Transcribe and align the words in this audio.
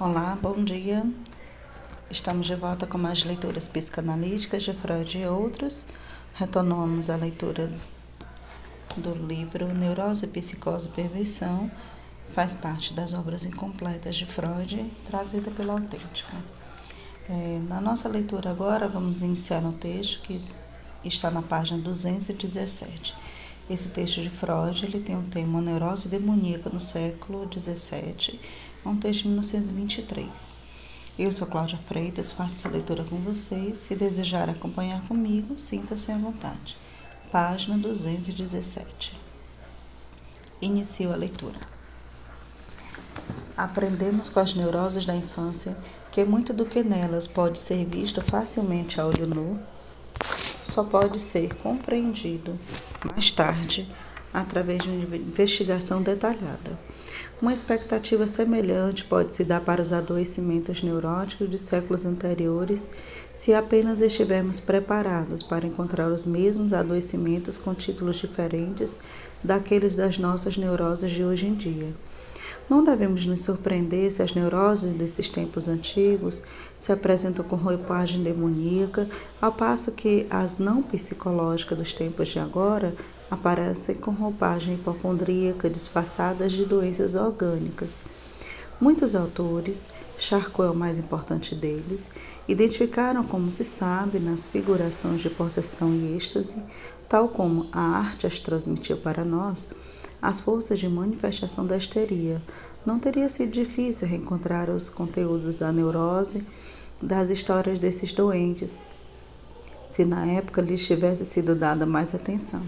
Olá, 0.00 0.36
bom 0.42 0.64
dia. 0.64 1.08
Estamos 2.10 2.48
de 2.48 2.56
volta 2.56 2.84
com 2.84 2.98
mais 2.98 3.22
leituras 3.22 3.68
psicanalíticas 3.68 4.64
de 4.64 4.72
Freud 4.72 5.16
e 5.16 5.24
outros. 5.24 5.86
Retomamos 6.34 7.08
a 7.08 7.14
leitura 7.14 7.70
do 8.96 9.14
livro 9.14 9.72
Neurose, 9.72 10.26
Psicose 10.26 10.88
e 10.88 10.90
Perversão. 10.90 11.70
Faz 12.34 12.56
parte 12.56 12.92
das 12.92 13.14
obras 13.14 13.44
incompletas 13.44 14.16
de 14.16 14.26
Freud, 14.26 14.84
trazida 15.06 15.52
pela 15.52 15.74
Autêntica. 15.74 16.36
É, 17.28 17.60
na 17.68 17.80
nossa 17.80 18.08
leitura 18.08 18.50
agora, 18.50 18.88
vamos 18.88 19.22
iniciar 19.22 19.60
um 19.60 19.72
texto 19.74 20.22
que 20.22 20.36
está 21.04 21.30
na 21.30 21.40
página 21.40 21.80
217. 21.80 23.14
Esse 23.70 23.90
texto 23.90 24.20
de 24.20 24.28
Freud 24.28 24.84
ele 24.84 24.98
tem 24.98 25.16
o 25.16 25.22
tema 25.22 25.62
Neurose 25.62 26.08
Demoníaca 26.08 26.68
no 26.68 26.80
século 26.80 27.48
XVII 27.48 28.40
um 28.84 28.96
texto 28.96 29.22
de 29.22 29.28
1923. 29.28 30.56
Eu 31.18 31.32
sou 31.32 31.46
Cláudia 31.46 31.78
Freitas, 31.78 32.32
faço 32.32 32.56
essa 32.56 32.68
leitura 32.68 33.04
com 33.04 33.16
vocês. 33.16 33.78
Se 33.78 33.94
desejar 33.94 34.50
acompanhar 34.50 35.00
comigo, 35.06 35.58
sinta-se 35.58 36.12
à 36.12 36.18
vontade. 36.18 36.76
Página 37.30 37.78
217. 37.78 39.18
Inicio 40.60 41.12
a 41.12 41.16
leitura. 41.16 41.58
Aprendemos 43.56 44.28
com 44.28 44.40
as 44.40 44.54
neuroses 44.54 45.06
da 45.06 45.14
infância 45.14 45.76
que 46.10 46.24
muito 46.24 46.52
do 46.52 46.64
que 46.64 46.82
nelas 46.82 47.26
pode 47.26 47.58
ser 47.58 47.84
visto 47.86 48.20
facilmente 48.22 49.00
a 49.00 49.06
olho 49.06 49.26
nu 49.26 49.60
só 50.74 50.82
pode 50.82 51.20
ser 51.20 51.54
compreendido 51.54 52.58
mais 53.12 53.30
tarde 53.30 53.88
através 54.32 54.82
de 54.82 54.88
uma 54.88 55.16
investigação 55.16 56.02
detalhada. 56.02 56.76
Uma 57.42 57.52
expectativa 57.52 58.28
semelhante 58.28 59.04
pode 59.04 59.34
se 59.34 59.44
dar 59.44 59.60
para 59.60 59.82
os 59.82 59.92
adoecimentos 59.92 60.82
neuróticos 60.82 61.50
de 61.50 61.58
séculos 61.58 62.06
anteriores, 62.06 62.90
se 63.34 63.52
apenas 63.52 64.00
estivermos 64.00 64.60
preparados 64.60 65.42
para 65.42 65.66
encontrar 65.66 66.08
os 66.08 66.24
mesmos 66.24 66.72
adoecimentos 66.72 67.58
com 67.58 67.74
títulos 67.74 68.16
diferentes 68.16 68.98
daqueles 69.42 69.96
das 69.96 70.16
nossas 70.16 70.56
neuroses 70.56 71.10
de 71.10 71.24
hoje 71.24 71.46
em 71.46 71.54
dia. 71.54 71.92
Não 72.70 72.82
devemos 72.82 73.26
nos 73.26 73.42
surpreender 73.42 74.10
se 74.12 74.22
as 74.22 74.32
neuroses 74.32 74.94
desses 74.94 75.28
tempos 75.28 75.66
antigos 75.68 76.42
se 76.84 76.92
apresentam 76.92 77.42
com 77.42 77.56
roupagem 77.56 78.22
demoníaca, 78.22 79.08
ao 79.40 79.50
passo 79.50 79.90
que 79.92 80.26
as 80.28 80.58
não 80.58 80.82
psicológicas 80.82 81.78
dos 81.78 81.94
tempos 81.94 82.28
de 82.28 82.38
agora 82.38 82.94
aparecem 83.30 83.94
com 83.94 84.10
roupagem 84.10 84.74
hipocondríaca 84.74 85.70
disfarçadas 85.70 86.52
de 86.52 86.66
doenças 86.66 87.14
orgânicas. 87.14 88.04
Muitos 88.78 89.14
autores, 89.14 89.88
Charcot 90.18 90.66
é 90.66 90.70
o 90.70 90.74
mais 90.74 90.98
importante 90.98 91.54
deles, 91.54 92.10
identificaram, 92.46 93.24
como 93.24 93.50
se 93.50 93.64
sabe, 93.64 94.18
nas 94.18 94.46
figurações 94.46 95.22
de 95.22 95.30
possessão 95.30 95.94
e 95.94 96.14
êxtase, 96.14 96.62
tal 97.08 97.30
como 97.30 97.66
a 97.72 97.80
arte 97.80 98.26
as 98.26 98.38
transmitiu 98.40 98.98
para 98.98 99.24
nós, 99.24 99.70
as 100.20 100.38
forças 100.38 100.78
de 100.78 100.86
manifestação 100.86 101.66
da 101.66 101.78
histeria. 101.78 102.42
Não 102.84 102.98
teria 102.98 103.30
sido 103.30 103.52
difícil 103.52 104.06
reencontrar 104.06 104.68
os 104.68 104.90
conteúdos 104.90 105.56
da 105.56 105.72
neurose 105.72 106.46
das 107.00 107.30
histórias 107.30 107.78
desses 107.78 108.12
doentes, 108.12 108.82
se 109.88 110.04
na 110.04 110.26
época 110.26 110.60
lhes 110.62 110.86
tivesse 110.86 111.24
sido 111.24 111.54
dada 111.54 111.86
mais 111.86 112.14
atenção. 112.14 112.62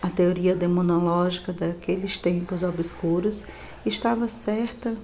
A 0.00 0.08
teoria 0.08 0.54
demonológica 0.54 1.52
daqueles 1.52 2.16
tempos 2.16 2.62
obscuros 2.62 3.44
estava 3.84 4.28
certa 4.28 4.96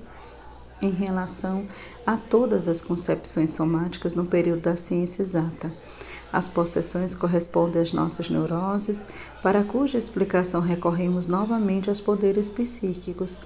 em 0.81 0.91
relação 0.91 1.67
a 2.07 2.17
todas 2.17 2.69
as 2.69 2.81
concepções 2.81 3.53
somáticas 3.53 4.15
no 4.15 4.25
período 4.25 4.63
da 4.63 4.77
ciência 4.77 5.23
exata. 5.23 5.73
As 6.33 6.49
possessões 6.49 7.15
correspondem 7.15 7.81
às 7.81 7.93
nossas 7.93 8.29
neuroses, 8.29 9.05
para 9.43 9.65
cuja 9.65 9.99
explicação 9.99 10.61
recorremos 10.61 11.27
novamente 11.27 11.89
aos 11.89 12.01
poderes 12.01 12.51
psíquicos. 12.51 13.41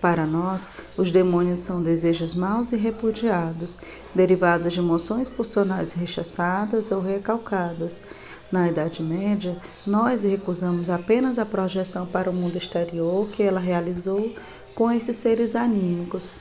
Para 0.00 0.26
nós, 0.26 0.70
os 0.96 1.10
demônios 1.10 1.60
são 1.60 1.82
desejos 1.82 2.34
maus 2.34 2.72
e 2.72 2.76
repudiados, 2.76 3.78
derivados 4.14 4.72
de 4.72 4.80
emoções 4.80 5.28
pulsionais 5.28 5.92
rechaçadas 5.92 6.90
ou 6.90 7.00
recalcadas. 7.00 8.02
Na 8.50 8.68
Idade 8.68 9.02
Média, 9.02 9.56
nós 9.86 10.24
recusamos 10.24 10.88
apenas 10.88 11.38
a 11.38 11.44
projeção 11.44 12.06
para 12.06 12.30
o 12.30 12.34
mundo 12.34 12.56
exterior 12.56 13.28
que 13.28 13.42
ela 13.42 13.60
realizou 13.60 14.34
com 14.74 14.90
esses 14.90 15.16
seres 15.16 15.54
anímicos, 15.54 16.32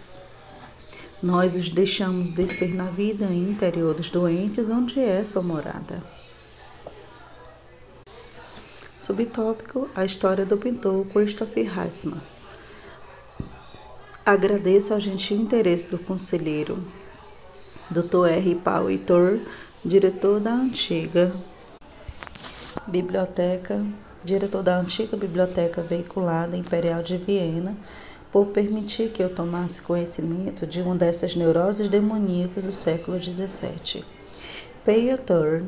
nós 1.22 1.54
os 1.54 1.68
deixamos 1.68 2.32
descer 2.32 2.74
na 2.74 2.86
vida 2.86 3.26
interior 3.26 3.94
dos 3.94 4.10
doentes, 4.10 4.70
onde 4.70 5.02
é 5.02 5.26
sua 5.26 5.42
morada. 5.42 6.02
Subtópico: 8.98 9.90
A 9.94 10.06
história 10.06 10.46
do 10.46 10.58
pintor 10.58 11.06
Christopher 11.08 11.78
Heitzmann. 11.78 12.22
Agradeço 14.30 14.94
ao 14.94 15.00
gentil 15.00 15.38
interesse 15.38 15.88
do 15.90 15.98
conselheiro 15.98 16.86
Dr. 17.90 18.28
R. 18.28 18.56
Paul 18.64 18.92
Heitor, 18.92 19.40
diretor 19.84 20.40
da 20.40 20.54
antiga 20.54 21.34
biblioteca, 22.86 23.84
diretor 24.24 24.62
da 24.62 24.78
antiga 24.78 25.18
biblioteca 25.18 25.82
veiculada 25.82 26.56
Imperial 26.56 27.02
de 27.02 27.18
Viena, 27.18 27.76
por 28.32 28.50
permitir 28.50 29.10
que 29.10 29.24
eu 29.24 29.34
tomasse 29.34 29.82
conhecimento 29.82 30.68
de 30.68 30.80
uma 30.80 30.96
dessas 30.96 31.36
neuroses 31.36 31.90
demoníacas 31.90 32.66
do 32.66 32.72
século 32.72 33.20
XVII. 33.20 34.06
Peyotor 34.86 35.64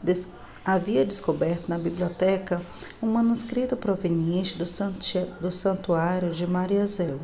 des 0.00 0.38
havia 0.64 1.04
descoberto 1.04 1.68
na 1.68 1.78
biblioteca 1.78 2.62
um 3.02 3.06
manuscrito 3.06 3.76
proveniente 3.76 4.56
do, 4.56 4.64
do 5.40 5.52
santuário 5.52 6.30
de 6.30 6.46
Mariazel, 6.46 7.20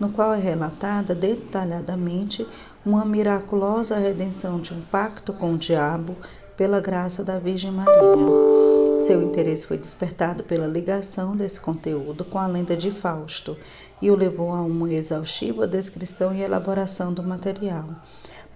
no 0.00 0.10
qual 0.10 0.32
é 0.32 0.40
relatada 0.40 1.14
detalhadamente 1.14 2.46
uma 2.84 3.04
miraculosa 3.04 3.98
redenção 3.98 4.58
de 4.58 4.72
um 4.72 4.80
pacto 4.80 5.34
com 5.34 5.52
o 5.52 5.58
diabo 5.58 6.16
pela 6.56 6.80
graça 6.80 7.22
da 7.22 7.38
Virgem 7.38 7.70
Maria. 7.70 8.98
Seu 8.98 9.22
interesse 9.22 9.66
foi 9.66 9.76
despertado 9.78 10.42
pela 10.44 10.66
ligação 10.66 11.36
desse 11.36 11.60
conteúdo 11.60 12.24
com 12.24 12.38
a 12.38 12.46
lenda 12.46 12.76
de 12.76 12.90
Fausto 12.90 13.56
e 14.00 14.10
o 14.10 14.16
levou 14.16 14.52
a 14.52 14.62
uma 14.62 14.92
exaustiva 14.92 15.66
descrição 15.66 16.34
e 16.34 16.42
elaboração 16.42 17.12
do 17.12 17.22
material. 17.22 17.86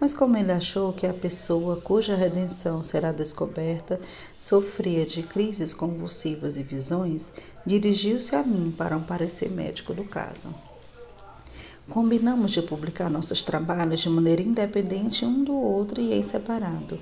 Mas 0.00 0.12
como 0.12 0.36
ele 0.36 0.52
achou 0.52 0.92
que 0.92 1.06
a 1.06 1.14
pessoa 1.14 1.80
cuja 1.80 2.14
redenção 2.14 2.82
será 2.82 3.12
descoberta 3.12 4.00
sofria 4.38 5.06
de 5.06 5.22
crises 5.22 5.72
convulsivas 5.72 6.56
e 6.56 6.62
visões, 6.62 7.32
dirigiu-se 7.64 8.34
a 8.34 8.42
mim 8.42 8.70
para 8.70 8.96
um 8.96 9.02
parecer 9.02 9.50
médico 9.50 9.94
do 9.94 10.04
caso. 10.04 10.54
Combinamos 11.88 12.52
de 12.52 12.62
publicar 12.62 13.10
nossos 13.10 13.42
trabalhos 13.42 14.00
de 14.00 14.08
maneira 14.08 14.40
independente 14.40 15.24
um 15.26 15.44
do 15.44 15.52
outro 15.52 16.00
e 16.00 16.14
em 16.14 16.22
separado. 16.22 16.98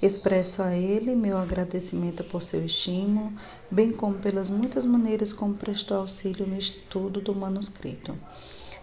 Expresso 0.00 0.62
a 0.62 0.74
ele 0.74 1.14
meu 1.14 1.36
agradecimento 1.36 2.24
por 2.24 2.42
seu 2.42 2.64
estímulo, 2.64 3.32
bem 3.70 3.92
como 3.92 4.14
pelas 4.14 4.48
muitas 4.48 4.86
maneiras 4.86 5.32
como 5.32 5.54
prestou 5.54 5.98
auxílio 5.98 6.46
no 6.46 6.56
estudo 6.56 7.20
do 7.20 7.34
manuscrito. 7.34 8.18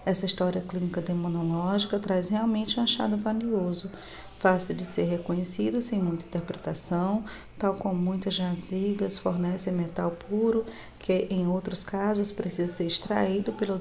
Essa 0.06 0.25
história 0.25 0.62
clínica 0.62 1.02
demonológica 1.02 2.00
traz 2.00 2.29
realmente 2.29 2.79
um 2.79 2.84
achado 2.84 3.18
valioso, 3.18 3.91
fácil 4.40 4.73
de 4.73 4.84
ser 4.85 5.03
reconhecido 5.03 5.79
sem 5.81 6.02
muita 6.02 6.25
interpretação, 6.25 7.23
tal 7.58 7.75
como 7.75 7.96
muitas 7.96 8.34
jazigas 8.34 9.19
fornecem 9.19 9.73
metal 9.73 10.12
puro, 10.12 10.66
que 10.97 11.28
em 11.29 11.47
outros 11.47 11.84
casos 11.84 12.31
precisa 12.31 12.68
ser 12.68 12.85
extraído 12.85 13.53
pelo 13.53 13.79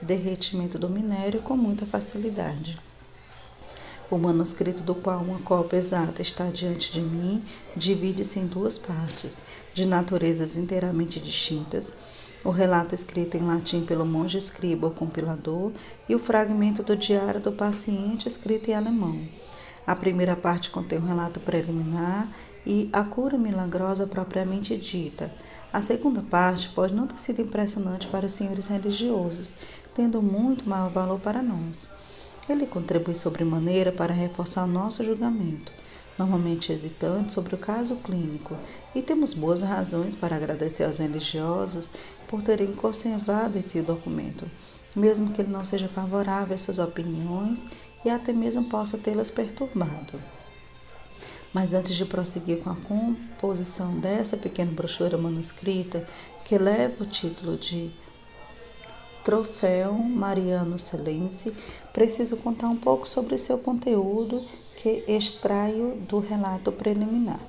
derretimento 0.00 0.78
do 0.78 0.88
minério 0.88 1.42
com 1.42 1.56
muita 1.56 1.86
facilidade. 1.86 2.78
O 4.10 4.18
manuscrito 4.18 4.82
do 4.82 4.94
qual 4.94 5.22
uma 5.22 5.40
cópia 5.40 5.78
exata 5.78 6.20
está 6.20 6.50
diante 6.50 6.92
de 6.92 7.00
mim 7.00 7.42
divide-se 7.74 8.38
em 8.38 8.46
duas 8.46 8.76
partes, 8.76 9.42
de 9.72 9.86
naturezas 9.86 10.56
inteiramente 10.56 11.18
distintas. 11.18 11.94
O 12.44 12.50
relato 12.50 12.94
escrito 12.94 13.36
em 13.36 13.42
latim 13.42 13.84
pelo 13.84 14.04
monge 14.04 14.36
escriba, 14.36 14.88
o 14.88 14.90
compilador, 14.90 15.72
e 16.08 16.14
o 16.14 16.18
fragmento 16.18 16.82
do 16.82 16.94
diário 16.94 17.40
do 17.40 17.50
paciente 17.50 18.28
escrito 18.28 18.70
em 18.70 18.74
alemão. 18.74 19.20
A 19.86 19.96
primeira 19.96 20.36
parte 20.36 20.70
contém 20.70 20.98
um 20.98 21.06
relato 21.06 21.40
preliminar 21.40 22.30
e 22.66 22.88
a 22.92 23.04
cura 23.04 23.36
milagrosa 23.36 24.06
propriamente 24.06 24.76
dita. 24.76 25.34
A 25.74 25.80
segunda 25.80 26.22
parte 26.22 26.68
pode 26.68 26.94
não 26.94 27.04
ter 27.04 27.18
sido 27.18 27.42
impressionante 27.42 28.06
para 28.06 28.26
os 28.26 28.32
senhores 28.32 28.68
religiosos, 28.68 29.56
tendo 29.92 30.22
muito 30.22 30.68
maior 30.68 30.88
valor 30.88 31.18
para 31.18 31.42
nós. 31.42 31.90
Ele 32.48 32.64
contribui 32.64 33.16
sobremaneira 33.16 33.90
para 33.90 34.14
reforçar 34.14 34.62
o 34.66 34.68
nosso 34.68 35.02
julgamento. 35.02 35.72
normalmente 36.16 36.72
hesitantes 36.72 37.34
sobre 37.34 37.56
o 37.56 37.58
caso 37.58 37.96
clínico, 37.96 38.56
e 38.94 39.02
temos 39.02 39.34
boas 39.34 39.62
razões 39.62 40.14
para 40.14 40.36
agradecer 40.36 40.84
aos 40.84 40.98
religiosos 40.98 41.90
por 42.28 42.40
terem 42.40 42.72
conservado 42.72 43.58
esse 43.58 43.82
documento, 43.82 44.48
mesmo 44.94 45.32
que 45.32 45.42
ele 45.42 45.50
não 45.50 45.64
seja 45.64 45.88
favorável 45.88 46.54
às 46.54 46.62
suas 46.62 46.78
opiniões 46.78 47.66
e 48.04 48.10
até 48.10 48.32
mesmo 48.32 48.62
possa 48.64 48.96
tê-las 48.96 49.32
perturbado. 49.32 50.22
Mas 51.54 51.72
antes 51.72 51.94
de 51.94 52.04
prosseguir 52.04 52.58
com 52.58 52.68
a 52.70 52.74
composição 52.74 53.96
dessa 54.00 54.36
pequena 54.36 54.72
brochura 54.72 55.16
manuscrita, 55.16 56.04
que 56.44 56.58
leva 56.58 57.04
o 57.04 57.06
título 57.06 57.56
de 57.56 57.92
Troféu 59.22 59.94
Mariano 59.94 60.76
Celense, 60.76 61.54
preciso 61.92 62.36
contar 62.38 62.68
um 62.68 62.76
pouco 62.76 63.08
sobre 63.08 63.38
seu 63.38 63.56
conteúdo 63.58 64.44
que 64.76 65.04
extraio 65.06 65.94
do 66.08 66.18
relato 66.18 66.72
preliminar. 66.72 67.40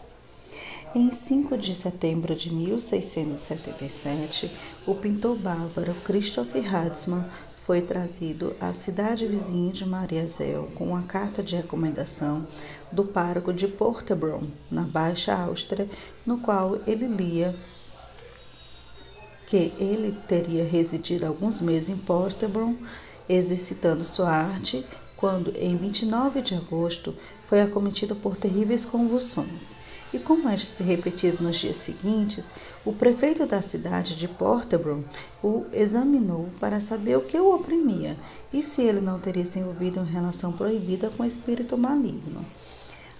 Em 0.93 1.11
5 1.11 1.57
de 1.57 1.75
setembro 1.75 2.33
de 2.35 2.53
1677, 2.53 4.49
o 4.85 4.93
pintor 4.95 5.35
bávaro 5.35 5.93
Christoph 6.05 6.55
Hatzmann 6.55 7.27
foi 7.65 7.81
trazido 7.81 8.55
à 8.59 8.71
cidade 8.71 9.25
vizinha 9.25 9.73
de 9.73 9.83
Mariazel 9.87 10.69
com 10.75 10.89
uma 10.89 11.01
carta 11.01 11.41
de 11.41 11.55
recomendação 11.55 12.45
do 12.91 13.03
pároco 13.03 13.51
de 13.51 13.67
Portebron, 13.67 14.43
na 14.69 14.83
Baixa 14.83 15.33
Áustria, 15.33 15.89
no 16.23 16.37
qual 16.37 16.75
ele 16.85 17.07
lia 17.07 17.55
que 19.47 19.73
ele 19.79 20.11
teria 20.27 20.63
residido 20.63 21.25
alguns 21.25 21.59
meses 21.59 21.89
em 21.89 21.97
Portebron, 21.97 22.75
exercitando 23.27 24.05
sua 24.05 24.29
arte 24.29 24.85
quando, 25.17 25.53
em 25.55 25.77
29 25.77 26.41
de 26.41 26.55
agosto, 26.55 27.15
foi 27.45 27.61
acometido 27.61 28.15
por 28.15 28.35
terríveis 28.35 28.85
convulsões. 28.85 29.75
E 30.11 30.19
como 30.19 30.49
é 30.49 30.57
se 30.57 30.83
repetir 30.83 31.41
nos 31.41 31.57
dias 31.57 31.77
seguintes, 31.77 32.53
o 32.85 32.93
prefeito 32.93 33.45
da 33.45 33.61
cidade 33.61 34.15
de 34.15 34.27
Portobello 34.27 35.05
o 35.43 35.65
examinou 35.71 36.49
para 36.59 36.81
saber 36.81 37.17
o 37.17 37.21
que 37.21 37.39
o 37.39 37.53
oprimia 37.53 38.17
e 38.51 38.63
se 38.63 38.81
ele 38.81 39.01
não 39.01 39.19
teria 39.19 39.45
se 39.45 39.59
envolvido 39.59 39.99
em 39.99 40.11
relação 40.11 40.51
proibida 40.51 41.09
com 41.09 41.23
espírito 41.23 41.77
maligno. 41.77 42.45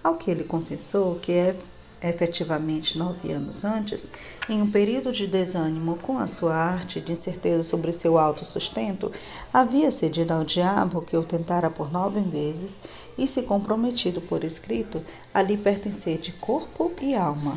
Ao 0.02 0.16
que 0.16 0.30
ele 0.30 0.44
confessou 0.44 1.16
que 1.16 1.32
é 1.32 1.56
efetivamente 2.02 2.98
nove 2.98 3.32
anos 3.32 3.64
antes, 3.64 4.10
em 4.48 4.60
um 4.60 4.70
período 4.70 5.10
de 5.12 5.26
desânimo 5.26 5.98
com 5.98 6.18
a 6.18 6.26
sua 6.26 6.54
arte, 6.54 7.00
de 7.00 7.12
incerteza 7.12 7.62
sobre 7.62 7.92
seu 7.92 8.18
autossustento, 8.18 9.10
havia 9.52 9.90
cedido 9.90 10.32
ao 10.32 10.44
diabo 10.44 11.02
que 11.02 11.16
o 11.16 11.24
tentara 11.24 11.70
por 11.70 11.90
nove 11.90 12.20
vezes 12.20 12.80
e 13.16 13.26
se 13.26 13.42
comprometido 13.42 14.20
por 14.20 14.44
escrito 14.44 15.02
a 15.32 15.40
lhe 15.42 15.56
pertencer 15.56 16.18
de 16.18 16.32
corpo 16.32 16.92
e 17.00 17.14
alma. 17.14 17.56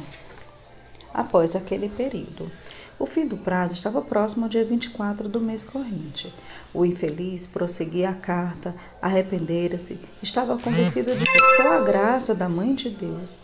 Após 1.14 1.56
aquele 1.56 1.90
período, 1.90 2.52
o 3.00 3.06
fim 3.06 3.26
do 3.26 3.36
prazo 3.36 3.74
estava 3.74 4.02
próximo 4.02 4.46
ao 4.46 4.50
dia 4.50 4.64
24 4.64 5.28
do 5.28 5.42
mês 5.42 5.66
corrente. 5.66 6.34
O 6.74 6.86
infeliz 6.86 7.48
prosseguia 7.48 8.12
a 8.12 8.14
carta, 8.14 8.76
arrependera-se, 9.02 10.00
estava 10.22 10.58
convencido 10.58 11.16
de 11.16 11.26
que 11.26 11.40
só 11.56 11.74
a 11.74 11.80
graça 11.80 12.36
da 12.36 12.48
Mãe 12.48 12.76
de 12.76 12.90
Deus 12.90 13.42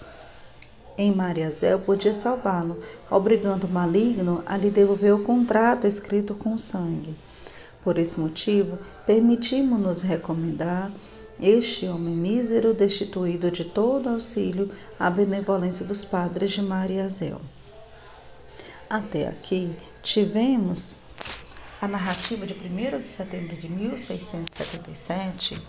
em 0.97 1.13
Mariazel 1.13 1.79
podia 1.79 2.13
salvá-lo, 2.13 2.79
obrigando 3.09 3.67
o 3.67 3.69
maligno 3.69 4.41
a 4.45 4.55
lhe 4.55 4.69
devolver 4.69 5.13
o 5.13 5.23
contrato 5.23 5.85
escrito 5.85 6.33
com 6.33 6.57
sangue. 6.57 7.15
Por 7.83 7.97
esse 7.97 8.19
motivo, 8.19 8.79
permitimos-nos 9.05 10.01
recomendar 10.01 10.91
este 11.39 11.85
homem 11.87 12.15
mísero, 12.15 12.73
destituído 12.73 13.51
de 13.51 13.65
todo 13.65 14.09
auxílio, 14.09 14.69
à 14.97 15.09
benevolência 15.09 15.85
dos 15.85 16.05
padres 16.05 16.51
de 16.51 16.61
Mariazel. 16.61 17.41
Até 18.89 19.27
aqui, 19.27 19.75
tivemos 20.01 20.99
a 21.81 21.87
narrativa 21.87 22.47
de 22.47 22.53
1 22.53 22.99
de 23.01 23.07
setembro 23.07 23.55
de 23.57 23.69
1677 23.69 25.61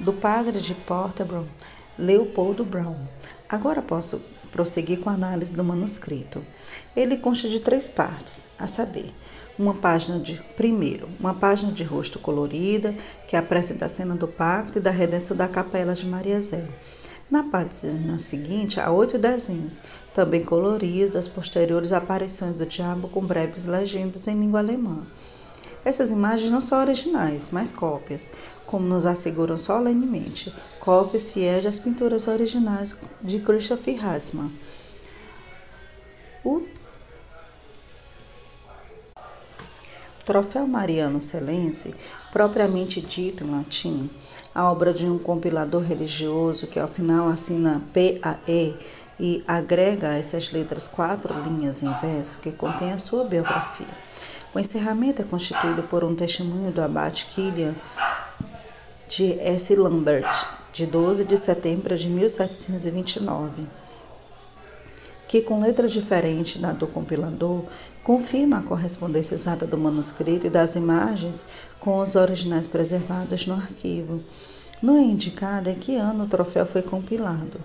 do 0.00 0.14
padre 0.14 0.60
de 0.60 0.74
Portobello, 0.74 1.46
Leopoldo 2.00 2.64
Brown. 2.64 2.96
Agora 3.46 3.82
posso 3.82 4.22
prosseguir 4.50 5.00
com 5.00 5.10
a 5.10 5.14
análise 5.14 5.54
do 5.54 5.62
manuscrito. 5.62 6.42
Ele 6.96 7.18
consta 7.18 7.48
de 7.48 7.60
três 7.60 7.90
partes, 7.90 8.46
a 8.58 8.66
saber, 8.66 9.12
uma 9.58 9.74
página 9.74 10.18
de 10.18 10.42
primeiro, 10.56 11.08
uma 11.20 11.34
página 11.34 11.70
de 11.70 11.84
rosto 11.84 12.18
colorida 12.18 12.94
que 13.28 13.36
apresenta 13.36 13.84
a 13.84 13.88
cena 13.88 14.16
do 14.16 14.26
pacto 14.26 14.78
e 14.78 14.80
da 14.80 14.90
redenção 14.90 15.36
da 15.36 15.46
capela 15.46 15.94
de 15.94 16.06
Maria 16.06 16.40
Zé. 16.40 16.66
Na 17.30 17.44
página 17.44 18.18
seguinte, 18.18 18.80
há 18.80 18.90
oito 18.90 19.18
desenhos, 19.18 19.82
também 20.14 20.42
coloridos, 20.42 21.10
das 21.10 21.28
posteriores 21.28 21.92
aparições 21.92 22.54
do 22.56 22.66
diabo 22.66 23.08
com 23.08 23.24
breves 23.24 23.66
legendas 23.66 24.26
em 24.26 24.40
língua 24.40 24.60
alemã. 24.60 25.06
Essas 25.84 26.10
imagens 26.10 26.50
não 26.50 26.60
são 26.60 26.78
originais, 26.78 27.50
mas 27.50 27.72
cópias, 27.72 28.32
como 28.66 28.86
nos 28.86 29.06
asseguram 29.06 29.56
solenemente, 29.56 30.54
cópias 30.78 31.30
fiéis 31.30 31.64
das 31.64 31.78
pinturas 31.78 32.28
originais 32.28 32.94
de 33.22 33.40
Christoph 33.40 33.86
Hassmann. 34.02 34.52
O 36.44 36.62
Troféu 40.24 40.66
Mariano 40.66 41.20
Celense, 41.20 41.94
propriamente 42.30 43.00
dito 43.00 43.42
em 43.42 43.50
latim, 43.50 44.10
a 44.54 44.70
obra 44.70 44.92
de 44.92 45.06
um 45.06 45.18
compilador 45.18 45.82
religioso 45.82 46.66
que 46.66 46.78
ao 46.78 46.86
final 46.86 47.28
assina 47.28 47.82
PAE 47.92 48.76
e 49.18 49.42
agrega 49.46 50.10
a 50.10 50.14
essas 50.14 50.52
letras 50.52 50.86
quatro 50.86 51.34
linhas 51.42 51.82
em 51.82 51.92
verso 52.00 52.38
que 52.38 52.52
contém 52.52 52.92
a 52.92 52.98
sua 52.98 53.24
biografia. 53.24 53.88
O 54.52 54.58
encerramento 54.58 55.22
é 55.22 55.24
constituído 55.24 55.84
por 55.84 56.02
um 56.02 56.14
testemunho 56.14 56.72
do 56.72 56.82
abate 56.82 57.26
Kilian 57.26 57.76
de 59.06 59.38
S. 59.38 59.76
Lambert, 59.76 60.44
de 60.72 60.86
12 60.86 61.24
de 61.24 61.36
setembro 61.36 61.96
de 61.96 62.08
1729, 62.08 63.66
que, 65.28 65.40
com 65.40 65.60
letras 65.60 65.92
diferentes 65.92 66.60
da 66.60 66.72
do 66.72 66.88
compilador, 66.88 67.64
confirma 68.02 68.58
a 68.58 68.62
correspondência 68.62 69.36
exata 69.36 69.66
do 69.66 69.78
manuscrito 69.78 70.48
e 70.48 70.50
das 70.50 70.74
imagens 70.74 71.46
com 71.78 72.00
os 72.00 72.16
originais 72.16 72.66
preservados 72.66 73.46
no 73.46 73.54
arquivo. 73.54 74.20
Não 74.82 74.96
é 74.96 75.02
indicado 75.02 75.70
em 75.70 75.74
que 75.74 75.94
ano 75.94 76.24
o 76.24 76.28
troféu 76.28 76.66
foi 76.66 76.82
compilado. 76.82 77.62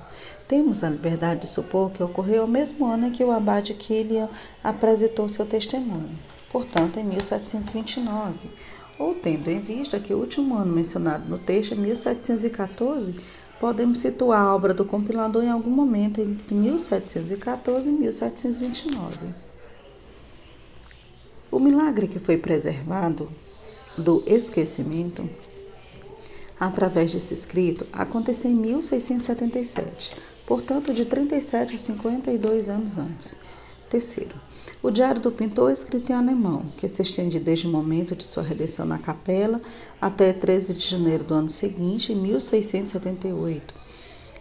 Temos 0.48 0.84
a 0.84 0.90
liberdade 0.90 1.42
de 1.42 1.48
supor 1.48 1.90
que 1.90 2.04
ocorreu 2.04 2.44
ao 2.44 2.48
mesmo 2.48 2.86
ano 2.86 3.08
em 3.08 3.12
que 3.12 3.24
o 3.24 3.32
abade 3.32 3.74
Killian 3.74 4.30
apresentou 4.64 5.28
seu 5.30 5.46
testemunho, 5.46 6.20
portanto, 6.52 7.00
em 7.00 7.04
1729 7.04 8.50
ou 8.98 9.14
tendo 9.14 9.50
em 9.50 9.60
vista 9.60 10.00
que 10.00 10.14
o 10.14 10.20
último 10.20 10.56
ano 10.56 10.74
mencionado 10.74 11.28
no 11.28 11.38
texto 11.38 11.74
é 11.74 11.76
1714, 11.76 13.16
podemos 13.60 14.00
situar 14.00 14.42
a 14.42 14.56
obra 14.56 14.74
do 14.74 14.86
compilador 14.86 15.44
em 15.44 15.50
algum 15.50 15.70
momento 15.70 16.22
entre 16.22 16.54
1714 16.54 17.90
e 17.90 17.92
1729. 17.92 19.18
O 21.52 21.60
milagre 21.60 22.08
que 22.08 22.20
foi 22.20 22.38
preservado 22.38 23.30
do 23.98 24.24
esquecimento 24.26 25.30
através 26.60 27.12
desse 27.12 27.34
escrito 27.34 27.86
aconteceu 27.92 28.52
em 28.52 28.56
1677, 28.56 30.16
portanto 30.46 30.94
de 30.94 31.06
37 31.06 31.76
a 31.76 31.78
52 31.78 32.70
anos 32.70 32.98
antes. 32.98 33.38
Terceiro, 33.90 34.36
o 34.82 34.92
Diário 34.92 35.22
do 35.22 35.32
Pintor 35.32 35.70
é 35.70 35.74
escrito 35.74 36.12
em 36.12 36.16
alemão, 36.16 36.68
que 36.78 36.88
se 36.88 37.02
estende 37.02 37.40
desde 37.40 37.68
o 37.68 37.72
momento 37.72 38.16
de 38.16 38.26
sua 38.26 38.44
redenção 38.44 38.86
na 38.86 39.00
capela 39.00 39.62
até 40.00 40.32
13 40.32 40.74
de 40.74 40.88
janeiro 40.88 41.24
do 41.24 41.34
ano 41.34 41.50
seguinte, 41.50 42.14
em 42.14 42.16
1678. 42.16 43.74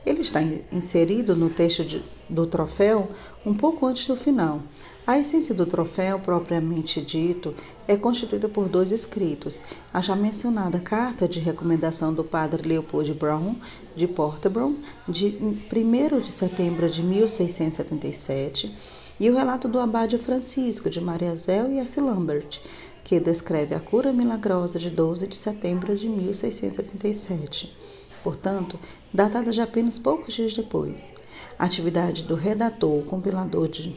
Ele 0.04 0.20
está 0.20 0.42
inserido 0.70 1.34
no 1.34 1.48
texto 1.48 1.82
de, 1.82 2.04
do 2.28 2.46
troféu 2.46 3.10
um 3.44 3.54
pouco 3.54 3.86
antes 3.86 4.06
do 4.06 4.14
final. 4.14 4.60
A 5.06 5.18
essência 5.18 5.54
do 5.54 5.64
troféu, 5.64 6.18
propriamente 6.18 7.00
dito, 7.00 7.54
é 7.88 7.96
constituída 7.96 8.48
por 8.48 8.68
dois 8.68 8.92
escritos: 8.92 9.64
a 9.92 10.02
já 10.02 10.14
mencionada 10.14 10.78
carta 10.78 11.26
de 11.26 11.40
recomendação 11.40 12.12
do 12.12 12.22
padre 12.22 12.68
Leopold 12.68 13.14
Brown, 13.14 13.56
de 13.96 14.06
Portobello, 14.06 14.76
de 15.08 15.38
1 15.72 16.20
de 16.20 16.30
setembro 16.30 16.88
de 16.90 17.02
1677 17.02 19.03
e 19.18 19.30
o 19.30 19.36
relato 19.36 19.68
do 19.68 19.78
abade 19.78 20.18
Francisco 20.18 20.90
de 20.90 21.00
Mariazel 21.00 21.70
e 21.72 21.78
S. 21.78 22.00
Lambert, 22.00 22.60
que 23.04 23.20
descreve 23.20 23.74
a 23.74 23.80
cura 23.80 24.12
milagrosa 24.12 24.78
de 24.78 24.90
12 24.90 25.26
de 25.26 25.36
setembro 25.36 25.96
de 25.96 26.08
1677, 26.08 27.76
portanto, 28.22 28.78
datada 29.12 29.52
de 29.52 29.60
apenas 29.60 29.98
poucos 29.98 30.34
dias 30.34 30.54
depois. 30.54 31.12
A 31.58 31.66
atividade 31.66 32.24
do 32.24 32.34
redator, 32.34 33.02
compilador 33.04 33.68
de 33.68 33.94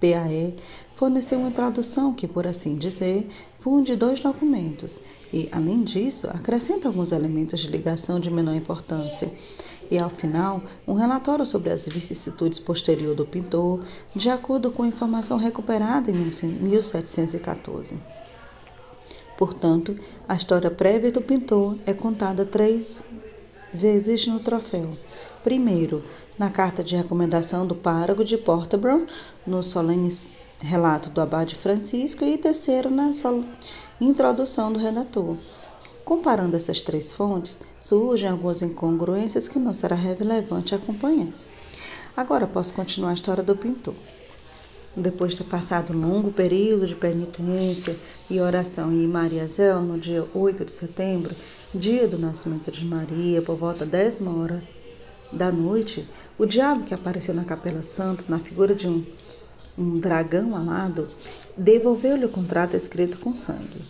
PAE, 0.00 0.54
forneceu 0.94 1.38
uma 1.38 1.50
tradução 1.50 2.12
que, 2.14 2.28
por 2.28 2.46
assim 2.46 2.76
dizer, 2.76 3.28
funde 3.60 3.94
dois 3.94 4.20
documentos 4.20 5.00
e, 5.32 5.48
além 5.52 5.84
disso, 5.84 6.28
acrescenta 6.28 6.88
alguns 6.88 7.12
elementos 7.12 7.60
de 7.60 7.68
ligação 7.68 8.18
de 8.18 8.30
menor 8.30 8.54
importância. 8.54 9.30
E, 9.90 9.98
ao 9.98 10.08
final, 10.08 10.62
um 10.86 10.94
relatório 10.94 11.44
sobre 11.44 11.70
as 11.70 11.86
vicissitudes 11.86 12.58
posteriores 12.58 13.16
do 13.16 13.26
pintor, 13.26 13.84
de 14.14 14.30
acordo 14.30 14.70
com 14.70 14.82
a 14.82 14.88
informação 14.88 15.36
recuperada 15.36 16.10
em 16.10 16.14
1714. 16.14 17.98
Portanto, 19.36 19.96
a 20.28 20.34
história 20.34 20.70
prévia 20.70 21.10
do 21.10 21.20
pintor 21.20 21.76
é 21.86 21.92
contada 21.92 22.44
três 22.44 23.06
vezes 23.72 24.26
no 24.26 24.40
troféu. 24.40 24.96
Primeiro, 25.42 26.04
na 26.38 26.50
carta 26.50 26.84
de 26.84 26.94
recomendação 26.96 27.66
do 27.66 27.74
pároco 27.74 28.24
de 28.24 28.36
Portobello, 28.36 29.06
no 29.46 29.62
solene 29.62 30.10
relato 30.60 31.10
do 31.10 31.20
abade 31.20 31.54
Francisco, 31.54 32.24
e 32.24 32.38
terceiro, 32.38 32.90
na 32.90 33.10
introdução 34.00 34.72
do 34.72 34.78
redator. 34.78 35.36
Comparando 36.04 36.56
essas 36.56 36.82
três 36.82 37.12
fontes, 37.12 37.60
surgem 37.80 38.28
algumas 38.28 38.62
incongruências 38.62 39.48
que 39.48 39.58
não 39.58 39.72
será 39.72 39.96
relevante 39.96 40.74
acompanhar. 40.74 41.32
Agora 42.16 42.46
posso 42.46 42.74
continuar 42.74 43.10
a 43.10 43.14
história 43.14 43.42
do 43.42 43.56
pintor. 43.56 43.94
Depois 44.96 45.32
de 45.32 45.38
ter 45.38 45.44
passado 45.44 45.92
um 45.92 46.00
longo 46.00 46.32
período 46.32 46.84
de 46.84 46.96
penitência 46.96 47.96
e 48.28 48.40
oração 48.40 48.92
em 48.92 49.06
Mariazel, 49.06 49.80
no 49.80 49.98
dia 49.98 50.26
8 50.34 50.64
de 50.64 50.72
setembro, 50.72 51.36
dia 51.72 52.08
do 52.08 52.18
nascimento 52.18 52.72
de 52.72 52.84
Maria, 52.84 53.40
por 53.40 53.56
volta 53.56 53.86
da 53.86 53.98
décima 53.98 54.36
hora 54.36 54.62
da 55.32 55.52
noite, 55.52 56.08
o 56.36 56.44
diabo 56.44 56.84
que 56.84 56.92
apareceu 56.92 57.32
na 57.32 57.44
Capela 57.44 57.82
Santa, 57.82 58.24
na 58.28 58.40
figura 58.40 58.74
de 58.74 58.88
um, 58.88 59.04
um 59.80 59.98
dragão 59.98 60.54
alado, 60.54 61.08
devolveu-lhe 61.56 62.26
o 62.26 62.28
contrato 62.28 62.76
escrito 62.76 63.18
com 63.18 63.32
sangue. 63.32 63.82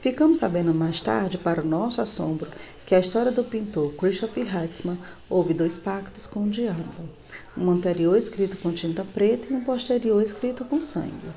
Ficamos 0.00 0.40
sabendo 0.40 0.74
mais 0.74 1.00
tarde, 1.00 1.38
para 1.38 1.62
o 1.62 1.66
nosso 1.66 2.00
assombro, 2.00 2.48
que 2.84 2.94
a 2.94 2.98
história 2.98 3.30
do 3.30 3.44
pintor 3.44 3.92
Christoph 3.94 4.36
Heitzmann 4.36 4.98
houve 5.28 5.54
dois 5.54 5.78
pactos 5.78 6.26
com 6.26 6.44
o 6.44 6.50
diabo, 6.50 7.08
um 7.56 7.70
anterior 7.70 8.16
escrito 8.16 8.56
com 8.56 8.72
tinta 8.72 9.04
preta 9.04 9.48
e 9.50 9.56
um 9.56 9.62
posterior 9.62 10.20
escrito 10.22 10.64
com 10.64 10.80
sangue. 10.80 11.30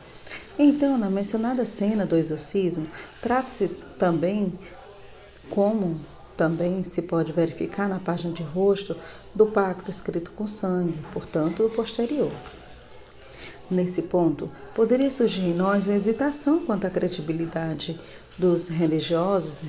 Então, 0.57 0.97
na 0.97 1.09
mencionada 1.09 1.65
cena 1.65 2.05
do 2.05 2.15
exorcismo, 2.15 2.87
trata-se 3.21 3.67
também 3.97 4.53
como 5.49 5.99
também 6.37 6.83
se 6.85 7.01
pode 7.01 7.33
verificar 7.33 7.89
na 7.89 7.99
página 7.99 8.33
de 8.33 8.43
rosto 8.43 8.95
do 9.35 9.47
pacto 9.47 9.91
escrito 9.91 10.31
com 10.31 10.47
sangue, 10.47 10.97
portanto, 11.11 11.65
o 11.65 11.69
posterior. 11.69 12.31
Nesse 13.69 14.01
ponto, 14.01 14.49
poderia 14.73 15.11
surgir 15.11 15.49
em 15.49 15.53
nós 15.53 15.85
uma 15.85 15.95
hesitação 15.95 16.65
quanto 16.65 16.87
à 16.87 16.89
credibilidade 16.89 17.99
dos 18.35 18.67
religiosos 18.67 19.63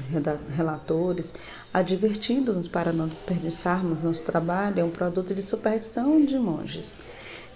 relatores, 0.48 1.34
advertindo-nos 1.74 2.66
para 2.66 2.94
não 2.94 3.06
desperdiçarmos 3.06 4.00
nosso 4.00 4.24
trabalho 4.24 4.80
é 4.80 4.84
um 4.84 4.90
produto 4.90 5.34
de 5.34 5.42
superstição 5.42 6.24
de 6.24 6.38
monges. 6.38 6.98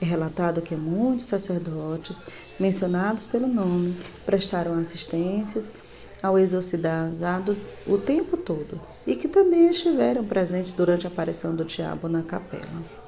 É 0.03 0.05
relatado 0.05 0.61
que 0.61 0.77
muitos 0.77 1.25
sacerdotes, 1.25 2.27
mencionados 2.61 3.27
pelo 3.27 3.47
nome, 3.47 3.97
prestaram 4.27 4.75
assistências 4.79 5.75
ao 6.23 6.39
exorcizado 6.39 7.57
o 7.87 7.97
tempo 7.97 8.37
todo 8.37 8.79
e 9.07 9.17
que 9.17 9.29
também 9.29 9.71
estiveram 9.71 10.25
presentes 10.25 10.75
durante 10.75 11.07
a 11.07 11.11
aparição 11.11 11.55
do 11.55 11.65
diabo 11.65 12.09
na 12.09 12.23
capela. 12.23 13.04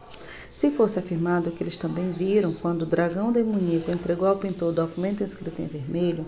Se 0.56 0.70
fosse 0.70 0.98
afirmado 0.98 1.50
que 1.50 1.62
eles 1.62 1.76
também 1.76 2.08
viram 2.08 2.54
quando 2.54 2.80
o 2.80 2.86
dragão 2.86 3.30
demoníaco 3.30 3.90
entregou 3.90 4.26
ao 4.26 4.38
pintor 4.38 4.70
o 4.70 4.74
documento 4.74 5.22
escrito 5.22 5.60
em 5.60 5.66
vermelho, 5.66 6.24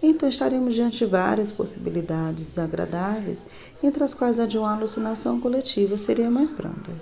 então 0.00 0.28
estaremos 0.28 0.72
diante 0.72 0.98
de 0.98 1.06
várias 1.06 1.50
possibilidades 1.50 2.46
desagradáveis, 2.46 3.44
entre 3.82 4.04
as 4.04 4.14
quais 4.14 4.38
a 4.38 4.46
de 4.46 4.56
uma 4.56 4.72
alucinação 4.72 5.40
coletiva 5.40 5.98
seria 5.98 6.30
mais 6.30 6.48
branda 6.48 6.92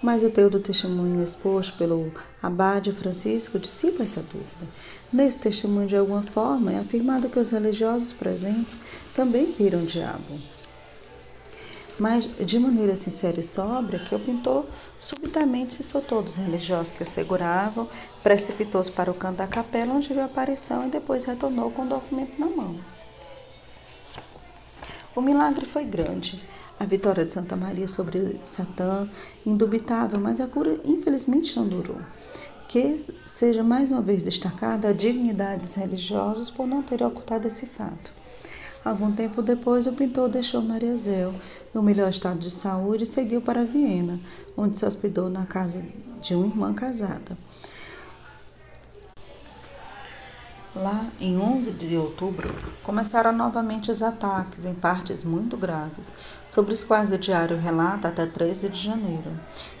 mas 0.00 0.22
o 0.22 0.30
teu 0.30 0.48
do 0.48 0.60
testemunho 0.60 1.24
exposto 1.24 1.76
pelo 1.76 2.12
abade 2.40 2.92
Francisco 2.92 3.58
dissipa 3.58 4.04
essa 4.04 4.22
dúvida. 4.22 4.72
Nesse 5.12 5.38
testemunho, 5.38 5.88
de 5.88 5.96
alguma 5.96 6.22
forma, 6.22 6.72
é 6.72 6.78
afirmado 6.78 7.28
que 7.28 7.40
os 7.40 7.50
religiosos 7.50 8.12
presentes 8.12 8.78
também 9.12 9.52
viram 9.58 9.82
o 9.82 9.86
diabo. 9.86 10.38
Mas, 11.98 12.26
de 12.26 12.58
maneira 12.60 12.94
sincera 12.94 13.40
e 13.40 13.44
sóbria, 13.44 13.98
que 13.98 14.14
o 14.14 14.20
pintor 14.20 14.66
subitamente 14.98 15.74
se 15.74 15.82
soltou 15.82 16.22
dos 16.22 16.36
religiosos 16.36 16.92
que 16.92 17.02
o 17.02 17.06
seguravam, 17.06 17.88
precipitou-se 18.22 18.92
para 18.92 19.10
o 19.10 19.14
canto 19.14 19.38
da 19.38 19.48
capela, 19.48 19.94
onde 19.94 20.08
viu 20.08 20.22
a 20.22 20.26
aparição 20.26 20.86
e 20.86 20.90
depois 20.90 21.24
retornou 21.24 21.72
com 21.72 21.82
o 21.82 21.88
documento 21.88 22.38
na 22.38 22.46
mão. 22.46 22.78
O 25.16 25.20
milagre 25.20 25.66
foi 25.66 25.84
grande. 25.84 26.40
A 26.78 26.84
vitória 26.84 27.24
de 27.24 27.32
Santa 27.32 27.56
Maria 27.56 27.88
sobre 27.88 28.38
Satã, 28.44 29.10
indubitável, 29.44 30.20
mas 30.20 30.40
a 30.40 30.46
cura 30.46 30.78
infelizmente 30.84 31.56
não 31.56 31.66
durou. 31.66 32.00
Que 32.68 32.96
seja 33.26 33.64
mais 33.64 33.90
uma 33.90 34.00
vez 34.00 34.22
destacada 34.22 34.90
a 34.90 34.92
dignidade 34.92 35.62
dos 35.62 35.74
religiosos 35.74 36.50
por 36.50 36.68
não 36.68 36.80
ter 36.80 37.02
ocultado 37.02 37.48
esse 37.48 37.66
fato. 37.66 38.17
Algum 38.84 39.12
tempo 39.12 39.42
depois, 39.42 39.86
o 39.86 39.92
pintor 39.92 40.28
deixou 40.28 40.62
Maria 40.62 40.96
Zéu 40.96 41.34
no 41.74 41.82
melhor 41.82 42.08
estado 42.08 42.38
de 42.38 42.50
saúde 42.50 43.04
e 43.04 43.06
seguiu 43.06 43.40
para 43.42 43.64
Viena, 43.64 44.20
onde 44.56 44.78
se 44.78 44.86
hospedou 44.86 45.28
na 45.28 45.44
casa 45.44 45.84
de 46.20 46.34
uma 46.34 46.46
irmã 46.46 46.72
casada. 46.72 47.36
Lá, 50.74 51.10
em 51.18 51.36
11 51.36 51.72
de 51.72 51.96
outubro, 51.96 52.48
começaram 52.84 53.32
novamente 53.32 53.90
os 53.90 54.00
ataques, 54.00 54.64
em 54.64 54.74
partes 54.74 55.24
muito 55.24 55.56
graves, 55.56 56.14
sobre 56.50 56.72
os 56.72 56.84
quais 56.84 57.12
o 57.12 57.18
diário 57.18 57.58
relata 57.58 58.08
até 58.08 58.26
13 58.26 58.68
de 58.68 58.82
janeiro. 58.82 59.30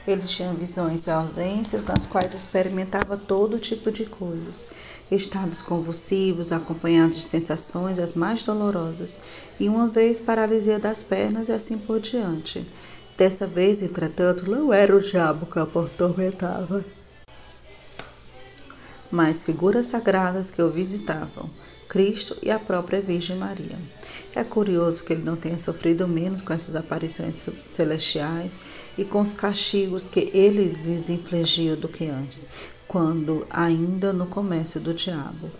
Eles 0.06 0.30
tinham 0.30 0.54
visões 0.54 1.06
e 1.06 1.10
ausências 1.10 1.86
nas 1.86 2.06
quais 2.06 2.34
experimentava 2.34 3.16
todo 3.16 3.58
tipo 3.58 3.90
de 3.90 4.06
coisas, 4.06 4.66
estados 5.10 5.62
convulsivos 5.62 6.52
acompanhados 6.52 7.16
de 7.16 7.22
sensações 7.22 7.98
as 7.98 8.14
mais 8.14 8.44
dolorosas, 8.44 9.18
e 9.58 9.68
uma 9.68 9.88
vez 9.88 10.20
paralisia 10.20 10.78
das 10.78 11.02
pernas 11.02 11.48
e 11.48 11.52
assim 11.52 11.78
por 11.78 12.00
diante. 12.00 12.66
Dessa 13.16 13.46
vez, 13.46 13.82
entretanto, 13.82 14.48
não 14.48 14.72
era 14.72 14.96
o 14.96 15.00
diabo 15.00 15.46
que 15.46 15.58
o 15.58 15.62
atormentava 15.62 16.84
mas 19.10 19.42
figuras 19.42 19.86
sagradas 19.86 20.50
que 20.50 20.62
o 20.62 20.70
visitavam, 20.70 21.50
Cristo 21.88 22.36
e 22.42 22.50
a 22.50 22.58
própria 22.58 23.00
Virgem 23.00 23.36
Maria. 23.36 23.78
É 24.34 24.44
curioso 24.44 25.02
que 25.04 25.12
ele 25.12 25.22
não 25.22 25.36
tenha 25.36 25.56
sofrido 25.56 26.06
menos 26.06 26.42
com 26.42 26.52
essas 26.52 26.76
aparições 26.76 27.48
celestiais 27.64 28.60
e 28.96 29.04
com 29.04 29.20
os 29.20 29.32
castigos 29.32 30.08
que 30.08 30.30
ele 30.34 30.68
lhes 30.84 31.08
infligiu 31.08 31.76
do 31.76 31.88
que 31.88 32.06
antes, 32.06 32.50
quando 32.86 33.46
ainda 33.48 34.12
no 34.12 34.26
comércio 34.26 34.78
do 34.80 34.92
diabo. 34.92 35.50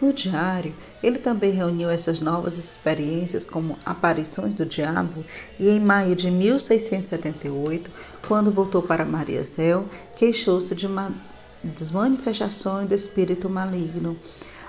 No 0.00 0.12
diário, 0.12 0.74
ele 1.02 1.18
também 1.18 1.52
reuniu 1.52 1.88
essas 1.88 2.20
novas 2.20 2.58
experiências 2.58 3.46
como 3.46 3.78
aparições 3.84 4.54
do 4.54 4.66
diabo 4.66 5.24
e 5.58 5.68
em 5.68 5.80
maio 5.80 6.16
de 6.16 6.30
1678, 6.30 7.90
quando 8.26 8.50
voltou 8.50 8.82
para 8.82 9.04
Maria 9.04 9.42
Zéu, 9.42 9.88
queixou-se 10.14 10.74
de 10.74 10.86
uma 10.86 11.14
das 11.62 11.90
manifestações 11.90 12.88
do 12.88 12.94
espírito 12.94 13.48
maligno. 13.48 14.16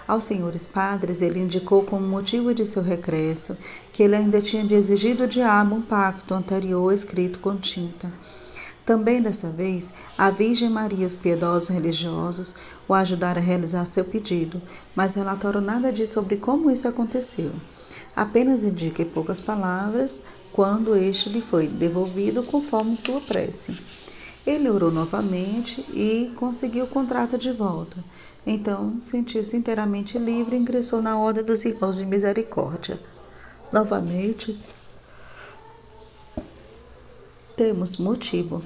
Aos 0.08 0.24
senhores 0.24 0.66
padres, 0.66 1.22
ele 1.22 1.40
indicou 1.40 1.84
como 1.84 2.08
motivo 2.08 2.54
de 2.54 2.66
seu 2.66 2.82
regresso 2.82 3.58
que 3.92 4.02
ele 4.02 4.16
ainda 4.16 4.42
tinha 4.42 4.64
de 4.64 4.74
exigir 4.74 5.18
do 5.18 5.28
diabo 5.28 5.76
um 5.76 5.82
pacto 5.82 6.34
anterior 6.34 6.94
escrito 6.94 7.40
com 7.40 7.58
tinta. 7.58 8.14
Também 8.86 9.22
dessa 9.22 9.50
vez, 9.50 9.92
a 10.18 10.30
Virgem 10.30 10.70
Maria 10.70 11.04
e 11.04 11.06
os 11.06 11.18
piedosos 11.18 11.68
religiosos 11.68 12.56
o 12.88 12.94
ajudaram 12.94 13.42
a 13.42 13.44
realizar 13.44 13.84
seu 13.84 14.06
pedido, 14.06 14.62
mas 14.96 15.16
relataram 15.16 15.60
nada 15.60 15.92
disso 15.92 16.14
sobre 16.14 16.38
como 16.38 16.72
isso 16.72 16.88
aconteceu. 16.88 17.52
Apenas 18.16 18.64
indica 18.64 19.02
em 19.02 19.06
poucas 19.06 19.42
palavras 19.42 20.22
quando 20.54 20.96
este 20.96 21.28
lhe 21.28 21.42
foi 21.42 21.68
devolvido 21.68 22.42
conforme 22.44 22.96
sua 22.96 23.20
prece. 23.20 23.78
Ele 24.46 24.70
orou 24.70 24.90
novamente 24.90 25.86
e 25.94 26.32
conseguiu 26.38 26.86
o 26.86 26.88
contrato 26.88 27.38
de 27.38 27.52
volta. 27.52 27.98
Então, 28.50 28.98
sentiu-se 28.98 29.58
inteiramente 29.58 30.18
livre 30.18 30.56
e 30.56 30.60
ingressou 30.60 31.02
na 31.02 31.20
Ordem 31.20 31.44
dos 31.44 31.66
Irmãos 31.66 31.98
de 31.98 32.06
Misericórdia. 32.06 32.98
Novamente, 33.74 34.58
temos 37.58 37.98
motivo 37.98 38.64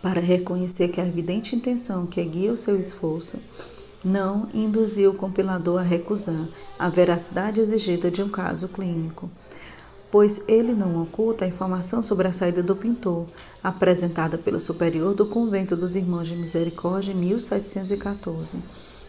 para 0.00 0.18
reconhecer 0.18 0.88
que 0.88 0.98
a 0.98 1.06
evidente 1.06 1.54
intenção 1.54 2.06
que 2.06 2.24
guia 2.24 2.50
o 2.50 2.56
seu 2.56 2.80
esforço 2.80 3.38
não 4.02 4.48
induziu 4.54 5.10
o 5.10 5.14
compilador 5.14 5.80
a 5.80 5.84
recusar 5.84 6.48
a 6.78 6.88
veracidade 6.88 7.60
exigida 7.60 8.10
de 8.10 8.22
um 8.22 8.30
caso 8.30 8.70
clínico. 8.70 9.30
Pois 10.10 10.42
ele 10.48 10.72
não 10.72 11.02
oculta 11.02 11.44
a 11.44 11.48
informação 11.48 12.02
sobre 12.02 12.28
a 12.28 12.32
saída 12.32 12.62
do 12.62 12.74
pintor, 12.74 13.26
apresentada 13.62 14.38
pelo 14.38 14.58
superior 14.58 15.14
do 15.14 15.26
convento 15.26 15.76
dos 15.76 15.96
Irmãos 15.96 16.28
de 16.28 16.36
Misericórdia 16.36 17.12
em 17.12 17.16
1714. 17.16 18.58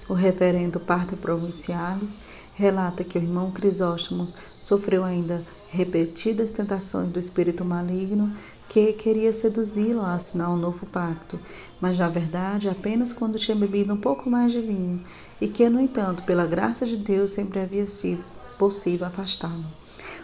O 0.10 0.14
reverendo 0.14 0.80
Parte 0.80 1.16
Provincialis 1.16 2.20
relata 2.56 3.04
que 3.04 3.18
o 3.18 3.22
irmão 3.22 3.52
Crisóstomo 3.52 4.26
sofreu 4.60 5.04
ainda 5.04 5.46
repetidas 5.70 6.50
tentações 6.50 7.12
do 7.12 7.20
espírito 7.20 7.64
maligno 7.64 8.34
que 8.68 8.92
queria 8.94 9.32
seduzi-lo 9.32 10.02
a 10.02 10.16
assinar 10.16 10.50
um 10.50 10.58
novo 10.58 10.88
pacto, 10.88 11.40
mas 11.80 11.98
na 12.00 12.10
verdade 12.10 12.68
apenas 12.68 13.14
quando 13.14 13.38
tinha 13.38 13.56
bebido 13.56 13.94
um 13.94 13.98
pouco 13.98 14.28
mais 14.30 14.52
de 14.52 14.62
vinho, 14.62 15.04
e 15.40 15.48
que, 15.48 15.70
no 15.70 15.80
entanto, 15.80 16.24
pela 16.24 16.48
graça 16.48 16.88
de 16.88 16.98
Deus, 16.98 17.32
sempre 17.32 17.60
havia 17.60 17.86
sido 17.86 18.24
possível 18.58 19.06
afastá-lo. 19.06 19.66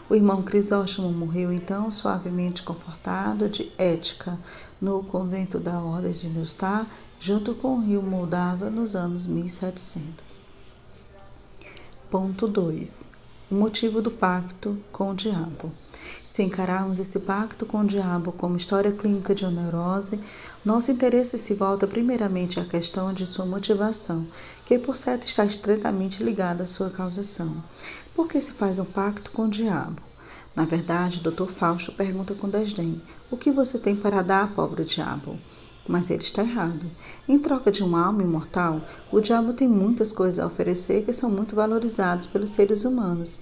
O 0.07 0.13
irmão 0.13 0.43
Crisóstomo 0.43 1.11
morreu 1.11 1.51
então 1.51 1.89
suavemente 1.89 2.61
confortado 2.61 3.49
de 3.49 3.71
ética 3.75 4.39
no 4.79 5.03
convento 5.03 5.59
da 5.59 5.79
Ordem 5.79 6.11
de 6.11 6.29
Neustar, 6.29 6.87
junto 7.19 7.55
com 7.55 7.77
o 7.77 7.81
rio 7.81 8.03
Moldava 8.03 8.69
nos 8.69 8.95
anos 8.95 9.25
1700. 9.25 10.43
Ponto 12.11 12.47
2. 12.47 13.09
O 13.49 13.55
motivo 13.55 13.99
do 13.99 14.11
pacto 14.11 14.77
com 14.91 15.09
o 15.09 15.15
diabo. 15.15 15.71
Se 16.27 16.43
encararmos 16.43 16.99
esse 16.99 17.19
pacto 17.21 17.65
com 17.65 17.79
o 17.79 17.87
diabo 17.87 18.31
como 18.31 18.57
história 18.57 18.91
clínica 18.91 19.33
de 19.33 19.43
uma 19.43 19.63
neurose, 19.63 20.19
nosso 20.63 20.91
interesse 20.91 21.39
se 21.39 21.53
volta 21.53 21.87
primeiramente 21.87 22.59
à 22.59 22.65
questão 22.65 23.11
de 23.11 23.25
sua 23.25 23.45
motivação, 23.45 24.27
que 24.65 24.77
por 24.77 24.95
certo 24.95 25.25
está 25.25 25.45
estreitamente 25.45 26.21
ligada 26.21 26.63
à 26.63 26.67
sua 26.67 26.89
causação. 26.89 27.63
Por 28.15 28.29
que 28.29 28.39
se 28.39 28.53
faz 28.53 28.79
um 28.79 28.85
pacto 28.85 29.29
com 29.31 29.43
o 29.43 29.49
diabo? 29.49 30.01
Na 30.55 30.63
verdade, 30.63 31.19
Dr. 31.19 31.49
Fausto 31.49 31.91
pergunta 31.91 32.33
com 32.33 32.47
desdém: 32.47 33.01
O 33.29 33.35
que 33.35 33.51
você 33.51 33.77
tem 33.77 33.93
para 33.93 34.21
dar, 34.21 34.53
pobre 34.53 34.85
diabo? 34.85 35.37
Mas 35.85 36.09
ele 36.09 36.23
está 36.23 36.41
errado. 36.41 36.89
Em 37.27 37.37
troca 37.37 37.69
de 37.69 37.83
uma 37.83 38.05
alma 38.05 38.23
imortal, 38.23 38.81
o 39.11 39.19
diabo 39.19 39.51
tem 39.51 39.67
muitas 39.67 40.13
coisas 40.13 40.39
a 40.39 40.47
oferecer 40.47 41.03
que 41.03 41.11
são 41.11 41.29
muito 41.29 41.57
valorizadas 41.57 42.25
pelos 42.25 42.51
seres 42.51 42.85
humanos. 42.85 43.41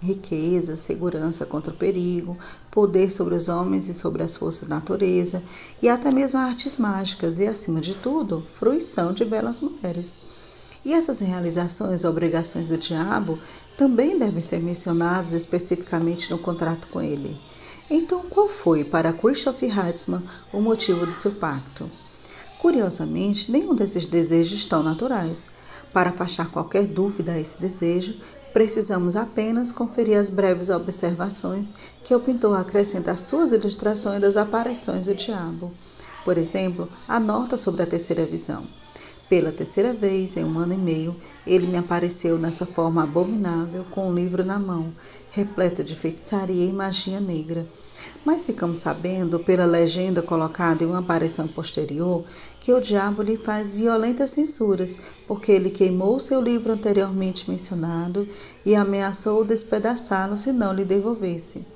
Riqueza, 0.00 0.76
segurança 0.76 1.44
contra 1.44 1.72
o 1.72 1.76
perigo, 1.76 2.38
poder 2.70 3.10
sobre 3.10 3.34
os 3.34 3.48
homens 3.48 3.88
e 3.88 3.94
sobre 3.94 4.22
as 4.22 4.36
forças 4.36 4.68
da 4.68 4.76
natureza, 4.76 5.42
e 5.82 5.88
até 5.88 6.12
mesmo 6.12 6.38
artes 6.38 6.76
mágicas 6.76 7.40
e, 7.40 7.46
acima 7.48 7.80
de 7.80 7.96
tudo, 7.96 8.46
fruição 8.46 9.12
de 9.12 9.24
belas 9.24 9.58
mulheres. 9.58 10.16
E 10.84 10.92
essas 10.92 11.20
realizações 11.20 12.02
e 12.02 12.06
obrigações 12.06 12.68
do 12.68 12.76
diabo 12.76 13.38
também 13.76 14.18
devem 14.18 14.42
ser 14.42 14.60
mencionadas 14.60 15.32
especificamente 15.32 16.30
no 16.30 16.38
contrato 16.38 16.88
com 16.88 17.00
ele. 17.00 17.40
Então, 17.88 18.22
qual 18.28 18.48
foi 18.48 18.84
para 18.84 19.12
Christoph 19.12 19.62
Heitzmann 19.62 20.24
o 20.52 20.60
motivo 20.60 21.06
do 21.06 21.12
seu 21.12 21.32
pacto? 21.32 21.90
Curiosamente, 22.60 23.50
nenhum 23.50 23.74
desses 23.74 24.06
desejos 24.06 24.60
estão 24.60 24.82
naturais. 24.82 25.46
Para 25.92 26.10
afastar 26.10 26.50
qualquer 26.50 26.86
dúvida 26.86 27.32
a 27.32 27.38
esse 27.38 27.60
desejo, 27.60 28.16
precisamos 28.52 29.14
apenas 29.14 29.72
conferir 29.72 30.16
as 30.16 30.28
breves 30.28 30.70
observações 30.70 31.74
que 32.02 32.14
o 32.14 32.20
pintor 32.20 32.58
acrescenta 32.58 33.12
às 33.12 33.20
suas 33.20 33.52
ilustrações 33.52 34.20
das 34.20 34.36
aparições 34.36 35.06
do 35.06 35.14
diabo. 35.14 35.72
Por 36.24 36.38
exemplo, 36.38 36.88
a 37.08 37.18
nota 37.18 37.56
sobre 37.56 37.82
a 37.82 37.86
terceira 37.86 38.24
visão. 38.24 38.66
Pela 39.28 39.50
terceira 39.50 39.94
vez 39.94 40.36
em 40.36 40.44
um 40.44 40.58
ano 40.58 40.74
e 40.74 40.76
meio, 40.76 41.16
ele 41.46 41.66
me 41.66 41.78
apareceu 41.78 42.38
nessa 42.38 42.66
forma 42.66 43.02
abominável, 43.02 43.84
com 43.90 44.08
um 44.08 44.14
livro 44.14 44.44
na 44.44 44.58
mão, 44.58 44.92
repleto 45.30 45.82
de 45.82 45.96
feitiçaria 45.96 46.66
e 46.66 46.72
magia 46.72 47.18
negra. 47.18 47.66
Mas 48.24 48.44
ficamos 48.44 48.80
sabendo, 48.80 49.40
pela 49.40 49.64
legenda 49.64 50.22
colocada 50.22 50.84
em 50.84 50.86
uma 50.86 50.98
aparição 50.98 51.48
posterior, 51.48 52.24
que 52.60 52.72
o 52.72 52.80
diabo 52.80 53.22
lhe 53.22 53.36
faz 53.36 53.72
violentas 53.72 54.32
censuras, 54.32 54.98
porque 55.26 55.50
ele 55.50 55.70
queimou 55.70 56.20
seu 56.20 56.40
livro 56.40 56.72
anteriormente 56.72 57.50
mencionado 57.50 58.28
e 58.66 58.74
ameaçou 58.74 59.44
despedaçá-lo 59.44 60.36
se 60.36 60.52
não 60.52 60.74
lhe 60.74 60.84
devolvesse. 60.84 61.66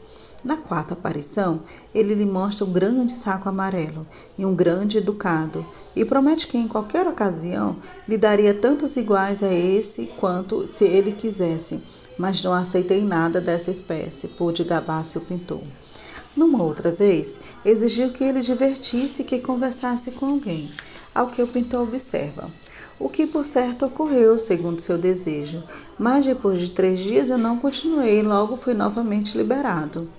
Na 0.44 0.58
quarta 0.58 0.94
aparição, 0.94 1.62
ele 1.94 2.14
lhe 2.14 2.26
mostra 2.26 2.64
um 2.64 2.72
grande 2.72 3.12
saco 3.12 3.48
amarelo 3.48 4.06
e 4.36 4.44
um 4.44 4.54
grande 4.54 5.00
ducado, 5.00 5.66
e 5.96 6.04
promete 6.04 6.46
que 6.46 6.58
em 6.58 6.68
qualquer 6.68 7.08
ocasião 7.08 7.78
lhe 8.06 8.18
daria 8.18 8.52
tantos 8.52 8.96
iguais 8.98 9.42
a 9.42 9.52
esse 9.52 10.06
quanto 10.20 10.68
se 10.68 10.84
ele 10.84 11.10
quisesse, 11.10 11.82
mas 12.18 12.42
não 12.42 12.52
aceitei 12.52 13.02
nada 13.02 13.40
dessa 13.40 13.70
espécie, 13.70 14.28
pôde 14.28 14.62
gabar-se 14.62 15.16
o 15.16 15.22
pintor. 15.22 15.62
Numa 16.36 16.62
outra 16.62 16.92
vez, 16.92 17.40
exigiu 17.64 18.12
que 18.12 18.22
ele 18.22 18.42
divertisse 18.42 19.22
e 19.22 19.24
que 19.24 19.38
conversasse 19.38 20.10
com 20.10 20.26
alguém, 20.26 20.70
ao 21.14 21.28
que 21.28 21.42
o 21.42 21.48
pintor 21.48 21.84
observa. 21.84 22.50
O 22.98 23.08
que 23.08 23.26
por 23.26 23.44
certo 23.44 23.86
ocorreu, 23.86 24.38
segundo 24.38 24.80
seu 24.80 24.98
desejo, 24.98 25.62
mas 25.98 26.26
depois 26.26 26.60
de 26.60 26.70
três 26.70 27.00
dias 27.00 27.30
eu 27.30 27.38
não 27.38 27.58
continuei 27.58 28.20
e 28.20 28.22
logo 28.22 28.56
fui 28.56 28.74
novamente 28.74 29.36
liberado. 29.36 30.10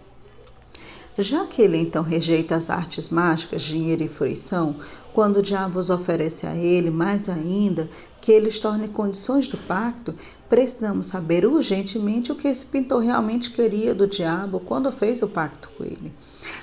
Já 1.20 1.48
que 1.48 1.64
ele 1.64 1.78
então 1.78 2.04
rejeita 2.04 2.56
as 2.56 2.70
artes 2.70 3.10
mágicas, 3.10 3.64
dinheiro 3.64 4.04
e 4.04 4.08
fruição, 4.08 4.76
quando 5.14 5.38
o 5.38 5.42
diabo 5.42 5.80
os 5.80 5.90
oferece 5.90 6.46
a 6.46 6.56
ele 6.56 6.92
mais 6.92 7.28
ainda 7.28 7.90
que 8.22 8.32
ele 8.32 8.48
os 8.48 8.60
torne 8.60 8.88
condições 8.88 9.48
do 9.48 9.58
pacto, 9.58 10.14
precisamos 10.48 11.08
saber 11.08 11.44
urgentemente 11.44 12.32
o 12.32 12.36
que 12.36 12.48
esse 12.48 12.68
pintor 12.68 13.02
realmente 13.02 13.50
queria 13.50 13.96
do 13.96 14.06
diabo 14.06 14.60
quando 14.60 14.92
fez 14.92 15.24
o 15.24 15.28
pacto 15.28 15.72
com 15.76 15.84
ele. 15.84 16.14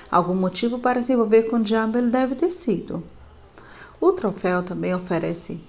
Algum 0.09 0.35
motivo 0.35 0.79
para 0.79 1.03
se 1.03 1.11
envolver 1.11 1.43
com 1.43 1.57
o 1.57 1.63
diabo 1.63 1.97
ele 1.97 2.09
deve 2.09 2.35
ter 2.35 2.51
sido. 2.51 3.03
O 3.99 4.13
troféu 4.13 4.63
também 4.63 4.95
oferece 4.95 5.59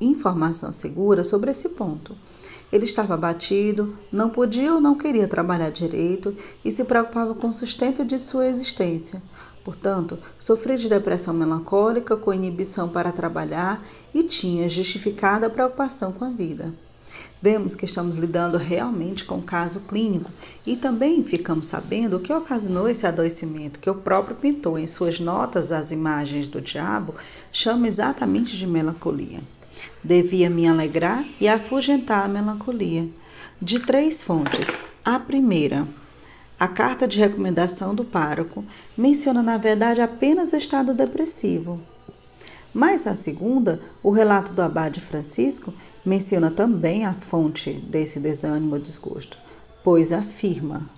informação 0.00 0.72
segura 0.72 1.22
sobre 1.24 1.50
esse 1.50 1.68
ponto. 1.68 2.16
Ele 2.72 2.84
estava 2.84 3.12
abatido, 3.12 3.98
não 4.10 4.30
podia 4.30 4.72
ou 4.72 4.80
não 4.80 4.96
queria 4.96 5.28
trabalhar 5.28 5.70
direito 5.70 6.34
e 6.64 6.72
se 6.72 6.82
preocupava 6.84 7.34
com 7.34 7.48
o 7.48 7.52
sustento 7.52 8.02
de 8.02 8.18
sua 8.18 8.46
existência. 8.46 9.22
Portanto, 9.62 10.18
sofria 10.38 10.78
de 10.78 10.88
depressão 10.88 11.34
melancólica, 11.34 12.16
com 12.16 12.32
inibição 12.32 12.88
para 12.88 13.12
trabalhar 13.12 13.86
e 14.14 14.22
tinha 14.22 14.68
justificada 14.68 15.50
preocupação 15.50 16.12
com 16.12 16.24
a 16.24 16.30
vida. 16.30 16.72
Vemos 17.42 17.74
que 17.74 17.84
estamos 17.84 18.16
lidando 18.16 18.56
realmente 18.56 19.24
com 19.24 19.36
um 19.36 19.42
caso 19.42 19.80
clínico 19.80 20.30
e 20.64 20.76
também 20.76 21.22
ficamos 21.24 21.66
sabendo 21.66 22.16
o 22.16 22.20
que 22.20 22.32
ocasionou 22.32 22.88
esse 22.88 23.06
adoecimento, 23.06 23.80
que 23.80 23.90
o 23.90 23.96
próprio 23.96 24.36
pintor, 24.36 24.78
em 24.78 24.86
suas 24.86 25.20
notas 25.20 25.72
às 25.72 25.90
imagens 25.90 26.46
do 26.46 26.60
diabo, 26.60 27.14
chama 27.50 27.86
exatamente 27.86 28.56
de 28.56 28.66
melancolia. 28.66 29.40
Devia 30.02 30.50
me 30.50 30.66
alegrar 30.66 31.24
e 31.40 31.48
afugentar 31.48 32.24
a 32.24 32.28
melancolia. 32.28 33.08
De 33.60 33.78
três 33.78 34.22
fontes. 34.22 34.66
A 35.04 35.18
primeira, 35.18 35.86
a 36.58 36.68
carta 36.68 37.06
de 37.06 37.18
recomendação 37.18 37.94
do 37.94 38.04
pároco, 38.04 38.64
menciona 38.96 39.42
na 39.42 39.56
verdade 39.56 40.00
apenas 40.00 40.52
o 40.52 40.56
estado 40.56 40.94
depressivo. 40.94 41.80
Mas 42.74 43.06
a 43.06 43.14
segunda, 43.14 43.80
o 44.02 44.10
relato 44.10 44.52
do 44.52 44.62
abade 44.62 45.00
Francisco, 45.00 45.74
menciona 46.04 46.50
também 46.50 47.04
a 47.04 47.12
fonte 47.12 47.72
desse 47.72 48.18
desânimo 48.18 48.74
ou 48.74 48.80
desgosto, 48.80 49.38
pois 49.84 50.12
afirma: 50.12 50.88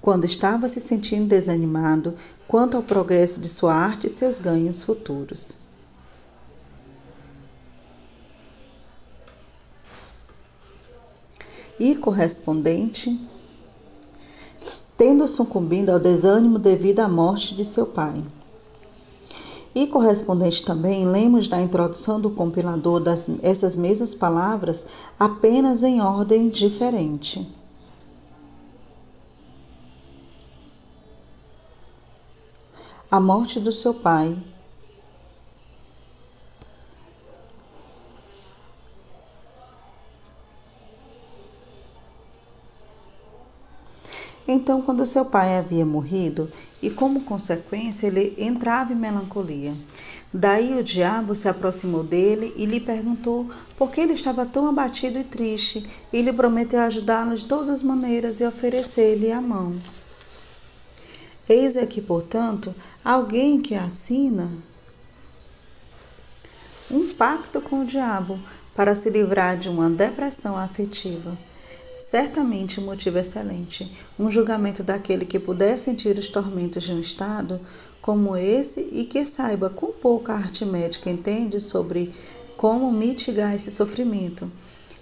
quando 0.00 0.24
estava 0.24 0.66
se 0.66 0.80
sentindo 0.80 1.28
desanimado 1.28 2.14
quanto 2.48 2.76
ao 2.76 2.82
progresso 2.82 3.40
de 3.40 3.48
sua 3.48 3.74
arte 3.74 4.06
e 4.06 4.10
seus 4.10 4.38
ganhos 4.38 4.82
futuros. 4.82 5.58
E 11.80 11.96
correspondente, 11.96 13.18
tendo 14.98 15.26
sucumbido 15.26 15.90
ao 15.90 15.98
desânimo 15.98 16.58
devido 16.58 17.00
à 17.00 17.08
morte 17.08 17.54
de 17.54 17.64
seu 17.64 17.86
pai. 17.86 18.22
E 19.74 19.86
correspondente 19.86 20.62
também, 20.62 21.06
lemos 21.06 21.48
na 21.48 21.62
introdução 21.62 22.20
do 22.20 22.30
compilador 22.30 23.00
das, 23.00 23.30
essas 23.42 23.78
mesmas 23.78 24.14
palavras, 24.14 24.86
apenas 25.18 25.82
em 25.82 26.02
ordem 26.02 26.50
diferente. 26.50 27.50
A 33.10 33.18
morte 33.18 33.58
do 33.58 33.72
seu 33.72 33.94
pai 33.94 34.36
Então, 44.60 44.82
quando 44.82 45.06
seu 45.06 45.24
pai 45.24 45.56
havia 45.56 45.86
morrido, 45.86 46.52
e 46.82 46.90
como 46.90 47.22
consequência 47.22 48.06
ele 48.06 48.34
entrava 48.36 48.92
em 48.92 48.96
melancolia. 48.96 49.74
Daí 50.34 50.78
o 50.78 50.84
diabo 50.84 51.34
se 51.34 51.48
aproximou 51.48 52.04
dele 52.04 52.52
e 52.54 52.66
lhe 52.66 52.78
perguntou 52.78 53.48
por 53.74 53.90
que 53.90 54.02
ele 54.02 54.12
estava 54.12 54.44
tão 54.44 54.68
abatido 54.68 55.18
e 55.18 55.24
triste, 55.24 55.88
e 56.12 56.20
lhe 56.20 56.30
prometeu 56.30 56.80
ajudá-lo 56.80 57.34
de 57.34 57.46
todas 57.46 57.70
as 57.70 57.82
maneiras 57.82 58.38
e 58.40 58.46
oferecer-lhe 58.46 59.32
a 59.32 59.40
mão. 59.40 59.80
Eis 61.48 61.74
aqui, 61.74 62.02
portanto, 62.02 62.74
alguém 63.02 63.62
que 63.62 63.74
assina 63.74 64.52
um 66.90 67.14
pacto 67.14 67.62
com 67.62 67.80
o 67.80 67.86
diabo 67.86 68.38
para 68.76 68.94
se 68.94 69.08
livrar 69.08 69.56
de 69.56 69.70
uma 69.70 69.88
depressão 69.88 70.54
afetiva. 70.54 71.38
Certamente 72.00 72.80
um 72.80 72.84
motivo 72.84 73.18
excelente, 73.18 73.92
um 74.18 74.30
julgamento 74.30 74.82
daquele 74.82 75.26
que 75.26 75.38
puder 75.38 75.78
sentir 75.78 76.18
os 76.18 76.28
tormentos 76.28 76.82
de 76.82 76.92
um 76.92 76.98
estado 76.98 77.60
como 78.00 78.34
esse 78.34 78.88
e 78.90 79.04
que 79.04 79.22
saiba 79.24 79.68
com 79.68 79.92
pouca 79.92 80.32
arte 80.32 80.64
médica 80.64 81.10
entende 81.10 81.60
sobre 81.60 82.10
como 82.56 82.90
mitigar 82.90 83.54
esse 83.54 83.70
sofrimento. 83.70 84.50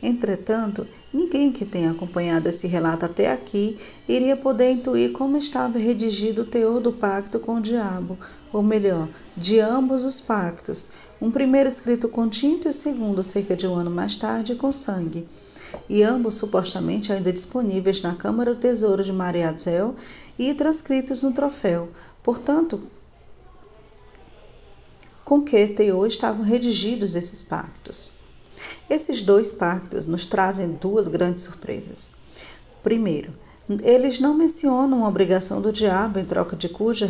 Entretanto, 0.03 0.89
ninguém 1.15 1.53
que 1.53 1.65
tenha 1.65 1.93
acompanhado 1.93 2.49
esse 2.49 2.67
relato 2.67 3.07
até 3.07 3.33
aqui 3.33 3.79
iria 4.09 4.37
poder 4.37 4.73
intuir 4.73 5.13
como 5.13 5.37
estava 5.37 5.79
redigido 5.79 6.43
o 6.43 6.47
teor 6.47 6.81
do 6.81 6.93
pacto 6.93 7.39
com 7.39 7.55
o 7.55 7.63
diabo, 7.63 8.19
ou 8.53 8.63
melhor, 8.63 9.09
de 9.37 9.61
ambos 9.61 10.05
os 10.05 10.21
pactos, 10.21 10.91
um 11.23 11.31
primeiro 11.31 11.69
escrito 11.69 12.09
com 12.09 12.29
tinta 12.29 12.67
e 12.67 12.71
o 12.71 12.75
segundo 12.75 13.23
cerca 13.23 13.55
de 13.55 13.69
um 13.69 13.75
ano 13.75 13.91
mais 13.91 14.17
tarde 14.17 14.57
com 14.57 14.73
sangue 14.73 15.29
e 15.89 16.03
ambos 16.03 16.37
supostamente 16.37 17.13
ainda 17.13 17.33
disponíveis 17.33 18.01
na 18.01 18.15
Câmara 18.15 18.55
do 18.55 18.61
Tesouro 18.61 19.03
de 19.03 19.13
Mariazel 19.13 19.95
e 20.39 20.55
transcritos 20.55 21.23
no 21.23 21.33
troféu. 21.33 21.89
Portanto, 22.23 22.83
com 25.25 25.43
que 25.43 25.69
teor 25.69 26.07
estavam 26.07 26.45
redigidos 26.45 27.15
esses 27.15 27.43
pactos? 27.43 28.13
Esses 28.89 29.23
dois 29.23 29.53
pactos 29.53 30.07
nos 30.07 30.27
trazem 30.27 30.73
duas 30.73 31.07
grandes 31.07 31.45
surpresas. 31.45 32.13
Primeiro, 32.83 33.35
eles 33.83 34.19
não 34.19 34.33
mencionam 34.33 35.05
a 35.05 35.09
obrigação 35.09 35.61
do 35.61 35.71
diabo 35.71 36.19
em 36.19 36.25
troca 36.25 36.57
de 36.57 36.71
cuja 36.71 37.07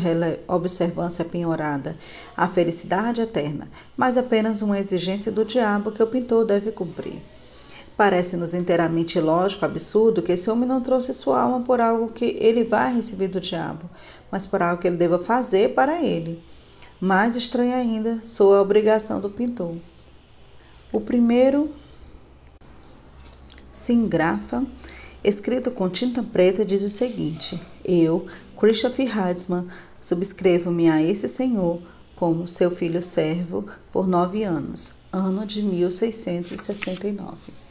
observância 0.49 1.25
penhorada 1.25 1.97
a 2.37 2.49
felicidade 2.49 3.21
eterna, 3.21 3.71
mas 3.97 4.17
apenas 4.17 4.61
uma 4.61 4.79
exigência 4.79 5.31
do 5.31 5.45
diabo 5.45 5.93
que 5.93 6.03
o 6.03 6.07
pintor 6.09 6.45
deve 6.45 6.73
cumprir. 6.73 7.23
Parece-nos 7.99 8.55
inteiramente 8.55 9.19
lógico, 9.19 9.65
absurdo, 9.65 10.23
que 10.23 10.31
esse 10.31 10.49
homem 10.49 10.69
não 10.69 10.81
trouxe 10.81 11.13
sua 11.13 11.43
alma 11.43 11.63
por 11.63 11.81
algo 11.81 12.13
que 12.13 12.37
ele 12.39 12.63
vai 12.63 12.95
receber 12.95 13.27
do 13.27 13.41
diabo, 13.41 13.91
mas 14.31 14.47
por 14.47 14.63
algo 14.63 14.81
que 14.81 14.87
ele 14.87 14.97
deva 14.97 15.19
fazer 15.19 15.75
para 15.75 16.01
ele. 16.01 16.41
Mais 17.01 17.35
estranha 17.35 17.75
ainda 17.75 18.21
soa 18.23 18.59
a 18.59 18.63
obrigação 18.63 19.21
do 19.21 19.29
pintor. 19.29 19.75
O 20.93 21.01
primeiro 21.01 21.73
singrafa, 23.73 24.65
escrito 25.25 25.73
com 25.73 25.89
tinta 25.89 26.23
preta, 26.23 26.65
diz 26.65 26.85
o 26.85 26.89
seguinte: 26.89 27.61
Eu, 27.85 28.29
Christopher 28.57 29.09
Heitzman, 29.09 29.67
subscrevo-me 30.01 30.89
a 30.89 31.03
esse 31.03 31.29
senhor 31.29 31.83
como 32.15 32.47
seu 32.47 32.71
filho 32.71 33.03
servo 33.03 33.67
por 33.91 34.07
nove 34.07 34.45
anos, 34.45 34.95
ano 35.13 35.45
de 35.45 35.65
1669. 35.65 37.67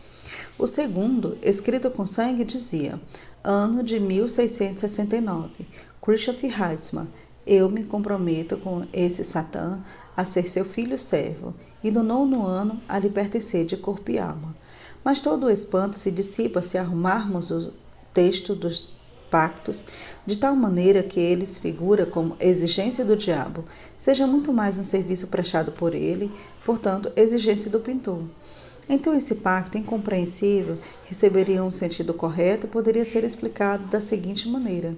O 0.59 0.65
segundo, 0.65 1.37
escrito 1.43 1.91
com 1.91 2.03
sangue, 2.03 2.43
dizia: 2.43 2.99
Ano 3.43 3.83
de 3.83 3.99
1669. 3.99 5.67
Christopher 6.01 6.71
Heitzman. 6.71 7.07
Eu 7.45 7.69
me 7.69 7.83
comprometo 7.83 8.57
com 8.57 8.83
esse 8.91 9.23
Satã 9.23 9.83
a 10.15 10.25
ser 10.25 10.49
seu 10.49 10.65
filho 10.65 10.97
servo, 10.97 11.53
e 11.83 11.91
no 11.91 12.01
nono 12.01 12.43
ano 12.43 12.81
a 12.89 12.97
lhe 12.97 13.09
pertencer 13.09 13.65
de 13.65 13.77
corpo 13.77 14.09
e 14.09 14.17
alma. 14.17 14.57
Mas 15.03 15.19
todo 15.19 15.45
o 15.45 15.51
espanto 15.51 15.95
se 15.95 16.09
dissipa 16.09 16.61
se 16.61 16.77
arrumarmos 16.77 17.51
o 17.51 17.71
texto 18.11 18.55
dos 18.55 18.97
pactos 19.29 19.85
de 20.25 20.37
tal 20.37 20.55
maneira 20.55 21.03
que 21.03 21.19
eles 21.19 21.57
figura 21.57 22.05
como 22.05 22.35
exigência 22.39 23.05
do 23.05 23.15
diabo, 23.15 23.63
seja 23.95 24.25
muito 24.25 24.51
mais 24.51 24.79
um 24.79 24.83
serviço 24.83 25.27
prestado 25.27 25.71
por 25.71 25.93
ele, 25.93 26.31
portanto, 26.65 27.11
exigência 27.15 27.69
do 27.69 27.79
pintor. 27.79 28.23
Então, 28.89 29.13
esse 29.13 29.35
pacto 29.35 29.77
incompreensível 29.77 30.77
receberia 31.05 31.63
um 31.63 31.71
sentido 31.71 32.13
correto 32.13 32.65
e 32.65 32.69
poderia 32.69 33.03
ser 33.03 33.23
explicado 33.23 33.85
da 33.87 33.99
seguinte 33.99 34.47
maneira: 34.47 34.95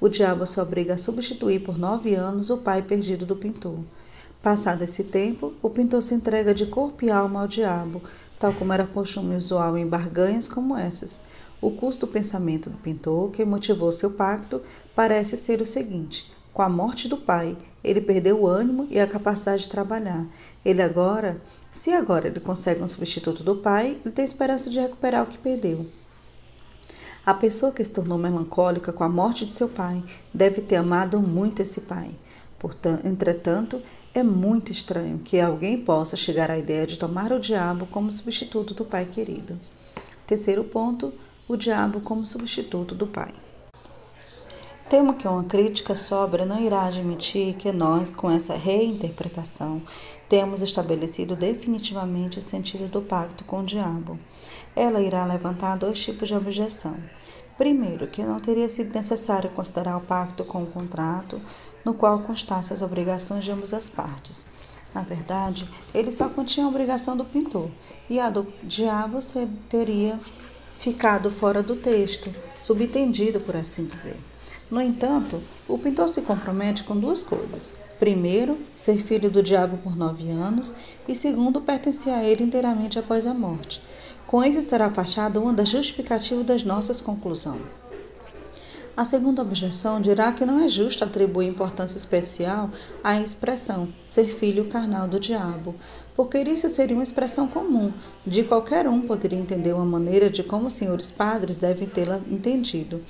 o 0.00 0.08
diabo 0.08 0.46
se 0.46 0.60
obriga 0.60 0.94
a 0.94 0.98
substituir 0.98 1.60
por 1.60 1.78
nove 1.78 2.14
anos 2.14 2.50
o 2.50 2.58
pai 2.58 2.82
perdido 2.82 3.24
do 3.24 3.36
pintor. 3.36 3.78
Passado 4.42 4.82
esse 4.82 5.04
tempo, 5.04 5.52
o 5.62 5.70
pintor 5.70 6.02
se 6.02 6.14
entrega 6.14 6.52
de 6.52 6.66
corpo 6.66 7.04
e 7.04 7.10
alma 7.10 7.42
ao 7.42 7.46
diabo, 7.46 8.02
tal 8.40 8.52
como 8.52 8.72
era 8.72 8.86
costume 8.86 9.36
usual 9.36 9.78
em 9.78 9.86
barganhas 9.86 10.48
como 10.48 10.76
essas. 10.76 11.22
O 11.60 11.70
custo 11.70 12.06
do 12.06 12.12
pensamento 12.12 12.68
do 12.68 12.76
pintor, 12.76 13.30
que 13.30 13.44
motivou 13.44 13.92
seu 13.92 14.10
pacto, 14.10 14.60
parece 14.96 15.36
ser 15.36 15.62
o 15.62 15.66
seguinte: 15.66 16.31
com 16.52 16.62
a 16.62 16.68
morte 16.68 17.08
do 17.08 17.16
pai, 17.16 17.56
ele 17.82 18.00
perdeu 18.00 18.40
o 18.40 18.46
ânimo 18.46 18.86
e 18.90 19.00
a 19.00 19.06
capacidade 19.06 19.62
de 19.62 19.68
trabalhar. 19.68 20.26
Ele 20.64 20.82
agora, 20.82 21.40
se 21.70 21.90
agora 21.90 22.28
ele 22.28 22.40
consegue 22.40 22.82
um 22.82 22.88
substituto 22.88 23.42
do 23.42 23.56
pai, 23.56 23.98
ele 24.04 24.12
tem 24.12 24.24
esperança 24.24 24.68
de 24.68 24.78
recuperar 24.78 25.22
o 25.22 25.26
que 25.26 25.38
perdeu. 25.38 25.86
A 27.24 27.32
pessoa 27.32 27.72
que 27.72 27.82
se 27.82 27.92
tornou 27.92 28.18
melancólica 28.18 28.92
com 28.92 29.04
a 29.04 29.08
morte 29.08 29.46
de 29.46 29.52
seu 29.52 29.68
pai 29.68 30.02
deve 30.34 30.60
ter 30.60 30.76
amado 30.76 31.20
muito 31.20 31.62
esse 31.62 31.82
pai. 31.82 32.10
Portanto, 32.58 33.06
entretanto, 33.06 33.82
é 34.12 34.22
muito 34.22 34.72
estranho 34.72 35.20
que 35.20 35.40
alguém 35.40 35.78
possa 35.78 36.16
chegar 36.16 36.50
à 36.50 36.58
ideia 36.58 36.86
de 36.86 36.98
tomar 36.98 37.32
o 37.32 37.40
diabo 37.40 37.86
como 37.86 38.12
substituto 38.12 38.74
do 38.74 38.84
pai 38.84 39.06
querido. 39.06 39.58
Terceiro 40.26 40.64
ponto: 40.64 41.12
o 41.48 41.56
diabo 41.56 42.00
como 42.00 42.26
substituto 42.26 42.94
do 42.94 43.06
pai. 43.06 43.32
Temo 44.92 45.14
que 45.14 45.26
uma 45.26 45.44
crítica 45.44 45.96
sobra 45.96 46.44
não 46.44 46.60
irá 46.60 46.84
admitir 46.84 47.54
que 47.54 47.72
nós, 47.72 48.12
com 48.12 48.30
essa 48.30 48.54
reinterpretação, 48.54 49.80
temos 50.28 50.60
estabelecido 50.60 51.34
definitivamente 51.34 52.38
o 52.38 52.42
sentido 52.42 52.90
do 52.90 53.00
pacto 53.00 53.42
com 53.44 53.60
o 53.60 53.64
diabo. 53.64 54.18
Ela 54.76 55.00
irá 55.00 55.24
levantar 55.24 55.78
dois 55.78 55.98
tipos 55.98 56.28
de 56.28 56.34
objeção. 56.34 56.94
Primeiro, 57.56 58.06
que 58.06 58.22
não 58.22 58.36
teria 58.36 58.68
sido 58.68 58.94
necessário 58.94 59.48
considerar 59.52 59.96
o 59.96 60.02
pacto 60.02 60.44
com 60.44 60.62
o 60.62 60.70
contrato, 60.70 61.40
no 61.82 61.94
qual 61.94 62.18
constassem 62.18 62.74
as 62.74 62.82
obrigações 62.82 63.46
de 63.46 63.50
ambas 63.50 63.72
as 63.72 63.88
partes. 63.88 64.44
Na 64.94 65.00
verdade, 65.00 65.66
ele 65.94 66.12
só 66.12 66.28
continha 66.28 66.66
a 66.66 66.68
obrigação 66.68 67.16
do 67.16 67.24
pintor, 67.24 67.70
e 68.10 68.20
a 68.20 68.28
do 68.28 68.46
diabo 68.62 69.20
teria 69.70 70.20
ficado 70.76 71.30
fora 71.30 71.62
do 71.62 71.76
texto, 71.76 72.30
subentendido, 72.58 73.40
por 73.40 73.56
assim 73.56 73.86
dizer. 73.86 74.18
No 74.70 74.80
entanto, 74.80 75.42
o 75.68 75.78
pintor 75.78 76.08
se 76.08 76.22
compromete 76.22 76.84
com 76.84 76.98
duas 76.98 77.22
coisas: 77.22 77.78
primeiro, 77.98 78.58
ser 78.74 78.98
filho 78.98 79.30
do 79.30 79.42
diabo 79.42 79.78
por 79.78 79.96
nove 79.96 80.30
anos, 80.30 80.74
e 81.06 81.14
segundo, 81.14 81.60
pertencer 81.60 82.12
a 82.12 82.24
ele 82.24 82.44
inteiramente 82.44 82.98
após 82.98 83.26
a 83.26 83.34
morte. 83.34 83.82
Com 84.26 84.42
isso 84.42 84.62
será 84.62 84.86
afastada 84.86 85.40
uma 85.40 85.52
das 85.52 85.68
justificativas 85.68 86.46
das 86.46 86.64
nossas 86.64 87.00
conclusões. 87.00 87.62
A 88.94 89.06
segunda 89.06 89.40
objeção 89.40 90.02
dirá 90.02 90.32
que 90.32 90.44
não 90.44 90.60
é 90.62 90.68
justo 90.68 91.02
atribuir 91.02 91.46
importância 91.48 91.96
especial 91.96 92.70
à 93.02 93.18
expressão 93.18 93.88
ser 94.04 94.24
filho 94.24 94.66
carnal 94.66 95.08
do 95.08 95.18
diabo, 95.18 95.74
porque 96.14 96.38
isso 96.42 96.68
seria 96.68 96.94
uma 96.94 97.02
expressão 97.02 97.48
comum, 97.48 97.90
de 98.26 98.44
qualquer 98.44 98.86
um 98.86 99.00
poderia 99.00 99.38
entender 99.38 99.72
uma 99.72 99.86
maneira 99.86 100.28
de 100.28 100.42
como 100.42 100.66
os 100.66 100.74
senhores 100.74 101.10
padres 101.10 101.56
devem 101.56 101.88
tê-la 101.88 102.20
entendido. 102.30 103.02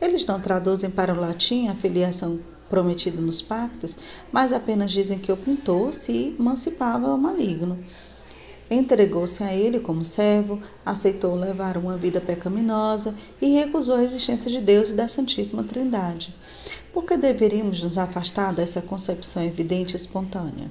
Eles 0.00 0.24
não 0.24 0.40
traduzem 0.40 0.90
para 0.90 1.12
o 1.12 1.20
latim 1.20 1.68
a 1.68 1.74
filiação 1.74 2.40
prometida 2.68 3.20
nos 3.20 3.40
pactos, 3.40 3.98
mas 4.32 4.52
apenas 4.52 4.90
dizem 4.90 5.18
que 5.18 5.30
o 5.30 5.36
pintor 5.36 5.94
se 5.94 6.34
emancipava 6.38 7.08
ao 7.08 7.18
maligno. 7.18 7.78
Entregou-se 8.70 9.42
a 9.44 9.54
ele 9.54 9.78
como 9.78 10.04
servo, 10.04 10.60
aceitou 10.84 11.34
levar 11.34 11.76
uma 11.76 11.96
vida 11.96 12.20
pecaminosa 12.20 13.14
e 13.40 13.54
recusou 13.54 13.96
a 13.96 14.02
existência 14.02 14.50
de 14.50 14.60
Deus 14.60 14.90
e 14.90 14.94
da 14.94 15.06
Santíssima 15.06 15.62
Trindade. 15.62 16.34
Por 16.92 17.04
que 17.04 17.16
deveríamos 17.16 17.82
nos 17.82 17.98
afastar 17.98 18.54
dessa 18.54 18.80
concepção 18.80 19.44
evidente 19.44 19.92
e 19.92 19.96
espontânea? 19.96 20.70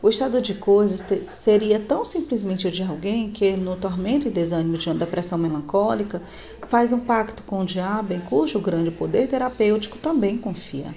O 0.00 0.08
estado 0.08 0.40
de 0.40 0.54
coisas 0.54 1.04
seria 1.32 1.80
tão 1.80 2.04
simplesmente 2.04 2.68
o 2.68 2.70
de 2.70 2.84
alguém 2.84 3.32
que, 3.32 3.56
no 3.56 3.74
tormento 3.74 4.28
e 4.28 4.30
desânimo 4.30 4.78
de 4.78 4.88
uma 4.88 4.94
depressão 4.94 5.36
melancólica, 5.36 6.22
faz 6.68 6.92
um 6.92 7.00
pacto 7.00 7.42
com 7.42 7.62
o 7.62 7.64
diabo 7.64 8.12
em 8.12 8.20
cujo 8.20 8.60
grande 8.60 8.92
poder 8.92 9.26
terapêutico 9.26 9.98
também 9.98 10.38
confia. 10.38 10.94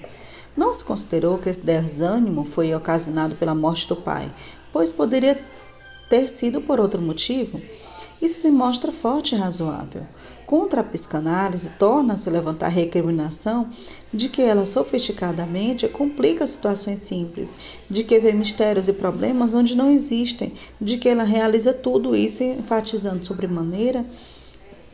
Não 0.56 0.72
se 0.72 0.84
considerou 0.84 1.38
que 1.38 1.48
esse 1.48 1.60
desânimo 1.62 2.44
foi 2.44 2.72
ocasionado 2.72 3.34
pela 3.34 3.56
morte 3.56 3.88
do 3.88 3.96
pai, 3.96 4.32
pois 4.72 4.92
poderia 4.92 5.42
ter 6.08 6.28
sido 6.28 6.60
por 6.60 6.78
outro 6.78 7.02
motivo. 7.02 7.60
Isso 8.20 8.40
se 8.40 8.52
mostra 8.52 8.92
forte 8.92 9.34
e 9.34 9.38
razoável. 9.38 10.06
Contra 10.52 10.82
a 10.82 10.84
psicanálise 10.84 11.70
torna-se 11.78 12.28
levantar 12.28 12.66
a 12.66 12.68
recriminação 12.68 13.70
de 14.12 14.28
que 14.28 14.42
ela 14.42 14.66
sofisticadamente 14.66 15.88
complica 15.88 16.46
situações 16.46 17.00
simples, 17.00 17.56
de 17.88 18.04
que 18.04 18.20
vê 18.20 18.34
mistérios 18.34 18.86
e 18.86 18.92
problemas 18.92 19.54
onde 19.54 19.74
não 19.74 19.90
existem, 19.90 20.52
de 20.78 20.98
que 20.98 21.08
ela 21.08 21.24
realiza 21.24 21.72
tudo 21.72 22.14
isso 22.14 22.42
enfatizando 22.42 23.24
sobremaneira 23.24 24.04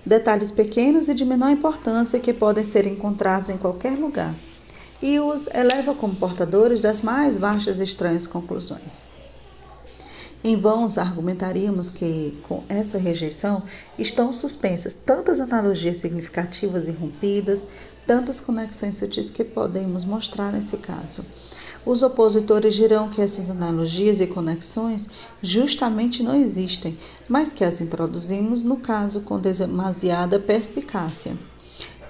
detalhes 0.07 0.53
pequenos 0.53 1.09
e 1.09 1.15
de 1.15 1.25
menor 1.25 1.51
importância 1.51 2.21
que 2.21 2.33
podem 2.33 2.63
ser 2.63 2.87
encontrados 2.87 3.49
em 3.49 3.59
qualquer 3.59 3.99
lugar, 3.99 4.33
e 5.03 5.19
os 5.19 5.49
eleva 5.49 5.93
como 5.93 6.15
portadores 6.15 6.79
das 6.79 7.01
mais 7.01 7.37
vastas 7.37 7.81
e 7.81 7.83
estranhas 7.83 8.29
conclusões. 8.29 9.03
Em 10.43 10.57
vão 10.57 10.87
argumentaríamos 10.97 11.91
que, 11.91 12.39
com 12.47 12.63
essa 12.69 12.97
rejeição, 12.97 13.65
estão 13.99 14.33
suspensas 14.33 14.95
tantas 14.95 15.41
analogias 15.41 15.97
significativas 15.97 16.87
e 16.87 16.93
rompidas, 16.93 17.67
tantas 18.07 18.41
conexões 18.41 18.97
sutis 18.97 19.31
que 19.31 19.43
podemos 19.43 20.05
mostrar 20.05 20.53
nesse 20.53 20.77
caso. 20.77 21.25
Os 21.85 22.05
opositores 22.05 22.75
dirão 22.75 23.11
que 23.11 23.21
essas 23.21 23.51
analogias 23.51 24.21
e 24.21 24.29
conexões 24.29 25.09
justamente 25.43 26.23
não 26.23 26.37
existem, 26.37 26.97
mas 27.29 27.53
que 27.53 27.65
as 27.65 27.81
introduzimos 27.81 28.63
no 28.63 28.77
caso 28.77 29.23
com 29.23 29.41
demasiada 29.41 30.39
perspicácia. 30.39 31.37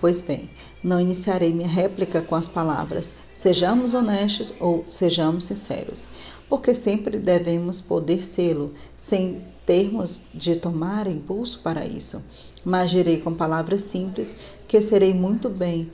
Pois 0.01 0.21
bem, 0.21 0.51
não 0.85 1.01
iniciarei 1.01 1.53
minha 1.53 1.69
réplica 1.69 2.23
com 2.23 2.37
as 2.37 2.47
palavras 2.47 3.14
sejamos 3.33 3.95
honestos 3.95 4.53
ou 4.61 4.85
sejamos 4.88 5.45
sinceros 5.45 6.09
porque 6.48 6.74
sempre 6.74 7.18
devemos 7.18 7.80
poder 7.80 8.24
sê-lo, 8.24 8.72
sem 8.96 9.42
termos 9.66 10.22
de 10.32 10.56
tomar 10.56 11.06
impulso 11.06 11.61
para 11.62 11.84
isso. 11.84 12.22
Mas 12.64 12.90
direi 12.90 13.20
com 13.20 13.34
palavras 13.34 13.82
simples 13.82 14.37
que 14.66 14.80
serei 14.80 15.12
muito 15.12 15.48
bem, 15.48 15.92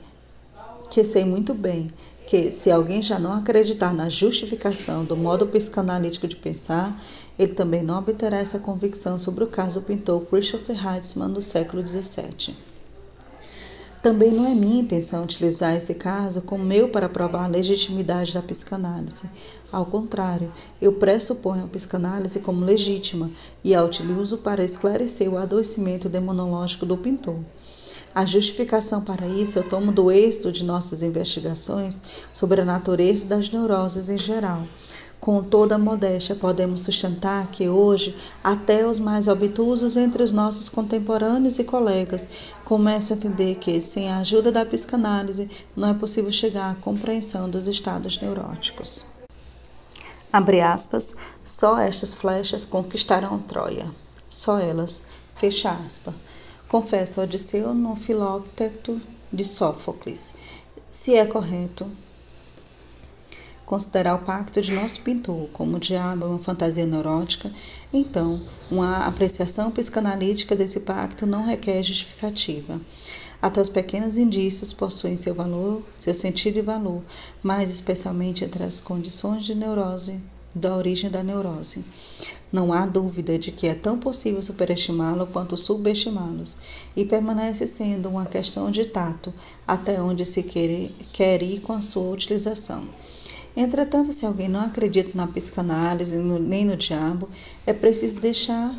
que 0.89 1.03
sei 1.03 1.25
muito 1.25 1.53
bem 1.53 1.87
que 2.25 2.51
se 2.51 2.71
alguém 2.71 3.03
já 3.03 3.19
não 3.19 3.33
acreditar 3.33 3.93
na 3.93 4.09
justificação 4.09 5.05
do 5.05 5.15
modo 5.15 5.45
psicanalítico 5.45 6.27
de 6.27 6.35
pensar, 6.35 6.99
ele 7.37 7.53
também 7.53 7.83
não 7.83 7.99
obterá 7.99 8.37
essa 8.37 8.57
convicção 8.57 9.19
sobre 9.19 9.43
o 9.43 9.47
caso 9.47 9.79
do 9.79 9.85
pintor 9.85 10.25
Christopher 10.25 10.75
Heitzmann 10.75 11.29
no 11.29 11.41
século 11.41 11.85
XVII. 11.85 12.74
Também 14.05 14.31
não 14.31 14.45
é 14.45 14.53
minha 14.53 14.81
intenção 14.83 15.23
utilizar 15.23 15.75
esse 15.75 15.95
caso 15.95 16.43
como 16.43 16.63
meu 16.63 16.89
para 16.89 17.09
provar 17.09 17.45
a 17.45 17.47
legitimidade 17.47 18.35
da 18.35 18.39
psicanálise. 18.39 19.23
Ao 19.71 19.83
contrário, 19.83 20.53
eu 20.79 20.93
pressuponho 20.93 21.63
a 21.63 21.67
psicanálise 21.67 22.39
como 22.41 22.63
legítima 22.63 23.31
e 23.63 23.73
a 23.73 23.83
utilizo 23.83 24.37
para 24.37 24.63
esclarecer 24.63 25.27
o 25.27 25.39
adoecimento 25.39 26.07
demonológico 26.07 26.85
do 26.85 26.95
pintor. 26.95 27.39
A 28.13 28.27
justificação 28.27 29.01
para 29.01 29.25
isso 29.25 29.57
eu 29.57 29.67
tomo 29.67 29.91
do 29.91 30.11
êxito 30.11 30.51
de 30.51 30.63
nossas 30.63 31.01
investigações 31.01 32.03
sobre 32.31 32.61
a 32.61 32.65
natureza 32.65 33.25
das 33.25 33.49
neuroses 33.49 34.07
em 34.07 34.19
geral, 34.19 34.67
com 35.25 35.41
toda 35.41 35.73
a 35.73 35.79
modéstia, 35.79 36.35
podemos 36.35 36.81
sustentar 36.81 37.47
que 37.47 37.67
hoje 37.67 38.15
até 38.43 38.85
os 38.85 38.99
mais 38.99 39.27
obtusos 39.27 39.97
entre 39.97 40.21
os 40.21 40.31
nossos 40.31 40.69
contemporâneos 40.69 41.57
e 41.57 41.63
colegas 41.63 42.29
começam 42.63 43.15
a 43.15 43.17
entender 43.17 43.55
que, 43.55 43.81
sem 43.81 44.07
a 44.07 44.19
ajuda 44.19 44.51
da 44.51 44.63
psicanálise, 44.63 45.49
não 45.75 45.89
é 45.89 45.93
possível 45.95 46.31
chegar 46.31 46.73
à 46.73 46.75
compreensão 46.75 47.49
dos 47.49 47.65
estados 47.65 48.21
neuróticos. 48.21 49.07
Abre 50.31 50.61
aspas, 50.61 51.15
só 51.43 51.79
estas 51.79 52.13
flechas 52.13 52.63
conquistarão 52.63 53.39
Troia. 53.39 53.91
Só 54.29 54.59
elas. 54.59 55.07
Fecha 55.33 55.71
aspas. 55.71 56.13
Confessa 56.69 57.23
Odisseu 57.23 57.73
no 57.73 57.95
Filópteto 57.95 59.01
de 59.33 59.43
Sófocles. 59.43 60.35
Se 60.87 61.15
é 61.15 61.25
correto, 61.25 61.89
considerar 63.65 64.15
o 64.15 64.25
pacto 64.25 64.61
de 64.61 64.71
nosso 64.71 65.01
pintor 65.01 65.49
como 65.51 65.77
o 65.77 65.79
diabo 65.79 66.25
uma 66.25 66.39
fantasia 66.39 66.85
neurótica, 66.85 67.51
então 67.91 68.41
uma 68.69 69.05
apreciação 69.05 69.71
psicanalítica 69.71 70.55
desse 70.55 70.81
pacto 70.81 71.25
não 71.25 71.45
requer 71.45 71.81
justificativa. 71.81 72.79
Até 73.41 73.61
os 73.61 73.69
pequenos 73.69 74.17
indícios 74.17 74.73
possuem 74.73 75.17
seu 75.17 75.33
valor, 75.33 75.83
seu 75.99 76.13
sentido 76.13 76.57
e 76.57 76.61
valor, 76.61 77.01
mais 77.43 77.69
especialmente 77.69 78.43
entre 78.43 78.63
as 78.63 78.79
condições 78.79 79.43
de 79.43 79.53
neurose 79.53 80.19
da 80.55 80.73
origem 80.73 81.09
da 81.11 81.21
neurose. 81.21 81.83
Não 82.49 82.71
há 82.71 82.85
dúvida 82.85 83.37
de 83.37 83.51
que 83.51 83.67
é 83.67 83.75
tão 83.75 83.99
possível 83.99 84.41
superestimá-lo 84.41 85.27
quanto 85.27 85.57
subestimá-los, 85.57 86.55
e 86.95 87.03
permanece 87.03 87.67
sendo 87.67 88.07
uma 88.07 88.25
questão 88.25 88.71
de 88.71 88.85
tato 88.85 89.33
até 89.67 90.01
onde 90.01 90.25
se 90.25 90.41
quer 90.41 91.43
ir 91.43 91.59
com 91.59 91.73
a 91.73 91.81
sua 91.81 92.13
utilização. 92.13 92.87
Entretanto, 93.55 94.11
se 94.11 94.25
alguém 94.25 94.49
não 94.49 94.59
acredita 94.59 95.11
na 95.15 95.27
psicanálise 95.27 96.15
nem 96.15 96.65
no 96.65 96.75
diabo, 96.75 97.29
é 97.65 97.71
preciso 97.71 98.19
deixar 98.19 98.75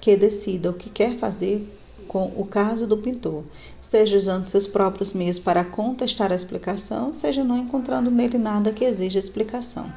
que 0.00 0.16
decida 0.16 0.70
o 0.70 0.74
que 0.74 0.88
quer 0.88 1.16
fazer 1.16 1.68
com 2.06 2.32
o 2.36 2.46
caso 2.46 2.86
do 2.86 2.96
pintor, 2.96 3.44
seja 3.80 4.16
usando 4.16 4.48
seus 4.48 4.66
próprios 4.66 5.12
meios 5.12 5.38
para 5.38 5.64
contestar 5.64 6.32
a 6.32 6.36
explicação, 6.36 7.12
seja 7.12 7.44
não 7.44 7.58
encontrando 7.58 8.10
nele 8.10 8.38
nada 8.38 8.72
que 8.72 8.84
exija 8.84 9.18
explicação. 9.18 9.92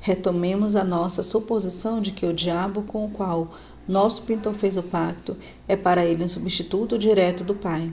Retomemos 0.00 0.76
a 0.76 0.84
nossa 0.84 1.22
suposição 1.22 2.00
de 2.00 2.12
que 2.12 2.26
o 2.26 2.32
diabo 2.32 2.82
com 2.82 3.04
o 3.04 3.10
qual 3.10 3.50
nosso 3.86 4.22
pintor 4.22 4.54
fez 4.54 4.76
o 4.76 4.82
pacto 4.82 5.36
é 5.68 5.76
para 5.76 6.04
ele 6.04 6.24
um 6.24 6.28
substituto 6.28 6.98
direto 6.98 7.44
do 7.44 7.54
Pai. 7.54 7.92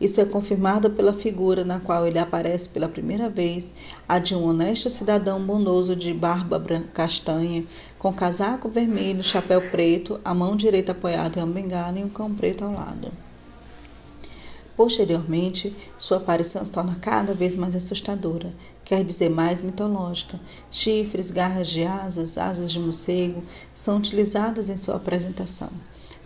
Isso 0.00 0.20
é 0.20 0.24
confirmado 0.24 0.90
pela 0.90 1.12
figura 1.12 1.64
na 1.64 1.80
qual 1.80 2.06
ele 2.06 2.18
aparece 2.18 2.68
pela 2.68 2.88
primeira 2.88 3.28
vez, 3.28 3.74
a 4.08 4.18
de 4.18 4.34
um 4.34 4.44
honesto 4.44 4.90
cidadão 4.90 5.42
bondoso 5.42 5.96
de 5.96 6.12
barba 6.12 6.62
castanha, 6.92 7.64
com 7.98 8.12
casaco 8.12 8.68
vermelho, 8.68 9.22
chapéu 9.22 9.62
preto, 9.70 10.20
a 10.24 10.34
mão 10.34 10.56
direita 10.56 10.92
apoiada 10.92 11.40
em 11.40 11.42
uma 11.42 11.52
bengala 11.52 11.98
e 11.98 12.04
um 12.04 12.08
cão 12.08 12.34
preto 12.34 12.64
ao 12.64 12.72
lado. 12.72 13.10
Posteriormente, 14.80 15.76
sua 15.98 16.16
aparição 16.16 16.64
se 16.64 16.70
torna 16.70 16.94
cada 16.94 17.34
vez 17.34 17.54
mais 17.54 17.76
assustadora, 17.76 18.50
quer 18.82 19.04
dizer, 19.04 19.28
mais 19.28 19.60
mitológica. 19.60 20.40
Chifres, 20.70 21.30
garras 21.30 21.68
de 21.68 21.84
asas, 21.84 22.38
asas 22.38 22.72
de 22.72 22.80
morcego 22.80 23.42
são 23.74 23.98
utilizadas 23.98 24.70
em 24.70 24.78
sua 24.78 24.96
apresentação. 24.96 25.68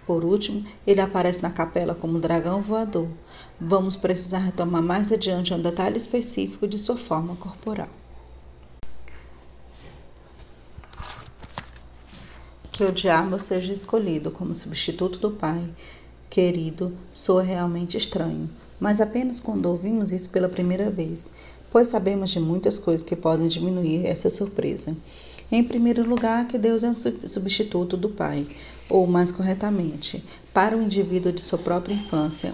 Por 0.07 0.25
último, 0.25 0.65
ele 0.87 1.01
aparece 1.01 1.43
na 1.43 1.51
capela 1.51 1.97
como 1.97 2.17
um 2.17 2.21
dragão 2.21 2.63
voador. 2.63 3.09
Vamos 3.61 3.97
precisar 3.97 4.39
retomar 4.39 4.85
mais 4.85 5.11
adiante 5.11 5.53
um 5.53 5.61
detalhe 5.61 5.97
específico 5.97 6.69
de 6.69 6.79
sua 6.79 6.97
forma 6.97 7.35
corporal. 7.35 7.89
Que 12.71 12.85
o 12.85 12.93
diabo 12.93 13.37
seja 13.37 13.73
escolhido 13.73 14.31
como 14.31 14.55
substituto 14.55 15.19
do 15.19 15.33
Pai 15.33 15.69
querido, 16.35 16.93
soa 17.13 17.45
realmente 17.45 17.97
estranho, 17.97 18.51
mas 18.81 19.01
apenas 19.01 19.39
quando 19.39 19.67
ouvimos 19.67 20.11
isso 20.11 20.31
pela 20.31 20.49
primeira 20.49 20.91
vez, 20.91 21.31
pois 21.71 21.87
sabemos 21.87 22.31
de 22.31 22.41
muitas 22.41 22.77
coisas 22.77 23.05
que 23.05 23.15
podem 23.15 23.47
diminuir 23.47 24.05
essa 24.05 24.29
surpresa. 24.29 24.97
Em 25.49 25.63
primeiro 25.63 26.05
lugar, 26.05 26.49
que 26.49 26.59
Deus 26.59 26.83
é 26.83 26.89
um 26.89 26.93
substituto 26.93 27.97
do 27.97 28.09
Pai, 28.09 28.49
ou 28.91 29.07
mais 29.07 29.31
corretamente, 29.31 30.25
para 30.53 30.77
o 30.77 30.83
indivíduo 30.83 31.31
de 31.31 31.41
sua 31.41 31.57
própria 31.57 31.95
infância, 31.95 32.53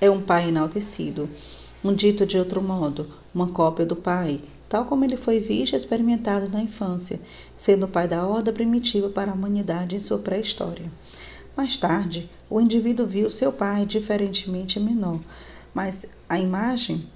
é 0.00 0.10
um 0.10 0.20
Pai 0.20 0.48
enaltecido. 0.48 1.30
Um 1.84 1.94
dito 1.94 2.26
de 2.26 2.36
outro 2.36 2.60
modo, 2.60 3.06
uma 3.32 3.46
cópia 3.46 3.86
do 3.86 3.94
Pai, 3.94 4.40
tal 4.68 4.86
como 4.86 5.04
ele 5.04 5.16
foi 5.16 5.38
visto 5.38 5.74
e 5.74 5.76
experimentado 5.76 6.48
na 6.48 6.60
infância, 6.60 7.20
sendo 7.56 7.86
o 7.86 7.88
Pai 7.88 8.08
da 8.08 8.26
ordem 8.26 8.52
primitiva 8.52 9.08
para 9.08 9.30
a 9.30 9.34
humanidade 9.34 9.94
em 9.94 10.00
sua 10.00 10.18
pré-história. 10.18 10.90
Mais 11.60 11.76
tarde, 11.76 12.30
o 12.48 12.58
indivíduo 12.58 13.06
viu 13.06 13.30
seu 13.30 13.52
pai 13.52 13.84
diferentemente 13.84 14.80
menor, 14.80 15.20
mas 15.74 16.06
a 16.26 16.38
imagem 16.38 17.06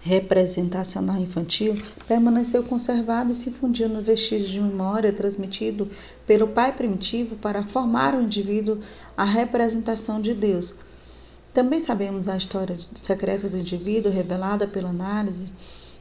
representacional 0.00 1.20
infantil 1.20 1.76
permaneceu 2.08 2.62
conservada 2.62 3.30
e 3.30 3.34
se 3.34 3.50
fundiu 3.50 3.90
no 3.90 4.00
vestígio 4.00 4.48
de 4.48 4.58
memória 4.58 5.12
transmitido 5.12 5.86
pelo 6.26 6.48
pai 6.48 6.72
primitivo 6.72 7.36
para 7.36 7.62
formar 7.62 8.14
o 8.14 8.22
indivíduo 8.22 8.78
a 9.14 9.24
representação 9.24 10.18
de 10.18 10.32
Deus. 10.32 10.76
Também 11.52 11.78
sabemos 11.78 12.28
a 12.28 12.38
história 12.38 12.78
secreta 12.94 13.50
do 13.50 13.58
indivíduo 13.58 14.10
revelada 14.10 14.66
pela 14.66 14.88
análise 14.88 15.52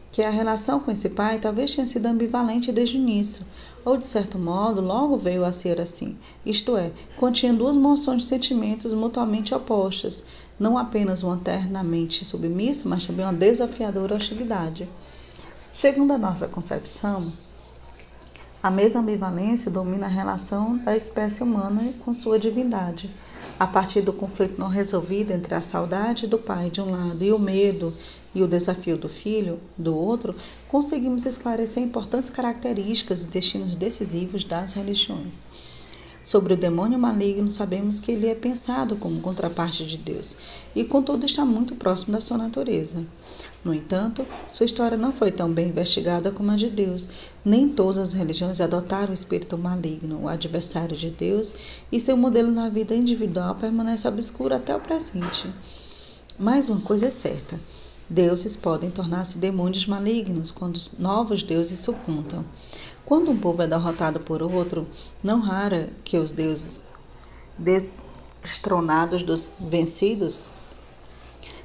que 0.09 0.21
a 0.25 0.29
relação 0.29 0.79
com 0.79 0.91
esse 0.91 1.09
pai 1.09 1.39
talvez 1.39 1.73
tenha 1.75 1.87
sido 1.87 2.05
ambivalente 2.05 2.71
desde 2.71 2.97
o 2.97 2.99
início, 2.99 3.45
ou 3.83 3.97
de 3.97 4.05
certo 4.05 4.37
modo 4.37 4.81
logo 4.81 5.17
veio 5.17 5.43
a 5.43 5.51
ser 5.51 5.81
assim, 5.81 6.17
isto 6.45 6.77
é, 6.77 6.91
continha 7.17 7.53
duas 7.53 7.75
moções 7.75 8.23
de 8.23 8.27
sentimentos 8.29 8.93
mutuamente 8.93 9.53
opostas, 9.53 10.23
não 10.59 10.77
apenas 10.77 11.23
uma 11.23 11.35
eternamente 11.35 12.23
submissa, 12.23 12.87
mas 12.87 13.05
também 13.05 13.25
uma 13.25 13.33
desafiadora 13.33 14.15
hostilidade. 14.15 14.87
Segundo 15.75 16.13
a 16.13 16.17
nossa 16.17 16.47
concepção, 16.47 17.33
A 18.63 18.69
mesma 18.69 19.01
ambivalência 19.01 19.71
domina 19.71 20.05
a 20.05 20.09
relação 20.09 20.77
da 20.77 20.95
espécie 20.95 21.41
humana 21.41 21.95
com 22.05 22.13
sua 22.13 22.37
divindade. 22.37 23.09
A 23.59 23.65
partir 23.65 24.01
do 24.01 24.13
conflito 24.13 24.59
não 24.59 24.67
resolvido 24.67 25.31
entre 25.31 25.55
a 25.55 25.63
saudade 25.63 26.27
do 26.27 26.37
pai 26.37 26.69
de 26.69 26.79
um 26.79 26.91
lado 26.91 27.23
e 27.23 27.31
o 27.31 27.39
medo 27.39 27.91
e 28.35 28.43
o 28.43 28.47
desafio 28.47 28.97
do 28.97 29.09
filho 29.09 29.59
do 29.75 29.95
outro, 29.95 30.35
conseguimos 30.67 31.25
esclarecer 31.25 31.81
importantes 31.81 32.29
características 32.29 33.23
e 33.23 33.27
destinos 33.27 33.75
decisivos 33.75 34.43
das 34.43 34.73
religiões. 34.73 35.43
Sobre 36.23 36.53
o 36.53 36.57
demônio 36.57 36.99
maligno, 36.99 37.49
sabemos 37.49 37.99
que 37.99 38.11
ele 38.11 38.27
é 38.27 38.35
pensado 38.35 38.95
como 38.95 39.21
contraparte 39.21 39.87
de 39.87 39.97
Deus 39.97 40.37
e, 40.75 40.83
contudo, 40.83 41.25
está 41.25 41.43
muito 41.45 41.75
próximo 41.75 42.13
da 42.13 42.21
sua 42.21 42.37
natureza. 42.37 43.05
No 43.63 43.73
entanto, 43.73 44.25
sua 44.47 44.65
história 44.65 44.97
não 44.97 45.11
foi 45.11 45.31
tão 45.31 45.51
bem 45.51 45.69
investigada 45.69 46.31
como 46.31 46.51
a 46.51 46.55
de 46.55 46.69
Deus. 46.69 47.07
Nem 47.43 47.69
todas 47.69 48.09
as 48.09 48.13
religiões 48.13 48.59
adotaram 48.59 49.11
o 49.11 49.13
espírito 49.13 49.57
maligno, 49.57 50.23
o 50.23 50.27
adversário 50.27 50.97
de 50.97 51.09
Deus, 51.09 51.53
e 51.91 51.99
seu 51.99 52.17
modelo 52.17 52.51
na 52.51 52.69
vida 52.69 52.95
individual 52.95 53.55
permanece 53.55 54.07
obscuro 54.07 54.55
até 54.55 54.75
o 54.75 54.79
presente. 54.79 55.47
Mas 56.39 56.69
uma 56.69 56.81
coisa 56.81 57.07
é 57.07 57.09
certa: 57.09 57.59
deuses 58.09 58.57
podem 58.57 58.89
tornar-se 58.89 59.37
demônios 59.37 59.85
malignos 59.85 60.49
quando 60.49 60.79
novos 60.97 61.43
deuses 61.43 61.79
supuntam. 61.79 62.43
Quando 63.05 63.29
um 63.29 63.37
povo 63.37 63.61
é 63.61 63.67
derrotado 63.67 64.19
por 64.19 64.41
outro, 64.41 64.87
não 65.23 65.39
rara 65.39 65.89
que 66.03 66.17
os 66.17 66.31
deuses 66.31 66.87
destronados 67.57 69.21
dos 69.21 69.51
vencidos 69.59 70.41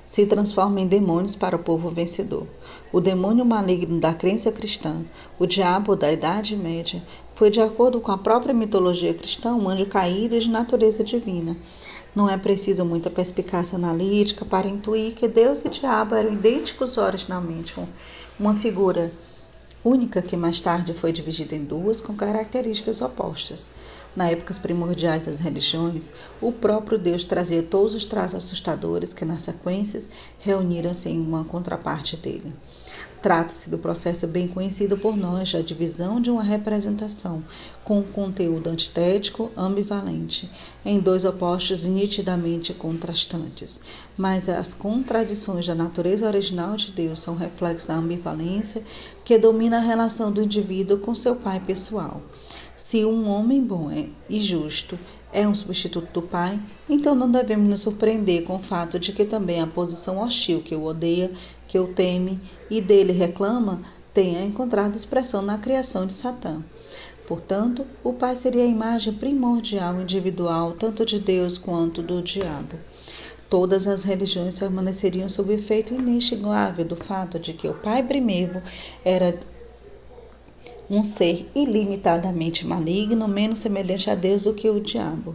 se 0.07 0.25
transformam 0.25 0.79
em 0.79 0.87
demônios 0.87 1.35
para 1.35 1.57
o 1.57 1.59
povo 1.59 1.91
vencedor. 1.91 2.47
O 2.93 3.01
demônio 3.01 3.45
maligno 3.45 3.99
da 3.99 4.15
crença 4.15 4.53
cristã, 4.53 5.05
o 5.37 5.47
diabo 5.47 5.97
da 5.97 6.11
Idade 6.13 6.57
Média, 6.57 7.03
foi, 7.35 7.51
de 7.51 7.61
acordo 7.61 8.01
com 8.01 8.13
a 8.13 8.17
própria 8.17 8.55
mitologia 8.55 9.13
cristã, 9.13 9.53
um 9.53 9.69
anjo 9.69 9.87
caído 9.87 10.39
de 10.39 10.49
natureza 10.49 11.03
divina. 11.03 11.57
Não 12.15 12.31
é 12.31 12.39
preciso 12.39 12.85
muita 12.85 13.11
perspicácia 13.11 13.77
analítica 13.77 14.45
para 14.45 14.69
intuir 14.69 15.15
que 15.15 15.27
Deus 15.27 15.65
e 15.65 15.69
diabo 15.69 16.15
eram 16.15 16.33
idênticos 16.33 16.97
originalmente, 16.97 17.75
uma 18.39 18.55
figura 18.55 19.13
única 19.85 20.23
que 20.23 20.37
mais 20.37 20.61
tarde 20.61 20.93
foi 20.93 21.13
dividida 21.13 21.55
em 21.55 21.65
duas 21.65 22.01
com 22.01 22.15
características 22.15 23.03
opostas. 23.03 23.73
Na 24.17 24.31
épocas 24.31 24.57
primordiais 24.57 25.27
das 25.27 25.41
religiões, 25.41 26.11
o 26.41 26.51
próprio 26.51 26.99
Deus 26.99 27.23
trazia 27.23 27.63
todos 27.63 27.95
os 27.95 28.07
traços 28.07 28.37
assustadores 28.37 29.13
que, 29.13 29.27
nas 29.27 29.43
sequências, 29.43 30.09
reuniram-se 30.39 31.11
em 31.11 31.21
uma 31.21 31.45
contraparte 31.45 32.17
dele. 32.17 32.55
Trata-se 33.21 33.69
do 33.69 33.77
processo 33.77 34.27
bem 34.27 34.49
conhecido 34.49 34.97
por 34.97 35.17
nós, 35.17 35.55
a 35.55 35.61
divisão 35.61 36.19
de 36.19 36.31
uma 36.31 36.43
representação 36.43 37.45
com 37.85 37.99
um 37.99 38.03
conteúdo 38.03 38.71
antitético 38.71 39.51
ambivalente, 39.55 40.51
em 40.85 40.99
dois 40.99 41.25
opostos 41.25 41.85
nitidamente 41.85 42.73
contrastantes. 42.73 43.81
Mas 44.17 44.49
as 44.49 44.73
contradições 44.73 45.67
da 45.67 45.75
natureza 45.75 46.27
original 46.27 46.77
de 46.77 46.91
Deus 46.91 47.21
são 47.21 47.35
reflexos 47.37 47.87
da 47.87 47.97
ambivalência 47.97 48.83
que 49.25 49.37
domina 49.37 49.77
a 49.77 49.81
relação 49.81 50.33
do 50.33 50.43
indivíduo 50.43 50.99
com 50.99 51.15
seu 51.15 51.37
pai 51.37 51.61
pessoal. 51.61 52.23
Se 52.77 53.05
um 53.05 53.27
homem 53.29 53.63
bom 53.63 53.91
e 54.29 54.39
justo 54.39 54.99
é 55.33 55.49
um 55.49 55.55
substituto 55.55 56.09
do 56.13 56.23
pai, 56.23 56.61
então 56.89 57.15
não 57.15 57.31
devemos 57.31 57.69
nos 57.69 57.81
surpreender 57.81 58.45
com 58.45 58.57
o 58.57 58.63
fato 58.63 58.99
de 58.99 59.13
que 59.13 59.25
também 59.25 59.61
a 59.61 59.67
posição 59.67 60.19
hostil 60.19 60.61
que 60.61 60.75
o 60.75 60.85
odeia, 60.85 61.31
que 61.67 61.79
o 61.79 61.89
teme 61.89 62.39
e 62.71 62.81
dele 62.81 63.13
reclama 63.13 63.83
tenha 64.13 64.45
encontrado 64.45 64.97
expressão 64.97 65.43
na 65.43 65.59
criação 65.59 66.07
de 66.07 66.13
Satã. 66.13 66.63
Portanto, 67.27 67.85
o 68.05 68.13
pai 68.13 68.37
seria 68.37 68.63
a 68.63 68.67
imagem 68.67 69.13
primordial 69.13 70.01
individual 70.01 70.73
tanto 70.73 71.05
de 71.05 71.19
Deus 71.19 71.59
quanto 71.59 72.03
do 72.03 72.23
diabo. 72.23 72.77
Todas 73.49 73.87
as 73.87 74.05
religiões 74.05 74.59
permaneceriam 74.59 75.29
sob 75.29 75.53
efeito 75.53 75.95
inextinguável 75.95 76.85
do 76.85 76.97
fato 76.97 77.39
de 77.39 77.53
que 77.53 77.69
o 77.69 77.75
pai 77.75 78.03
primeiro 78.03 78.63
era 79.05 79.39
um 80.89 81.03
ser 81.03 81.51
ilimitadamente 81.55 82.67
maligno, 82.67 83.27
menos 83.27 83.59
semelhante 83.59 84.09
a 84.09 84.15
Deus 84.15 84.45
do 84.45 84.55
que 84.55 84.71
o 84.71 84.81
diabo. 84.81 85.35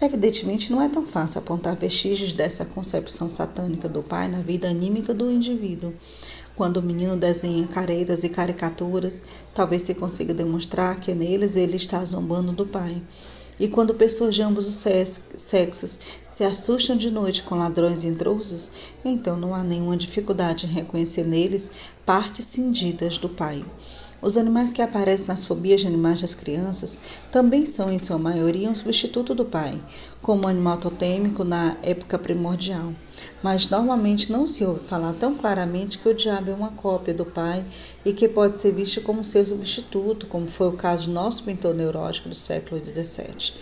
Evidentemente, 0.00 0.72
não 0.72 0.82
é 0.82 0.88
tão 0.88 1.06
fácil 1.06 1.38
apontar 1.38 1.76
vestígios 1.76 2.32
dessa 2.32 2.64
concepção 2.64 3.28
satânica 3.28 3.88
do 3.88 4.02
pai 4.02 4.26
na 4.26 4.40
vida 4.40 4.68
anímica 4.68 5.14
do 5.14 5.30
indivíduo. 5.30 5.94
Quando 6.56 6.78
o 6.78 6.82
menino 6.82 7.16
desenha 7.16 7.66
careiras 7.68 8.24
e 8.24 8.28
caricaturas, 8.28 9.24
talvez 9.54 9.82
se 9.82 9.94
consiga 9.94 10.34
demonstrar 10.34 10.98
que 10.98 11.14
neles 11.14 11.54
ele 11.54 11.76
está 11.76 12.04
zombando 12.04 12.52
do 12.52 12.66
pai. 12.66 13.00
E 13.60 13.68
quando 13.68 13.94
pessoas 13.94 14.34
de 14.34 14.42
ambos 14.42 14.66
os 14.66 14.74
sexos 15.36 16.00
se 16.26 16.42
assustam 16.42 16.96
de 16.96 17.10
noite 17.10 17.44
com 17.44 17.54
ladrões 17.54 18.02
intrusos, 18.02 18.72
então 19.04 19.36
não 19.36 19.54
há 19.54 19.62
nenhuma 19.62 19.96
dificuldade 19.96 20.66
em 20.66 20.70
reconhecer 20.70 21.24
neles 21.24 21.70
partes 22.04 22.46
cindidas 22.46 23.18
do 23.18 23.28
pai. 23.28 23.64
Os 24.22 24.36
animais 24.36 24.72
que 24.72 24.80
aparecem 24.80 25.26
nas 25.26 25.44
fobias 25.44 25.80
de 25.80 25.88
animais 25.88 26.20
das 26.20 26.32
crianças 26.32 26.96
também 27.32 27.66
são, 27.66 27.92
em 27.92 27.98
sua 27.98 28.18
maioria, 28.18 28.70
um 28.70 28.74
substituto 28.74 29.34
do 29.34 29.44
pai, 29.44 29.82
como 30.22 30.46
animal 30.46 30.76
totêmico 30.76 31.42
na 31.42 31.76
época 31.82 32.16
primordial. 32.16 32.92
Mas 33.42 33.68
normalmente 33.68 34.30
não 34.30 34.46
se 34.46 34.64
ouve 34.64 34.86
falar 34.86 35.12
tão 35.14 35.34
claramente 35.34 35.98
que 35.98 36.08
o 36.08 36.14
diabo 36.14 36.52
é 36.52 36.54
uma 36.54 36.70
cópia 36.70 37.12
do 37.12 37.26
pai 37.26 37.64
e 38.04 38.12
que 38.12 38.28
pode 38.28 38.60
ser 38.60 38.70
visto 38.70 39.00
como 39.00 39.24
seu 39.24 39.44
substituto, 39.44 40.28
como 40.28 40.46
foi 40.46 40.68
o 40.68 40.76
caso 40.76 41.06
do 41.06 41.12
nosso 41.12 41.42
pintor 41.42 41.74
neurótico 41.74 42.28
do 42.28 42.34
século 42.36 42.80
XVII. 42.80 43.54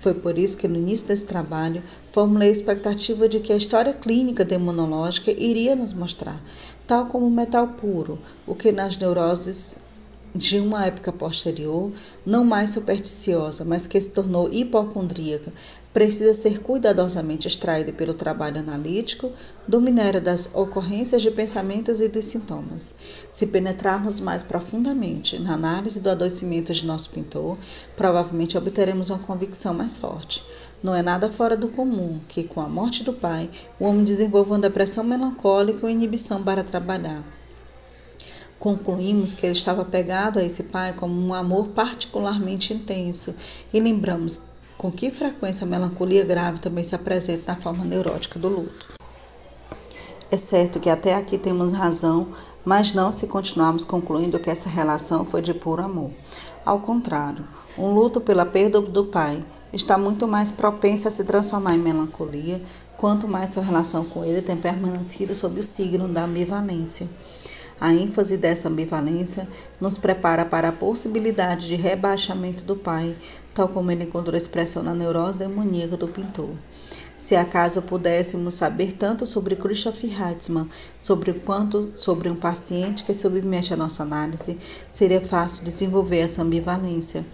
Foi 0.00 0.14
por 0.14 0.36
isso 0.36 0.56
que, 0.56 0.66
no 0.66 0.78
início 0.78 1.06
desse 1.06 1.26
trabalho, 1.26 1.80
formulei 2.12 2.48
a 2.48 2.52
expectativa 2.52 3.28
de 3.28 3.38
que 3.38 3.52
a 3.52 3.56
história 3.56 3.92
clínica 3.92 4.44
demonológica 4.44 5.30
iria 5.30 5.76
nos 5.76 5.92
mostrar, 5.92 6.42
tal 6.88 7.06
como 7.06 7.24
o 7.24 7.30
metal 7.30 7.68
puro, 7.68 8.18
o 8.44 8.56
que 8.56 8.72
nas 8.72 8.96
neuroses 8.96 9.86
de 10.34 10.58
uma 10.58 10.86
época 10.86 11.12
posterior, 11.12 11.90
não 12.24 12.44
mais 12.44 12.70
supersticiosa, 12.70 13.64
mas 13.64 13.86
que 13.86 14.00
se 14.00 14.10
tornou 14.10 14.52
hipocondríaca, 14.52 15.52
precisa 15.92 16.34
ser 16.34 16.60
cuidadosamente 16.60 17.48
extraída 17.48 17.92
pelo 17.92 18.14
trabalho 18.14 18.60
analítico 18.60 19.32
do 19.66 19.80
minério 19.80 20.20
das 20.20 20.54
ocorrências 20.54 21.22
de 21.22 21.30
pensamentos 21.30 22.00
e 22.00 22.08
dos 22.08 22.24
sintomas. 22.26 22.94
Se 23.32 23.46
penetrarmos 23.46 24.20
mais 24.20 24.42
profundamente 24.42 25.38
na 25.38 25.54
análise 25.54 25.98
do 25.98 26.10
adoecimento 26.10 26.72
de 26.72 26.86
nosso 26.86 27.10
pintor, 27.10 27.58
provavelmente 27.96 28.56
obteremos 28.56 29.10
uma 29.10 29.18
convicção 29.18 29.72
mais 29.72 29.96
forte. 29.96 30.44
Não 30.82 30.94
é 30.94 31.02
nada 31.02 31.28
fora 31.30 31.56
do 31.56 31.68
comum 31.68 32.20
que, 32.28 32.44
com 32.44 32.60
a 32.60 32.68
morte 32.68 33.02
do 33.02 33.12
pai, 33.12 33.50
o 33.80 33.84
homem 33.84 34.04
desenvolva 34.04 34.54
uma 34.54 34.60
depressão 34.60 35.02
melancólica 35.02 35.84
ou 35.84 35.90
inibição 35.90 36.42
para 36.42 36.62
trabalhar. 36.62 37.37
Concluímos 38.58 39.34
que 39.34 39.46
ele 39.46 39.52
estava 39.52 39.84
pegado 39.84 40.38
a 40.38 40.42
esse 40.42 40.64
pai 40.64 40.92
como 40.92 41.14
um 41.14 41.32
amor 41.32 41.68
particularmente 41.68 42.74
intenso 42.74 43.34
e 43.72 43.78
lembramos 43.78 44.40
com 44.76 44.90
que 44.90 45.10
frequência 45.10 45.64
a 45.64 45.68
melancolia 45.68 46.24
grave 46.24 46.60
também 46.60 46.82
se 46.82 46.94
apresenta 46.94 47.52
na 47.52 47.60
forma 47.60 47.84
neurótica 47.84 48.38
do 48.38 48.48
luto. 48.48 48.98
É 50.30 50.36
certo 50.36 50.78
que 50.78 50.90
até 50.90 51.14
aqui 51.14 51.38
temos 51.38 51.72
razão, 51.72 52.28
mas 52.64 52.92
não 52.92 53.12
se 53.12 53.26
continuarmos 53.26 53.84
concluindo 53.84 54.38
que 54.38 54.50
essa 54.50 54.68
relação 54.68 55.24
foi 55.24 55.40
de 55.40 55.54
puro 55.54 55.82
amor. 55.82 56.10
Ao 56.66 56.80
contrário, 56.80 57.44
um 57.78 57.94
luto 57.94 58.20
pela 58.20 58.44
perda 58.44 58.80
do 58.80 59.04
pai 59.06 59.42
está 59.72 59.96
muito 59.96 60.28
mais 60.28 60.50
propenso 60.50 61.08
a 61.08 61.10
se 61.10 61.24
transformar 61.24 61.76
em 61.76 61.78
melancolia, 61.78 62.60
quanto 62.96 63.28
mais 63.28 63.54
sua 63.54 63.62
relação 63.62 64.04
com 64.04 64.24
ele 64.24 64.42
tem 64.42 64.56
permanecido 64.56 65.34
sob 65.34 65.60
o 65.60 65.62
signo 65.62 66.08
da 66.08 66.24
ambivalência. 66.24 67.08
A 67.80 67.92
ênfase 67.92 68.36
dessa 68.36 68.68
ambivalência 68.68 69.48
nos 69.80 69.96
prepara 69.96 70.44
para 70.44 70.68
a 70.68 70.72
possibilidade 70.72 71.68
de 71.68 71.76
rebaixamento 71.76 72.64
do 72.64 72.74
pai, 72.74 73.16
tal 73.54 73.68
como 73.68 73.92
ele 73.92 74.04
encontrou 74.04 74.36
expressão 74.36 74.82
na 74.82 74.94
neurose 74.94 75.38
demoníaca 75.38 75.96
do 75.96 76.08
pintor. 76.08 76.50
Se 77.16 77.36
acaso 77.36 77.82
pudéssemos 77.82 78.54
saber 78.54 78.92
tanto 78.92 79.26
sobre 79.26 79.54
Christoph 79.54 80.02
Heitzmann, 80.02 80.68
sobre 80.98 81.32
quanto 81.34 81.92
sobre 81.94 82.28
um 82.28 82.34
paciente 82.34 83.04
que 83.04 83.12
submete 83.12 83.74
a 83.74 83.76
nossa 83.76 84.02
análise, 84.02 84.58
seria 84.90 85.20
fácil 85.20 85.64
desenvolver 85.64 86.18
essa 86.18 86.42
ambivalência. 86.42 87.24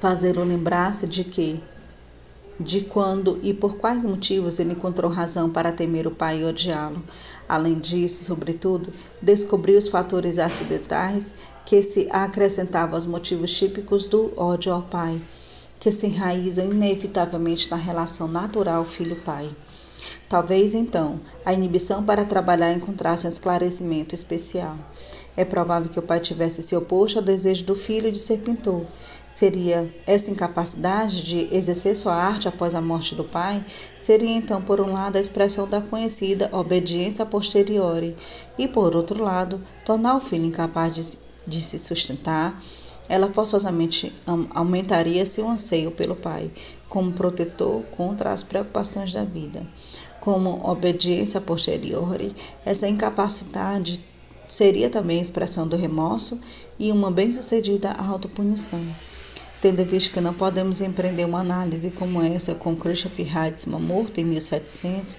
Fazê-lo 0.00 0.44
lembrar-se 0.44 1.06
de 1.06 1.24
que, 1.24 1.62
de 2.58 2.82
quando 2.82 3.38
e 3.42 3.52
por 3.52 3.76
quais 3.76 4.04
motivos 4.04 4.58
ele 4.58 4.72
encontrou 4.72 5.10
razão 5.10 5.50
para 5.50 5.72
temer 5.72 6.06
o 6.06 6.10
pai 6.10 6.40
e 6.40 6.44
odiá-lo. 6.44 7.02
Além 7.48 7.78
disso, 7.78 8.24
sobretudo, 8.24 8.90
descobriu 9.20 9.78
os 9.78 9.88
fatores 9.88 10.38
acidentais 10.38 11.34
que 11.64 11.82
se 11.82 12.08
acrescentavam 12.10 12.94
aos 12.94 13.06
motivos 13.06 13.56
típicos 13.56 14.06
do 14.06 14.32
ódio 14.36 14.72
ao 14.72 14.82
pai, 14.82 15.20
que 15.80 15.90
se 15.90 16.06
enraizam 16.06 16.66
inevitavelmente 16.66 17.70
na 17.70 17.76
relação 17.76 18.28
natural 18.28 18.84
filho-pai. 18.84 19.50
Talvez 20.28 20.74
então 20.74 21.20
a 21.44 21.52
inibição 21.52 22.02
para 22.02 22.24
trabalhar 22.24 22.72
encontrasse 22.72 23.26
um 23.26 23.30
esclarecimento 23.30 24.14
especial. 24.14 24.76
É 25.36 25.44
provável 25.44 25.90
que 25.90 25.98
o 25.98 26.02
pai 26.02 26.20
tivesse 26.20 26.62
se 26.62 26.76
oposto 26.76 27.18
ao 27.18 27.24
desejo 27.24 27.64
do 27.64 27.74
filho 27.74 28.12
de 28.12 28.18
ser 28.18 28.38
pintor. 28.38 28.84
Seria 29.34 29.92
essa 30.06 30.30
incapacidade 30.30 31.24
de 31.24 31.52
exercer 31.52 31.96
sua 31.96 32.14
arte 32.14 32.46
após 32.46 32.72
a 32.72 32.80
morte 32.80 33.16
do 33.16 33.24
pai, 33.24 33.64
seria 33.98 34.30
então, 34.30 34.62
por 34.62 34.80
um 34.80 34.92
lado, 34.92 35.16
a 35.16 35.20
expressão 35.20 35.68
da 35.68 35.80
conhecida 35.80 36.48
obediência 36.52 37.26
posteriori, 37.26 38.16
e 38.56 38.68
por 38.68 38.94
outro 38.94 39.24
lado, 39.24 39.60
tornar 39.84 40.16
o 40.16 40.20
filho 40.20 40.44
incapaz 40.44 40.94
de, 40.94 41.18
de 41.48 41.60
se 41.60 41.80
sustentar, 41.80 42.62
ela 43.08 43.28
forçosamente 43.32 44.14
aumentaria 44.54 45.26
seu 45.26 45.50
anseio 45.50 45.90
pelo 45.90 46.14
pai, 46.14 46.52
como 46.88 47.12
protetor 47.12 47.82
contra 47.90 48.32
as 48.32 48.44
preocupações 48.44 49.12
da 49.12 49.24
vida. 49.24 49.66
Como 50.20 50.64
obediência 50.64 51.40
posteriori, 51.40 52.36
essa 52.64 52.86
incapacidade 52.86 54.00
seria 54.46 54.88
também 54.88 55.18
a 55.18 55.22
expressão 55.22 55.66
do 55.66 55.76
remorso 55.76 56.40
e 56.78 56.92
uma 56.92 57.10
bem-sucedida 57.10 57.90
autopunição. 57.90 58.80
Tendo 59.64 59.80
em 59.80 59.86
vista 59.86 60.12
que 60.12 60.20
não 60.20 60.34
podemos 60.34 60.82
empreender 60.82 61.24
uma 61.24 61.40
análise 61.40 61.90
como 61.92 62.20
essa 62.20 62.54
com 62.54 62.76
Christopher 62.76 63.26
Heitzman 63.34 63.80
morto 63.80 64.20
em 64.20 64.24
1700, 64.24 65.16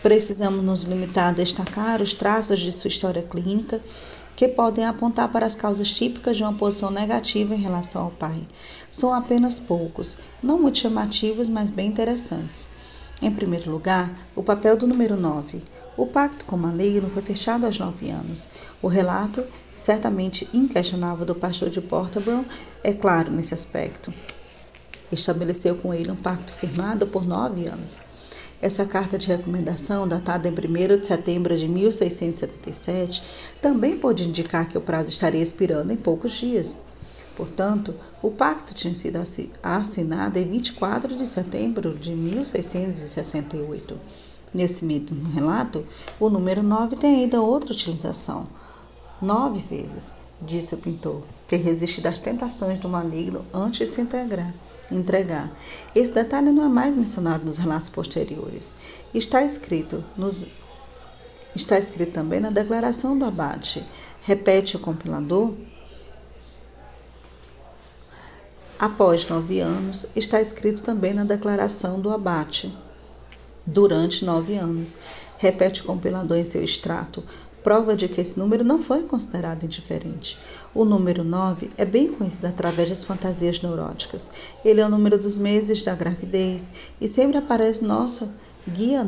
precisamos 0.00 0.64
nos 0.64 0.84
limitar 0.84 1.30
a 1.30 1.32
destacar 1.32 2.00
os 2.00 2.14
traços 2.14 2.60
de 2.60 2.70
sua 2.70 2.86
história 2.86 3.24
clínica 3.24 3.80
que 4.36 4.46
podem 4.46 4.84
apontar 4.84 5.32
para 5.32 5.46
as 5.46 5.56
causas 5.56 5.90
típicas 5.90 6.36
de 6.36 6.44
uma 6.44 6.54
posição 6.54 6.92
negativa 6.92 7.56
em 7.56 7.60
relação 7.60 8.04
ao 8.04 8.10
pai. 8.12 8.46
São 8.88 9.12
apenas 9.12 9.58
poucos, 9.58 10.20
não 10.40 10.60
muito 10.62 10.78
chamativos, 10.78 11.48
mas 11.48 11.72
bem 11.72 11.88
interessantes. 11.88 12.68
Em 13.20 13.32
primeiro 13.32 13.68
lugar, 13.68 14.16
o 14.36 14.44
papel 14.44 14.76
do 14.76 14.86
número 14.86 15.16
9. 15.16 15.60
O 15.96 16.06
pacto 16.06 16.44
com 16.44 16.56
maligno 16.56 17.10
foi 17.10 17.22
fechado 17.22 17.66
aos 17.66 17.80
nove 17.80 18.10
anos. 18.10 18.48
O 18.80 18.86
relato, 18.86 19.42
certamente 19.80 20.48
inquestionável 20.52 21.24
do 21.24 21.34
pastor 21.34 21.70
de 21.70 21.80
Portobello, 21.80 22.44
é 22.82 22.92
claro 22.92 23.30
nesse 23.30 23.54
aspecto. 23.54 24.12
Estabeleceu 25.10 25.74
com 25.76 25.94
ele 25.94 26.10
um 26.10 26.16
pacto 26.16 26.52
firmado 26.52 27.06
por 27.06 27.26
nove 27.26 27.66
anos. 27.66 28.00
Essa 28.60 28.84
carta 28.84 29.16
de 29.16 29.28
recomendação, 29.28 30.08
datada 30.08 30.48
em 30.48 30.52
1 30.52 31.00
de 31.00 31.06
setembro 31.06 31.56
de 31.56 31.68
1677, 31.68 33.22
também 33.62 33.96
pode 33.96 34.28
indicar 34.28 34.68
que 34.68 34.76
o 34.76 34.80
prazo 34.80 35.10
estaria 35.10 35.42
expirando 35.42 35.92
em 35.92 35.96
poucos 35.96 36.32
dias. 36.32 36.80
Portanto, 37.36 37.94
o 38.20 38.32
pacto 38.32 38.74
tinha 38.74 38.92
sido 38.96 39.16
assinado 39.62 40.40
em 40.40 40.50
24 40.50 41.16
de 41.16 41.24
setembro 41.24 41.94
de 41.94 42.12
1668. 42.12 43.96
Nesse 44.52 44.84
mesmo 44.84 45.28
relato, 45.28 45.86
o 46.18 46.28
número 46.28 46.62
9 46.62 46.96
tem 46.96 47.22
ainda 47.22 47.40
outra 47.40 47.70
utilização. 47.70 48.48
Nove 49.20 49.60
vezes, 49.60 50.16
disse 50.40 50.74
o 50.74 50.78
pintor, 50.78 51.22
que 51.46 51.56
resiste 51.56 52.00
das 52.00 52.18
tentações 52.18 52.78
do 52.78 52.88
maligno 52.88 53.44
antes 53.52 53.88
de 53.88 53.94
se 53.94 54.00
integrar 54.00 54.54
entregar. 54.90 55.52
Esse 55.94 56.12
detalhe 56.12 56.50
não 56.50 56.64
é 56.64 56.68
mais 56.68 56.96
mencionado 56.96 57.44
nos 57.44 57.58
relatos 57.58 57.88
posteriores. 57.88 58.76
Está 59.12 59.42
escrito 59.42 60.04
nos 60.16 60.46
está 61.54 61.78
escrito 61.78 62.12
também 62.12 62.40
na 62.40 62.50
declaração 62.50 63.18
do 63.18 63.24
abate. 63.24 63.84
Repete 64.22 64.76
o 64.76 64.80
compilador. 64.80 65.54
Após 68.78 69.28
nove 69.28 69.60
anos, 69.60 70.06
está 70.14 70.40
escrito 70.40 70.82
também 70.82 71.12
na 71.12 71.24
declaração 71.24 72.00
do 72.00 72.12
abate. 72.12 72.72
Durante 73.66 74.24
nove 74.24 74.56
anos, 74.56 74.96
repete 75.36 75.82
o 75.82 75.84
compilador 75.84 76.36
em 76.36 76.44
seu 76.44 76.62
extrato 76.62 77.24
prova 77.62 77.96
de 77.96 78.08
que 78.08 78.20
esse 78.20 78.38
número 78.38 78.64
não 78.64 78.80
foi 78.80 79.02
considerado 79.02 79.64
indiferente. 79.64 80.38
O 80.74 80.84
número 80.84 81.24
9 81.24 81.70
é 81.76 81.84
bem 81.84 82.08
conhecido 82.08 82.46
através 82.46 82.88
das 82.88 83.04
fantasias 83.04 83.60
neuróticas. 83.60 84.30
Ele 84.64 84.80
é 84.80 84.86
o 84.86 84.90
número 84.90 85.18
dos 85.18 85.36
meses 85.36 85.82
da 85.84 85.94
gravidez 85.94 86.70
e 87.00 87.08
sempre 87.08 87.36
aparece 87.38 87.84
nossa 87.84 88.28
guia 88.66 89.06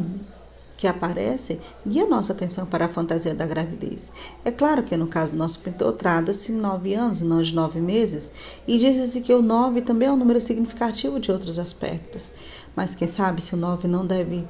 que 0.81 0.87
aparece 0.87 1.61
guia 1.87 2.07
nossa 2.07 2.33
atenção 2.33 2.65
para 2.65 2.87
a 2.87 2.89
fantasia 2.89 3.35
da 3.35 3.45
gravidez. 3.45 4.11
É 4.43 4.51
claro 4.51 4.83
que 4.83 4.97
no 4.97 5.07
caso 5.07 5.33
do 5.33 5.39
nosso 5.39 5.61
pintor 5.61 5.93
trata-se 5.93 6.53
de 6.53 6.59
nove 6.59 6.95
anos, 6.95 7.21
não 7.21 7.43
de 7.43 7.55
nove 7.55 7.79
meses, 7.83 8.33
e 8.67 8.79
diz-se 8.79 9.21
que 9.21 9.35
o 9.35 9.43
nove 9.43 9.83
também 9.83 10.09
é 10.09 10.11
um 10.13 10.17
número 10.17 10.41
significativo 10.41 11.21
de 11.21 11.31
outros 11.31 11.59
aspectos. 11.59 12.33
Mas 12.75 12.95
quem 12.95 13.07
sabe 13.07 13.43
se 13.43 13.53
o 13.53 13.59
nove 13.59 13.87
não 13.87 14.07
deve 14.07 14.49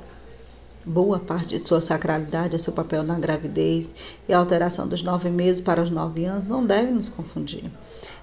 Boa 0.86 1.18
parte 1.18 1.48
de 1.48 1.58
sua 1.58 1.82
sacralidade 1.82 2.58
seu 2.58 2.72
papel 2.72 3.02
na 3.02 3.18
gravidez 3.18 3.94
e 4.26 4.32
a 4.32 4.38
alteração 4.38 4.88
dos 4.88 5.02
nove 5.02 5.28
meses 5.28 5.60
para 5.60 5.82
os 5.82 5.90
nove 5.90 6.24
anos 6.24 6.46
não 6.46 6.64
deve 6.64 6.90
nos 6.90 7.10
confundir. 7.10 7.70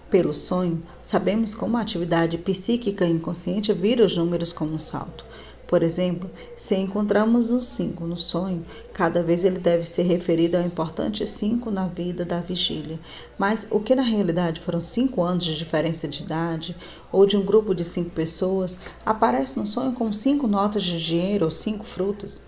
Pelo 0.10 0.34
sonho, 0.34 0.82
sabemos 1.00 1.54
como 1.54 1.78
a 1.78 1.82
atividade 1.82 2.36
psíquica 2.40 3.06
inconsciente 3.06 3.72
vira 3.74 4.04
os 4.04 4.18
números 4.18 4.52
como 4.52 4.74
um 4.74 4.80
salto. 4.80 5.24
Por 5.68 5.84
exemplo, 5.84 6.32
se 6.56 6.76
encontramos 6.76 7.52
um 7.52 7.60
5 7.60 8.08
no 8.08 8.16
sonho, 8.16 8.66
cada 8.94 9.22
vez 9.22 9.44
ele 9.44 9.60
deve 9.60 9.86
ser 9.86 10.04
referido 10.04 10.56
ao 10.56 10.64
importante 10.64 11.28
5 11.28 11.70
na 11.70 11.88
vida 11.88 12.24
da 12.24 12.40
vigília. 12.40 12.98
Mas 13.38 13.68
o 13.70 13.82
que 13.82 13.94
na 13.94 14.02
realidade 14.02 14.62
foram 14.62 14.80
5 14.80 15.22
anos 15.22 15.44
de 15.44 15.58
diferença 15.58 16.08
de 16.08 16.24
idade, 16.24 16.76
ou 17.12 17.26
de 17.26 17.36
um 17.36 17.44
grupo 17.44 17.76
de 17.76 17.84
5 17.84 18.12
pessoas, 18.12 18.80
aparece 19.06 19.60
no 19.60 19.68
sonho 19.68 19.92
como 19.92 20.14
5 20.14 20.48
notas 20.48 20.84
de 20.84 21.04
dinheiro 21.04 21.44
ou 21.44 21.52
5 21.52 21.84
frutas. 21.84 22.47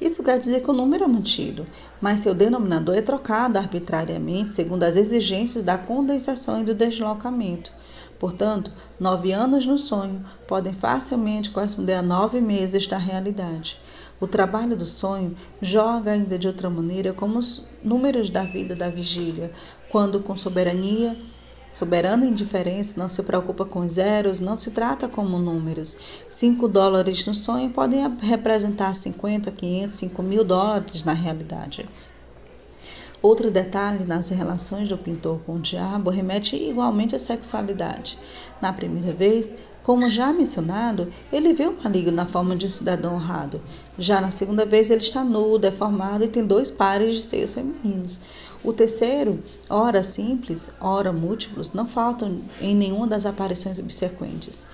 Isso 0.00 0.22
quer 0.22 0.38
dizer 0.38 0.62
que 0.62 0.70
o 0.70 0.74
número 0.74 1.04
é 1.04 1.08
mantido, 1.08 1.66
mas 2.00 2.20
seu 2.20 2.34
denominador 2.34 2.96
é 2.96 3.02
trocado 3.02 3.58
arbitrariamente 3.58 4.50
segundo 4.50 4.82
as 4.82 4.96
exigências 4.96 5.64
da 5.64 5.78
condensação 5.78 6.60
e 6.60 6.64
do 6.64 6.74
deslocamento. 6.74 7.72
Portanto, 8.18 8.72
nove 8.98 9.32
anos 9.32 9.66
no 9.66 9.78
sonho 9.78 10.24
podem 10.46 10.72
facilmente 10.72 11.50
corresponder 11.50 11.94
a 11.94 12.02
nove 12.02 12.40
meses 12.40 12.86
da 12.86 12.98
realidade. 12.98 13.78
O 14.18 14.26
trabalho 14.26 14.76
do 14.76 14.86
sonho 14.86 15.36
joga 15.60 16.12
ainda 16.12 16.38
de 16.38 16.46
outra 16.46 16.70
maneira 16.70 17.12
como 17.12 17.38
os 17.38 17.66
números 17.84 18.30
da 18.30 18.44
vida 18.44 18.74
da 18.74 18.88
vigília, 18.88 19.52
quando 19.90 20.20
com 20.20 20.34
soberania 20.36 21.16
Soberana 21.72 22.24
indiferença 22.24 22.94
não 22.96 23.08
se 23.08 23.22
preocupa 23.22 23.64
com 23.64 23.86
zeros, 23.88 24.40
não 24.40 24.56
se 24.56 24.70
trata 24.70 25.08
como 25.08 25.38
números. 25.38 25.98
5 26.28 26.66
dólares 26.68 27.26
no 27.26 27.34
sonho 27.34 27.70
podem 27.70 28.00
representar 28.20 28.94
50, 28.94 29.50
500, 29.50 29.94
5 29.96 30.22
mil 30.22 30.42
dólares 30.42 31.02
na 31.02 31.12
realidade. 31.12 31.86
Outro 33.22 33.50
detalhe 33.50 34.04
nas 34.04 34.30
relações 34.30 34.88
do 34.88 34.96
pintor 34.96 35.40
com 35.44 35.56
o 35.56 35.60
diabo 35.60 36.10
remete 36.10 36.54
igualmente 36.54 37.16
à 37.16 37.18
sexualidade. 37.18 38.18
Na 38.60 38.72
primeira 38.72 39.12
vez, 39.12 39.54
como 39.82 40.10
já 40.10 40.32
mencionado, 40.32 41.08
ele 41.32 41.52
vê 41.52 41.66
o 41.66 41.76
maligno 41.82 42.12
na 42.12 42.26
forma 42.26 42.54
de 42.54 42.66
um 42.66 42.68
cidadão 42.68 43.14
honrado. 43.14 43.60
Já 43.98 44.20
na 44.20 44.30
segunda 44.30 44.66
vez, 44.66 44.90
ele 44.90 45.00
está 45.00 45.24
nu, 45.24 45.58
deformado 45.58 46.24
e 46.24 46.28
tem 46.28 46.44
dois 46.44 46.70
pares 46.70 47.14
de 47.14 47.22
seios 47.22 47.54
femininos. 47.54 48.20
O 48.66 48.72
terceiro, 48.72 49.40
ora 49.70 50.02
simples, 50.02 50.72
ora 50.80 51.12
múltiplos, 51.12 51.72
não 51.72 51.86
faltam 51.86 52.40
em 52.60 52.74
nenhuma 52.74 53.06
das 53.06 53.24
aparições 53.24 53.76
subsequentes. 53.76 54.66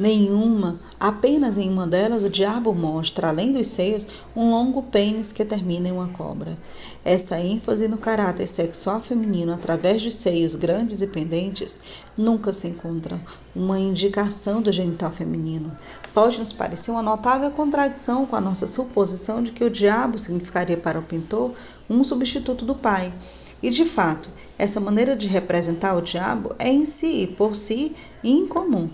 Nenhuma, 0.00 0.78
apenas 1.00 1.58
em 1.58 1.68
uma 1.68 1.84
delas 1.84 2.22
o 2.22 2.30
diabo 2.30 2.72
mostra, 2.72 3.30
além 3.30 3.52
dos 3.52 3.66
seios, 3.66 4.06
um 4.36 4.48
longo 4.48 4.80
pênis 4.80 5.32
que 5.32 5.44
termina 5.44 5.88
em 5.88 5.92
uma 5.92 6.06
cobra. 6.06 6.56
Essa 7.04 7.40
ênfase 7.40 7.88
no 7.88 7.98
caráter 7.98 8.46
sexual 8.46 9.00
feminino 9.00 9.52
através 9.52 10.00
dos 10.00 10.14
seios 10.14 10.54
grandes 10.54 11.00
e 11.00 11.06
pendentes 11.08 11.80
nunca 12.16 12.52
se 12.52 12.68
encontra 12.68 13.20
uma 13.56 13.76
indicação 13.76 14.62
do 14.62 14.70
genital 14.70 15.10
feminino. 15.10 15.76
Pode 16.14 16.38
nos 16.38 16.52
parecer 16.52 16.92
uma 16.92 17.02
notável 17.02 17.50
contradição 17.50 18.24
com 18.24 18.36
a 18.36 18.40
nossa 18.40 18.68
suposição 18.68 19.42
de 19.42 19.50
que 19.50 19.64
o 19.64 19.70
diabo 19.70 20.16
significaria 20.16 20.76
para 20.76 21.00
o 21.00 21.02
pintor 21.02 21.54
um 21.90 22.04
substituto 22.04 22.64
do 22.64 22.76
pai. 22.76 23.12
E 23.60 23.68
de 23.68 23.84
fato, 23.84 24.30
essa 24.56 24.78
maneira 24.78 25.16
de 25.16 25.26
representar 25.26 25.96
o 25.96 26.02
diabo 26.02 26.54
é 26.56 26.68
em 26.68 26.86
si 26.86 27.34
por 27.36 27.56
si 27.56 27.96
incomum. 28.22 28.88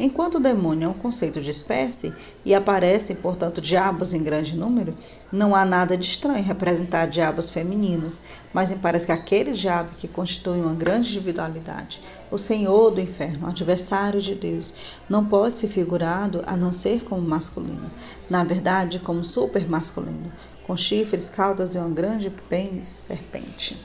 Enquanto 0.00 0.36
o 0.36 0.40
demônio 0.40 0.86
é 0.86 0.88
um 0.88 0.94
conceito 0.94 1.40
de 1.40 1.50
espécie 1.50 2.14
e 2.44 2.54
aparecem, 2.54 3.16
portanto, 3.16 3.60
diabos 3.60 4.14
em 4.14 4.22
grande 4.22 4.56
número, 4.56 4.94
não 5.32 5.56
há 5.56 5.64
nada 5.64 5.96
de 5.96 6.06
estranho 6.06 6.38
em 6.38 6.42
representar 6.42 7.06
diabos 7.06 7.50
femininos, 7.50 8.20
mas 8.52 8.70
me 8.70 8.76
parece 8.76 9.06
que 9.06 9.12
aquele 9.12 9.50
diabo 9.50 9.90
que 9.98 10.06
constitui 10.06 10.60
uma 10.60 10.72
grande 10.72 11.10
individualidade, 11.10 12.00
o 12.30 12.38
Senhor 12.38 12.92
do 12.92 13.00
inferno, 13.00 13.46
o 13.46 13.50
adversário 13.50 14.20
de 14.20 14.36
Deus, 14.36 14.72
não 15.08 15.24
pode 15.24 15.58
ser 15.58 15.68
figurado 15.68 16.44
a 16.46 16.56
não 16.56 16.72
ser 16.72 17.02
como 17.02 17.20
masculino, 17.20 17.90
na 18.30 18.44
verdade, 18.44 19.00
como 19.00 19.24
super 19.24 19.68
masculino, 19.68 20.30
com 20.64 20.76
chifres, 20.76 21.28
caudas 21.28 21.74
e 21.74 21.78
uma 21.78 21.90
grande 21.90 22.30
pênis 22.30 22.86
serpente. 22.86 23.76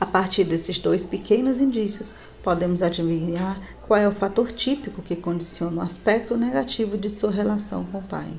A 0.00 0.06
partir 0.06 0.44
desses 0.44 0.78
dois 0.78 1.04
pequenos 1.04 1.58
indícios, 1.58 2.14
podemos 2.42 2.82
adivinhar 2.82 3.60
qual 3.86 3.98
é 3.98 4.08
o 4.08 4.12
fator 4.12 4.50
típico 4.52 5.02
que 5.02 5.16
condiciona 5.16 5.80
o 5.80 5.84
aspecto 5.84 6.36
negativo 6.36 6.96
de 6.96 7.10
sua 7.10 7.30
relação 7.30 7.84
com 7.84 7.98
o 7.98 8.02
pai. 8.02 8.30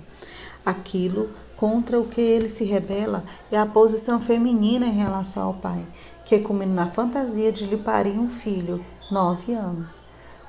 Aquilo 0.65 1.29
contra 1.55 1.99
o 1.99 2.07
que 2.07 2.21
ele 2.21 2.49
se 2.49 2.63
rebela 2.63 3.23
é 3.51 3.57
a 3.57 3.65
posição 3.65 4.21
feminina 4.21 4.85
em 4.85 4.93
relação 4.93 5.43
ao 5.43 5.53
pai, 5.53 5.85
que 6.25 6.39
culmina 6.39 6.85
na 6.85 6.91
fantasia 6.91 7.51
de 7.51 7.65
lhe 7.65 7.77
parir 7.77 8.19
um 8.19 8.29
filho, 8.29 8.85
nove 9.09 9.53
anos. 9.53 10.01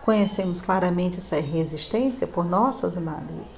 Conhecemos 0.03 0.61
claramente 0.61 1.19
essa 1.19 1.41
resistência 1.41 2.27
por 2.27 2.45
nossas 2.45 2.97
análises, 2.97 3.57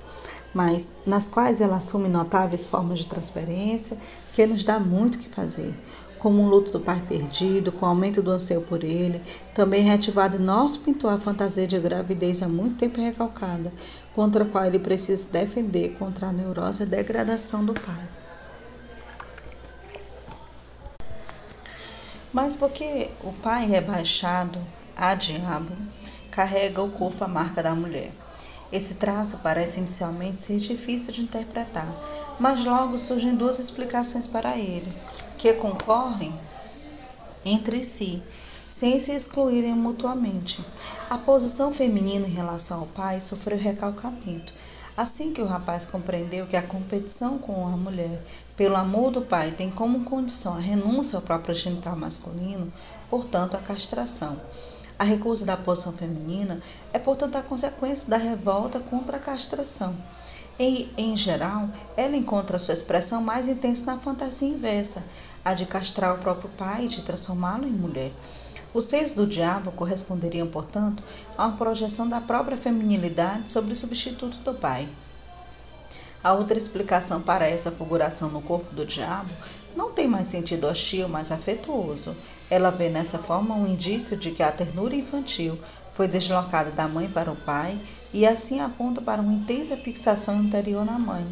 mas 0.53 0.91
nas 1.07 1.29
quais 1.29 1.61
ela 1.61 1.77
assume 1.77 2.09
notáveis 2.09 2.67
formas 2.67 2.99
de 2.99 3.07
transferência 3.07 3.97
que 4.33 4.47
nos 4.47 4.63
dá 4.65 4.79
muito 4.79 5.19
que 5.19 5.29
fazer, 5.29 5.75
como 6.23 6.41
um 6.41 6.49
luto 6.49 6.71
do 6.71 6.79
pai 6.79 7.03
perdido, 7.09 7.73
com 7.73 7.85
o 7.85 7.89
aumento 7.89 8.23
do 8.23 8.31
anseio 8.31 8.63
por 8.63 8.85
ele, 8.85 9.21
também 9.53 9.83
reativado 9.83 10.37
em 10.37 10.41
nosso 10.41 10.79
pintor 10.79 11.13
a 11.13 11.19
fantasia 11.19 11.67
de 11.67 11.77
gravidez 11.81 12.41
há 12.45 12.49
muito 12.49 12.77
tempo 12.77 13.01
recalcada, 13.01 13.73
contra 14.15 14.45
a 14.45 14.47
qual 14.47 14.65
ele 14.65 14.79
precisa 14.79 15.21
se 15.21 15.33
defender 15.33 15.95
contra 15.99 16.29
a 16.29 16.33
neurose 16.33 16.85
e 16.85 16.87
a 16.87 16.89
degradação 16.89 17.65
do 17.65 17.75
pai. 17.75 18.09
Mas 22.33 22.55
porque 22.55 23.11
o 23.25 23.33
pai 23.33 23.67
rebaixado 23.67 24.61
a 24.97 25.17
diabo 25.17 25.77
carrega 26.31 26.81
o 26.81 26.91
corpo 26.93 27.25
a 27.25 27.29
marca 27.29 27.65
da 27.65 27.75
mulher. 27.75 28.13
Esse 28.71 28.95
traço 28.95 29.41
parece 29.43 29.79
inicialmente 29.79 30.41
ser 30.41 30.59
difícil 30.59 31.13
de 31.13 31.23
interpretar, 31.23 31.93
mas 32.39 32.65
logo 32.65 32.97
surgem 32.97 33.35
duas 33.35 33.59
explicações 33.59 34.29
para 34.29 34.57
ele, 34.57 34.91
que 35.43 35.53
concorrem 35.55 36.33
entre 37.45 37.83
si, 37.83 38.23
sem 38.69 39.01
se 39.01 39.11
excluírem 39.11 39.75
mutuamente. 39.75 40.65
A 41.11 41.19
posição 41.19 41.75
feminina 41.75 42.29
em 42.29 42.31
relação 42.31 42.79
ao 42.79 42.87
pai 42.87 43.21
sofreu 43.21 43.59
recalcamento. 43.59 44.55
Assim 44.97 45.33
que 45.33 45.43
o 45.43 45.47
rapaz 45.47 45.85
compreendeu 45.85 46.47
que 46.47 46.55
a 46.55 46.63
competição 46.63 47.39
com 47.39 47.67
a 47.67 47.77
mulher 47.77 48.23
pelo 48.57 48.77
amor 48.77 49.11
do 49.11 49.23
pai 49.23 49.51
tem 49.51 49.69
como 49.69 50.05
condição 50.05 50.55
a 50.55 50.61
renúncia 50.61 51.17
ao 51.17 51.23
próprio 51.23 51.57
genital 51.57 51.97
masculino, 51.97 52.73
portanto, 53.11 53.57
a 53.57 53.61
castração. 53.61 54.41
A 54.97 55.03
recusa 55.03 55.45
da 55.45 55.57
posição 55.57 55.93
feminina 55.93 56.61
é, 56.93 57.01
portanto, 57.01 57.35
a 57.35 57.43
consequência 57.43 58.09
da 58.09 58.17
revolta 58.17 58.79
contra 58.79 59.17
a 59.17 59.21
castração. 59.21 59.97
Em, 60.59 60.91
em 60.97 61.17
geral, 61.17 61.69
ela 61.97 62.17
encontra 62.17 62.59
sua 62.59 62.75
expressão 62.75 63.23
mais 63.23 63.49
intensa 63.49 63.87
na 63.87 63.99
fantasia 63.99 64.47
inversa, 64.47 65.03
a 65.45 65.55
de 65.55 65.67
castrar 65.67 66.15
o 66.15 66.19
próprio 66.19 66.51
pai 66.51 66.85
e 66.85 66.89
de 66.89 67.03
transformá-lo 67.03 67.67
em 67.67 67.73
mulher. 67.73 68.13
Os 68.75 68.87
seios 68.87 69.13
do 69.13 69.27
diabo 69.27 69.71
corresponderiam, 69.73 70.47
portanto, 70.47 71.03
a 71.37 71.47
uma 71.47 71.57
projeção 71.57 72.09
da 72.09 72.21
própria 72.21 72.57
feminilidade 72.57 73.51
sobre 73.51 73.73
o 73.73 73.77
substituto 73.77 74.39
do 74.39 74.55
pai. 74.55 74.89
A 76.25 76.33
outra 76.33 76.57
explicação 76.57 77.21
para 77.21 77.47
essa 77.47 77.71
figuração 77.71 78.31
no 78.31 78.41
corpo 78.41 78.73
do 78.75 78.87
diabo 78.87 79.31
não 79.75 79.91
tem 79.91 80.07
mais 80.07 80.29
sentido 80.29 80.69
hostil, 80.69 81.09
mas 81.09 81.33
afetuoso. 81.33 82.17
Ela 82.49 82.71
vê 82.71 82.89
nessa 82.89 83.19
forma 83.19 83.55
um 83.55 83.67
indício 83.67 84.17
de 84.17 84.31
que 84.31 84.43
a 84.43 84.53
ternura 84.53 84.95
infantil 84.95 85.59
foi 85.95 86.09
deslocada 86.09 86.71
da 86.71 86.89
mãe 86.89 87.09
para 87.09 87.31
o 87.31 87.37
pai 87.37 87.79
e 88.13 88.27
assim 88.27 88.61
aponta 88.61 89.01
para 89.01 89.21
uma 89.21 89.33
intensa 89.33 89.77
fixação 89.77 90.39
anterior 90.39 90.85
na 90.85 90.99
mãe, 90.99 91.27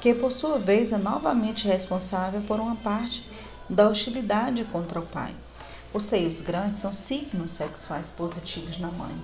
que 0.00 0.14
por 0.14 0.32
sua 0.32 0.58
vez 0.58 0.92
é 0.92 0.98
novamente 0.98 1.68
responsável 1.68 2.40
por 2.42 2.58
uma 2.58 2.76
parte 2.76 3.28
da 3.68 3.88
hostilidade 3.88 4.64
contra 4.64 4.98
o 4.98 5.06
pai. 5.06 5.34
Os 5.92 6.04
seios 6.04 6.40
grandes 6.40 6.80
são 6.80 6.92
signos 6.92 7.52
sexuais 7.52 8.10
positivos 8.10 8.78
na 8.78 8.90
mãe, 8.90 9.14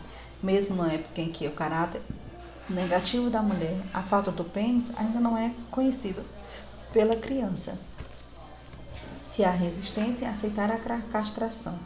mesmo 0.43 0.77
na 0.77 0.93
época 0.93 1.21
em 1.21 1.31
que 1.31 1.47
o 1.47 1.53
caráter 1.53 2.03
negativo 2.69 3.31
da 3.31 3.41
mulher, 3.41 3.77
a 3.95 4.03
falta 4.03 4.31
do 4.31 4.45
pênis 4.45 4.93
ainda 4.97 5.21
não 5.21 5.39
é 5.39 5.55
conhecido 5.71 6.23
pela 6.93 7.17
criança. 7.17 7.79
Se 9.23 9.45
há 9.45 9.51
resistência 9.51 10.29
aceitar 10.29 10.71
a 10.71 10.79
castração, 11.03 11.79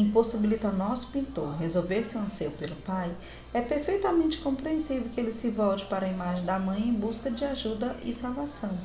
impossibilita 0.00 0.70
nosso 0.70 1.10
pintor 1.10 1.56
resolver 1.56 2.02
seu 2.02 2.20
anseio 2.20 2.50
pelo 2.50 2.76
pai, 2.76 3.16
é 3.54 3.62
perfeitamente 3.62 4.38
compreensível 4.38 5.08
que 5.08 5.18
ele 5.18 5.32
se 5.32 5.48
volte 5.48 5.86
para 5.86 6.04
a 6.04 6.08
imagem 6.08 6.44
da 6.44 6.58
mãe 6.58 6.82
em 6.82 6.92
busca 6.92 7.30
de 7.30 7.46
ajuda 7.46 7.96
e 8.04 8.12
salvação. 8.12 8.78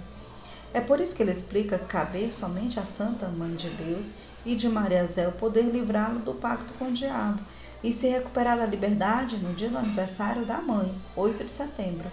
É 0.74 0.80
por 0.80 1.02
isso 1.02 1.14
que 1.14 1.22
ele 1.22 1.32
explica 1.32 1.78
caber 1.78 2.34
somente 2.34 2.80
à 2.80 2.86
Santa 2.86 3.28
Mãe 3.28 3.54
de 3.56 3.70
Deus 3.72 4.14
e 4.46 4.56
de 4.56 4.70
Maria 4.70 5.06
Zé 5.06 5.28
o 5.28 5.34
poder 5.34 5.64
livrá-lo 5.64 6.20
do 6.20 6.34
pacto 6.34 6.74
com 6.76 6.86
o 6.86 6.94
diabo 6.94 7.42
e 7.84 7.92
se 7.92 8.08
recuperar 8.08 8.58
da 8.58 8.66
liberdade 8.66 9.36
no 9.36 9.54
dia 9.54 9.70
do 9.70 9.78
aniversário 9.78 10.46
da 10.46 10.62
mãe, 10.62 10.96
8 11.14 11.44
de 11.44 11.52
setembro. 11.52 12.10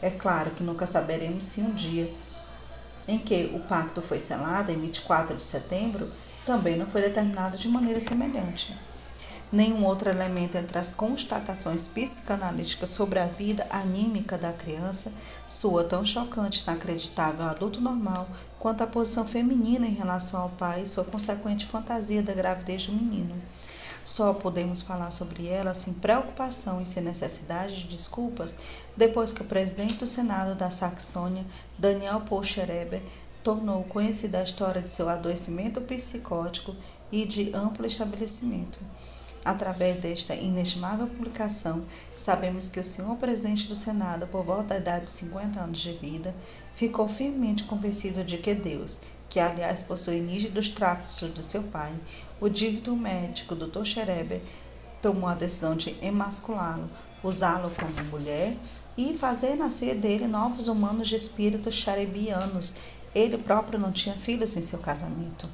É 0.00 0.10
claro 0.10 0.52
que 0.52 0.62
nunca 0.62 0.86
saberemos 0.86 1.46
se 1.46 1.60
um 1.60 1.74
dia 1.74 2.14
em 3.08 3.18
que 3.18 3.50
o 3.54 3.60
pacto 3.60 4.00
foi 4.00 4.20
selado, 4.20 4.70
em 4.70 4.78
24 4.78 5.36
de 5.36 5.42
setembro, 5.42 6.08
também 6.46 6.76
não 6.76 6.86
foi 6.86 7.02
determinado 7.02 7.58
de 7.58 7.68
maneira 7.68 8.00
semelhante. 8.00 8.72
Nenhum 9.50 9.84
outro 9.84 10.08
elemento 10.08 10.56
entre 10.56 10.78
as 10.78 10.92
constatações 10.92 11.86
psicanalíticas 11.86 12.90
sobre 12.90 13.18
a 13.18 13.26
vida 13.26 13.66
anímica 13.70 14.38
da 14.38 14.52
criança 14.52 15.12
soa 15.46 15.84
tão 15.84 16.04
chocante 16.04 16.60
e 16.60 16.62
inacreditável 16.62 17.44
ao 17.44 17.50
adulto 17.50 17.80
normal 17.80 18.28
quanto 18.58 18.82
a 18.82 18.86
posição 18.86 19.26
feminina 19.26 19.86
em 19.86 19.94
relação 19.94 20.40
ao 20.40 20.48
pai 20.50 20.82
e 20.82 20.86
sua 20.86 21.04
consequente 21.04 21.66
fantasia 21.66 22.22
da 22.22 22.34
gravidez 22.34 22.86
do 22.86 22.92
menino. 22.92 23.34
Só 24.04 24.32
podemos 24.32 24.82
falar 24.82 25.10
sobre 25.10 25.48
ela 25.48 25.74
sem 25.74 25.92
preocupação 25.92 26.80
e 26.80 26.86
sem 26.86 27.02
necessidade 27.02 27.76
de 27.76 27.88
desculpas 27.88 28.56
depois 28.96 29.32
que 29.32 29.42
o 29.42 29.46
presidente 29.46 29.94
do 29.94 30.06
Senado 30.06 30.54
da 30.54 30.70
Saxônia, 30.70 31.44
Daniel 31.76 32.20
Polschereber, 32.20 33.02
tornou 33.46 33.84
conhecida 33.84 34.40
a 34.40 34.42
história 34.42 34.82
de 34.82 34.90
seu 34.90 35.08
adoecimento 35.08 35.80
psicótico 35.80 36.74
e 37.12 37.24
de 37.24 37.54
amplo 37.54 37.86
estabelecimento. 37.86 38.80
Através 39.44 40.00
desta 40.00 40.34
inestimável 40.34 41.06
publicação, 41.06 41.84
sabemos 42.16 42.68
que 42.68 42.80
o 42.80 42.84
senhor 42.84 43.14
presidente 43.18 43.68
do 43.68 43.76
Senado, 43.76 44.26
por 44.26 44.44
volta 44.44 44.74
da 44.74 44.78
idade 44.78 45.04
de 45.04 45.12
50 45.12 45.60
anos 45.60 45.78
de 45.78 45.92
vida, 45.92 46.34
ficou 46.74 47.06
firmemente 47.06 47.62
convencido 47.62 48.24
de 48.24 48.36
que 48.36 48.52
Deus, 48.52 48.98
que 49.30 49.38
aliás 49.38 49.80
possui 49.80 50.18
nítidos 50.20 50.68
traços 50.68 51.32
de 51.32 51.40
seu 51.40 51.62
pai, 51.62 51.94
o 52.40 52.48
dito 52.48 52.96
médico 52.96 53.54
Dr. 53.54 53.84
Schereber 53.84 54.42
tomou 55.00 55.28
a 55.28 55.36
decisão 55.36 55.76
de 55.76 55.96
emasculá-lo, 56.02 56.90
usá-lo 57.22 57.70
como 57.70 58.10
mulher 58.10 58.56
e 58.96 59.16
fazer 59.16 59.54
nascer 59.54 59.94
dele 59.94 60.26
novos 60.26 60.66
humanos 60.66 61.06
de 61.06 61.14
espíritos 61.14 61.76
xarebianos. 61.76 62.74
Ele 63.16 63.38
próprio 63.38 63.78
não 63.78 63.90
tinha 63.90 64.14
filhos 64.14 64.54
em 64.58 64.60
seu 64.60 64.78
casamento. 64.78 65.48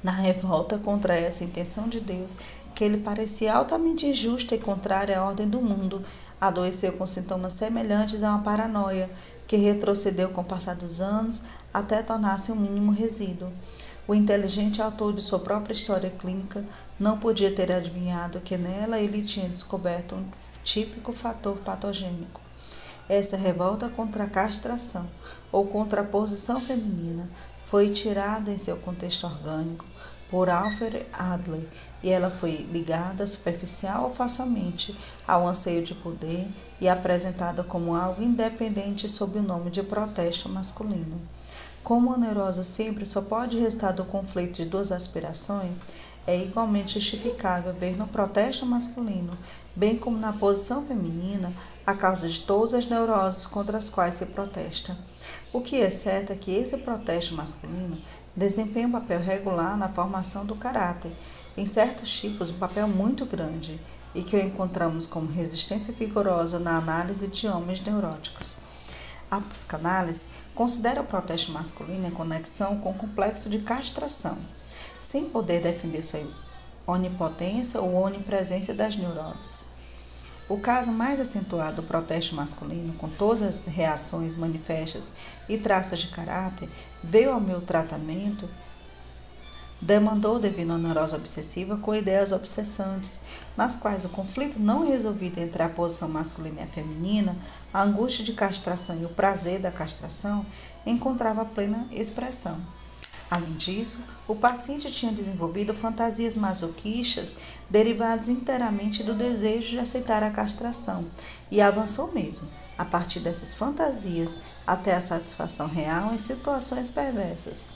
Na 0.00 0.12
revolta 0.12 0.78
contra 0.78 1.12
essa 1.12 1.42
intenção 1.42 1.88
de 1.88 1.98
Deus, 1.98 2.36
que 2.76 2.84
ele 2.84 2.98
parecia 2.98 3.52
altamente 3.52 4.06
injusta 4.06 4.54
e 4.54 4.58
contrária 4.60 5.18
à 5.18 5.24
ordem 5.24 5.48
do 5.48 5.60
mundo, 5.60 6.00
adoeceu 6.40 6.92
com 6.92 7.04
sintomas 7.08 7.54
semelhantes 7.54 8.22
a 8.22 8.30
uma 8.30 8.44
paranoia, 8.44 9.10
que 9.48 9.56
retrocedeu 9.56 10.28
com 10.28 10.42
o 10.42 10.44
passar 10.44 10.76
dos 10.76 11.00
anos 11.00 11.42
até 11.74 12.04
tornar-se 12.04 12.52
um 12.52 12.54
mínimo 12.54 12.92
resíduo. 12.92 13.50
O 14.06 14.14
inteligente 14.14 14.80
autor 14.80 15.12
de 15.14 15.20
sua 15.20 15.40
própria 15.40 15.74
história 15.74 16.10
clínica 16.10 16.64
não 17.00 17.18
podia 17.18 17.52
ter 17.52 17.72
adivinhado 17.72 18.40
que 18.40 18.56
nela 18.56 19.00
ele 19.00 19.22
tinha 19.22 19.48
descoberto 19.48 20.14
um 20.14 20.24
típico 20.62 21.12
fator 21.12 21.56
patogênico. 21.56 22.47
Essa 23.08 23.36
revolta 23.36 23.88
contra 23.88 24.24
a 24.24 24.28
castração 24.28 25.08
ou 25.50 25.66
contra 25.66 26.02
a 26.02 26.04
posição 26.04 26.60
feminina 26.60 27.28
foi 27.64 27.88
tirada 27.88 28.50
em 28.50 28.58
seu 28.58 28.76
contexto 28.76 29.26
orgânico 29.26 29.86
por 30.28 30.50
Alfred 30.50 31.06
Adler 31.12 31.66
e 32.02 32.10
ela 32.10 32.28
foi 32.28 32.68
ligada 32.70 33.26
superficial 33.26 34.04
ou 34.04 34.10
facilmente 34.10 34.94
ao 35.26 35.46
anseio 35.46 35.82
de 35.82 35.94
poder 35.94 36.46
e 36.80 36.88
apresentada 36.88 37.64
como 37.64 37.94
algo 37.94 38.22
independente 38.22 39.08
sob 39.08 39.38
o 39.38 39.42
nome 39.42 39.70
de 39.70 39.82
protesto 39.82 40.48
masculino. 40.48 41.18
Como 41.82 42.12
a 42.12 42.18
neurose 42.18 42.62
sempre 42.62 43.06
só 43.06 43.22
pode 43.22 43.58
restar 43.58 43.94
do 43.94 44.04
conflito 44.04 44.56
de 44.56 44.66
duas 44.66 44.92
aspirações, 44.92 45.82
é 46.28 46.36
igualmente 46.42 47.00
justificável 47.00 47.72
ver 47.72 47.96
no 47.96 48.06
protesto 48.06 48.66
masculino, 48.66 49.34
bem 49.74 49.96
como 49.96 50.18
na 50.18 50.30
posição 50.30 50.84
feminina, 50.84 51.54
a 51.86 51.94
causa 51.94 52.28
de 52.28 52.42
todas 52.42 52.74
as 52.74 52.84
neuroses 52.84 53.46
contra 53.46 53.78
as 53.78 53.88
quais 53.88 54.16
se 54.16 54.26
protesta. 54.26 54.94
O 55.54 55.62
que 55.62 55.80
é 55.80 55.88
certo 55.88 56.30
é 56.30 56.36
que 56.36 56.54
esse 56.54 56.76
protesto 56.76 57.34
masculino 57.34 57.98
desempenha 58.36 58.88
um 58.88 58.92
papel 58.92 59.20
regular 59.20 59.74
na 59.78 59.88
formação 59.88 60.44
do 60.44 60.54
caráter, 60.54 61.14
em 61.56 61.64
certos 61.64 62.20
tipos 62.20 62.50
um 62.50 62.58
papel 62.58 62.86
muito 62.86 63.24
grande, 63.24 63.80
e 64.14 64.22
que 64.22 64.36
o 64.36 64.38
encontramos 64.38 65.06
como 65.06 65.32
resistência 65.32 65.94
vigorosa 65.94 66.58
na 66.58 66.76
análise 66.76 67.26
de 67.26 67.48
homens 67.48 67.80
neuróticos. 67.80 68.58
A 69.30 69.40
psicanálise 69.40 70.26
considera 70.54 71.00
o 71.00 71.06
protesto 71.06 71.52
masculino 71.52 72.06
em 72.06 72.10
conexão 72.10 72.76
com 72.80 72.90
o 72.90 72.94
complexo 72.94 73.48
de 73.48 73.60
castração, 73.60 74.36
sem 75.00 75.28
poder 75.28 75.60
defender 75.60 76.02
sua 76.02 76.20
onipotência 76.86 77.80
ou 77.80 77.94
onipresença 77.94 78.72
das 78.74 78.96
neuroses. 78.96 79.68
O 80.48 80.58
caso 80.58 80.90
mais 80.90 81.20
acentuado 81.20 81.82
do 81.82 81.86
protesto 81.86 82.34
masculino, 82.34 82.94
com 82.94 83.08
todas 83.08 83.42
as 83.42 83.66
reações 83.66 84.34
manifestas 84.34 85.12
e 85.48 85.58
traços 85.58 85.98
de 86.00 86.08
caráter, 86.08 86.68
veio 87.04 87.32
ao 87.32 87.40
meu 87.40 87.60
tratamento 87.60 88.48
demandou 89.80 90.40
devido 90.40 90.72
à 90.72 90.78
neurose 90.78 91.14
obsessiva 91.14 91.76
com 91.76 91.94
ideias 91.94 92.32
obsessantes, 92.32 93.20
nas 93.56 93.76
quais 93.76 94.04
o 94.04 94.08
conflito 94.08 94.58
não 94.58 94.84
resolvido 94.84 95.38
entre 95.38 95.62
a 95.62 95.68
posição 95.68 96.08
masculina 96.08 96.60
e 96.60 96.64
a 96.64 96.66
feminina, 96.66 97.36
a 97.72 97.82
angústia 97.82 98.24
de 98.24 98.32
castração 98.32 99.00
e 99.00 99.04
o 99.04 99.10
prazer 99.10 99.60
da 99.60 99.70
castração 99.70 100.44
encontrava 100.84 101.44
plena 101.44 101.86
expressão. 101.92 102.60
Além 103.30 103.52
disso, 103.54 103.98
o 104.26 104.34
paciente 104.34 104.90
tinha 104.90 105.12
desenvolvido 105.12 105.74
fantasias 105.74 106.34
masoquistas 106.34 107.36
derivadas 107.68 108.28
inteiramente 108.28 109.02
do 109.02 109.14
desejo 109.14 109.70
de 109.70 109.78
aceitar 109.78 110.22
a 110.22 110.30
castração 110.30 111.06
e 111.50 111.60
avançou 111.60 112.12
mesmo, 112.12 112.48
a 112.78 112.86
partir 112.86 113.20
dessas 113.20 113.52
fantasias, 113.52 114.38
até 114.66 114.94
a 114.94 115.00
satisfação 115.00 115.66
real 115.66 116.14
em 116.14 116.18
situações 116.18 116.88
perversas. 116.88 117.68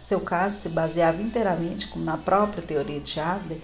Seu 0.00 0.20
caso 0.20 0.58
se 0.58 0.68
baseava 0.68 1.20
inteiramente, 1.20 1.88
como 1.88 2.04
na 2.04 2.16
própria 2.16 2.62
teoria 2.62 3.00
de 3.00 3.18
Adler, 3.18 3.60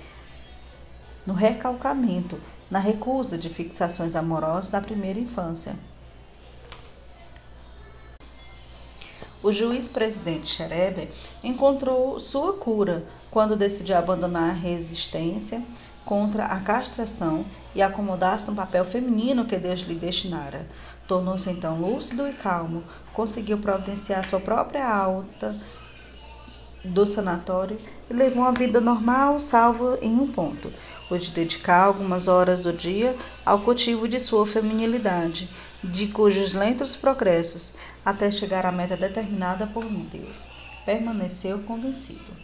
no 1.25 1.33
recalcamento, 1.33 2.41
na 2.69 2.79
recusa 2.79 3.39
de 3.39 3.49
fixações 3.49 4.17
amorosas 4.17 4.69
da 4.69 4.81
primeira 4.81 5.21
infância. 5.21 5.77
O 9.47 9.53
juiz-presidente 9.53 10.49
Schreber 10.49 11.09
encontrou 11.41 12.19
sua 12.19 12.55
cura 12.55 13.05
quando 13.31 13.55
decidiu 13.55 13.97
abandonar 13.97 14.51
a 14.51 14.53
resistência 14.53 15.63
contra 16.05 16.47
a 16.47 16.59
castração 16.59 17.47
e 17.73 17.81
acomodar-se 17.81 18.51
no 18.51 18.57
papel 18.57 18.85
feminino 18.85 19.45
que 19.45 19.57
Deus 19.57 19.83
lhe 19.83 19.95
destinara. 19.95 20.67
Tornou-se 21.07 21.49
então 21.49 21.81
lúcido 21.81 22.27
e 22.27 22.33
calmo, 22.33 22.83
conseguiu 23.13 23.59
providenciar 23.59 24.25
sua 24.25 24.41
própria 24.41 24.85
alta 24.85 25.57
do 26.85 27.07
sanatório 27.07 27.79
e 28.11 28.13
levou 28.13 28.43
uma 28.43 28.53
vida 28.53 28.81
normal, 28.81 29.39
salvo 29.39 29.97
em 30.03 30.13
um 30.13 30.27
ponto: 30.27 30.73
o 31.09 31.17
de 31.17 31.31
dedicar 31.31 31.85
algumas 31.85 32.27
horas 32.27 32.59
do 32.59 32.73
dia 32.73 33.17
ao 33.45 33.61
cultivo 33.61 34.09
de 34.09 34.19
sua 34.19 34.45
feminilidade, 34.45 35.49
de 35.91 36.09
cujos 36.09 36.53
lentos 36.53 36.97
progressos, 36.97 37.75
até 38.05 38.31
chegar 38.31 38.67
à 38.67 38.73
meta 38.73 38.97
determinada 38.97 39.67
por 39.67 39.85
Deus, 39.85 40.51
permaneceu 40.85 41.61
convencido. 41.61 42.37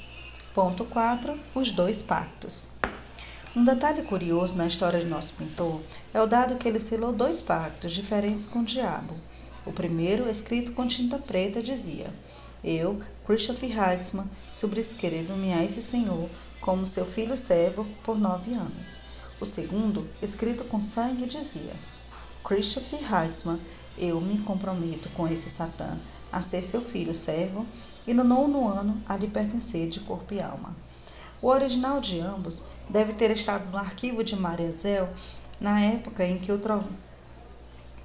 Ponto 0.55 0.85
4. 0.85 1.39
Os 1.55 1.71
dois 1.71 2.03
pactos. 2.03 2.75
Um 3.55 3.65
detalhe 3.65 4.03
curioso 4.03 4.57
na 4.57 4.67
história 4.67 5.01
de 5.01 5.07
nosso 5.07 5.35
pintor 5.35 5.81
é 6.15 6.21
o 6.21 6.27
dado 6.27 6.57
que 6.57 6.69
ele 6.69 6.81
selou 6.81 7.13
dois 7.13 7.43
pactos 7.43 7.93
diferentes 7.93 8.47
com 8.47 8.61
o 8.61 8.65
diabo. 8.65 9.15
O 9.67 9.73
primeiro, 9.73 10.29
escrito 10.29 10.73
com 10.73 10.87
tinta 10.87 11.19
preta, 11.19 11.63
dizia: 11.63 12.13
eu, 12.65 13.01
Christopher 13.27 13.71
Heitzman, 13.77 14.27
subscrevo-me 14.53 15.53
a 15.53 15.65
esse 15.65 15.83
senhor 15.83 16.29
como 16.61 16.87
seu 16.87 17.05
filho 17.05 17.37
servo 17.37 17.85
por 18.05 18.17
nove 18.19 18.55
anos. 18.55 19.01
O 19.41 19.45
segundo, 19.45 20.09
escrito 20.23 20.65
com 20.65 20.81
sangue, 20.81 21.27
dizia: 21.27 21.75
Christopher 22.45 23.01
Heitzman, 23.01 23.61
eu 23.97 24.21
me 24.21 24.39
comprometo 24.39 25.09
com 25.11 25.29
esse 25.29 25.49
Satã 25.49 25.99
a 26.31 26.41
ser 26.41 26.63
seu 26.65 26.81
filho 26.81 27.15
servo 27.15 27.67
e 28.07 28.13
no 28.13 28.25
nono 28.25 28.67
ano 28.67 29.01
a 29.07 29.17
lhe 29.17 29.29
pertencer 29.29 29.89
de 29.89 30.01
corpo 30.01 30.35
e 30.35 30.41
alma. 30.41 30.75
O 31.41 31.49
original 31.49 32.01
de 32.01 32.19
ambos 32.21 32.65
deve 32.89 33.13
ter 33.13 33.31
estado 33.31 33.71
no 33.71 33.77
arquivo 33.77 34.25
de 34.25 34.35
Mariazel 34.35 35.09
na 35.61 35.81
época 35.81 36.25
em 36.25 36.39
que 36.39 36.51
o 36.51 36.61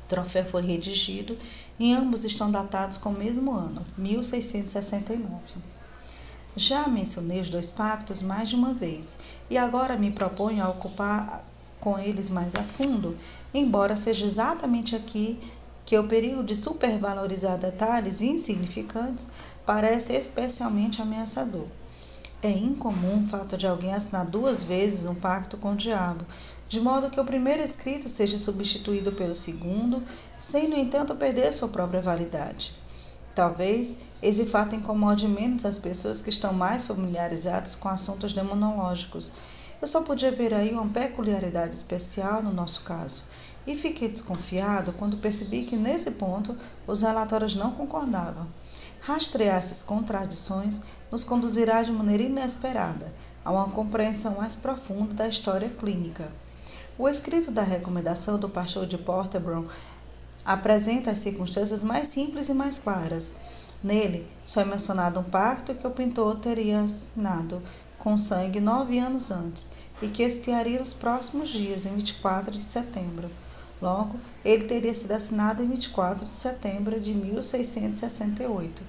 troféu 0.08 0.46
foi 0.46 0.62
redigido 0.62 1.38
e 1.80 1.94
ambos 1.94 2.24
estão 2.24 2.52
datados 2.52 2.98
com 2.98 3.10
o 3.10 3.18
mesmo 3.18 3.52
ano, 3.54 3.86
1669. 3.98 5.56
Já 6.56 6.88
mencionei 6.88 7.40
os 7.40 7.50
dois 7.50 7.72
pactos 7.72 8.22
mais 8.22 8.50
de 8.50 8.56
uma 8.56 8.74
vez 8.74 9.20
e 9.50 9.58
agora 9.58 9.98
me 9.98 10.12
proponho 10.12 10.64
a 10.64 10.70
ocupar 10.70 11.47
com 11.80 11.98
eles 12.00 12.30
mais 12.30 12.56
a 12.56 12.64
fundo, 12.64 13.18
embora 13.54 13.96
seja 13.96 14.26
exatamente 14.26 14.96
aqui 14.96 15.40
que 15.86 15.98
o 15.98 16.08
perigo 16.08 16.44
de 16.44 16.56
supervalorizar 16.56 17.58
detalhes 17.58 18.22
insignificantes 18.22 19.28
parece 19.66 20.14
especialmente 20.14 21.02
ameaçador. 21.02 21.66
É 22.42 22.52
incomum 22.52 23.24
o 23.24 23.28
fato 23.28 23.58
de 23.58 23.66
alguém 23.66 23.94
assinar 23.94 24.26
duas 24.26 24.62
vezes 24.62 25.06
um 25.06 25.16
pacto 25.16 25.58
com 25.58 25.74
o 25.74 25.76
diabo, 25.76 26.26
de 26.68 26.82
modo 26.82 27.10
que 27.10 27.20
o 27.20 27.26
primeiro 27.26 27.64
escrito 27.64 28.10
seja 28.10 28.38
substituído 28.38 29.12
pelo 29.14 29.34
segundo, 29.34 30.04
sem, 30.38 30.68
no 30.68 30.78
entanto, 30.78 31.16
perder 31.16 31.52
sua 31.52 31.70
própria 31.70 32.02
validade. 32.02 32.76
Talvez 33.34 34.00
esse 34.22 34.46
fato 34.46 34.76
incomode 34.76 35.28
menos 35.28 35.64
as 35.64 35.80
pessoas 35.80 36.22
que 36.22 36.30
estão 36.30 36.52
mais 36.52 36.86
familiarizadas 36.86 37.76
com 37.76 37.88
assuntos 37.88 38.34
demonológicos. 38.34 39.32
Eu 39.82 39.88
só 39.88 40.02
podia 40.02 40.32
ver 40.32 40.54
aí 40.54 40.72
uma 40.72 40.88
peculiaridade 40.88 41.76
especial 41.76 42.42
no 42.42 42.52
nosso 42.52 42.82
caso, 42.84 43.26
e 43.68 43.76
fiquei 43.76 44.08
desconfiado 44.08 44.94
quando 44.94 45.18
percebi 45.18 45.64
que 45.64 45.76
nesse 45.76 46.12
ponto 46.12 46.56
os 46.88 47.02
relatórios 47.02 47.54
não 47.54 47.72
concordavam. 47.72 48.48
Rastrear 49.02 49.58
essas 49.58 49.84
contradições 49.84 50.82
nos 51.12 51.24
conduzirá 51.24 51.84
de 51.84 51.92
maneira 51.92 52.24
inesperada 52.24 53.14
a 53.44 53.52
uma 53.52 53.70
compreensão 53.70 54.36
mais 54.36 54.56
profunda 54.56 55.14
da 55.14 55.28
história 55.28 55.70
clínica. 55.70 56.32
O 56.98 57.08
escrito 57.08 57.52
da 57.52 57.62
recomendação 57.62 58.40
do 58.40 58.50
pastor 58.50 58.88
de 58.88 58.98
Porterbron 58.98 59.66
apresenta 60.44 61.12
as 61.12 61.20
circunstâncias 61.20 61.84
mais 61.84 62.08
simples 62.08 62.50
e 62.50 62.54
mais 62.54 62.80
claras. 62.80 63.34
Nele, 63.84 64.28
só 64.44 64.62
é 64.62 64.66
mencionado 64.66 65.20
um 65.20 65.24
pacto 65.24 65.76
que 65.76 65.86
o 65.86 65.92
pintor 65.92 66.40
teria 66.40 66.80
assinado 66.80 67.62
com 68.08 68.16
sangue 68.16 68.62
nove 68.62 68.98
anos 69.00 69.32
antes 69.32 69.68
e 70.02 70.08
que 70.08 70.24
expiaria 70.24 70.80
nos 70.80 70.94
próximos 70.94 71.50
dias, 71.50 71.86
em 71.86 71.94
24 71.94 72.58
de 72.58 72.64
setembro. 72.64 73.30
Logo, 73.82 74.18
ele 74.46 74.64
teria 74.64 74.94
sido 74.94 75.12
assinado 75.12 75.62
em 75.62 75.68
24 75.68 76.24
de 76.24 76.32
setembro 76.32 77.02
de 77.02 77.14
1668. 77.14 78.82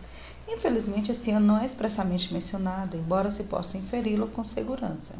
Infelizmente, 0.47 1.11
esse 1.11 1.33
ano 1.33 1.47
não 1.47 1.59
é 1.59 1.67
expressamente 1.67 2.33
mencionado, 2.33 2.97
embora 2.97 3.29
se 3.33 3.43
possa 3.43 3.77
inferi-lo 3.77 4.29
com 4.29 4.45
segurança. 4.45 5.17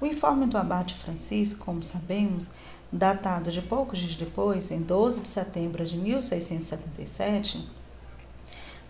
O 0.00 0.06
informe 0.06 0.46
do 0.46 0.56
abate 0.56 0.94
Francisco, 0.94 1.66
como 1.66 1.82
sabemos, 1.82 2.52
datado 2.90 3.50
de 3.50 3.60
poucos 3.60 3.98
dias 3.98 4.16
depois, 4.16 4.70
em 4.70 4.80
12 4.80 5.20
de 5.20 5.28
setembro 5.28 5.84
de 5.84 5.98
1677, 5.98 7.68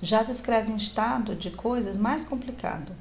já 0.01 0.23
descreve 0.23 0.71
um 0.71 0.77
estado 0.77 1.35
de 1.35 1.51
coisas 1.51 1.97
mais 1.97 2.25
complicado. 2.25 2.93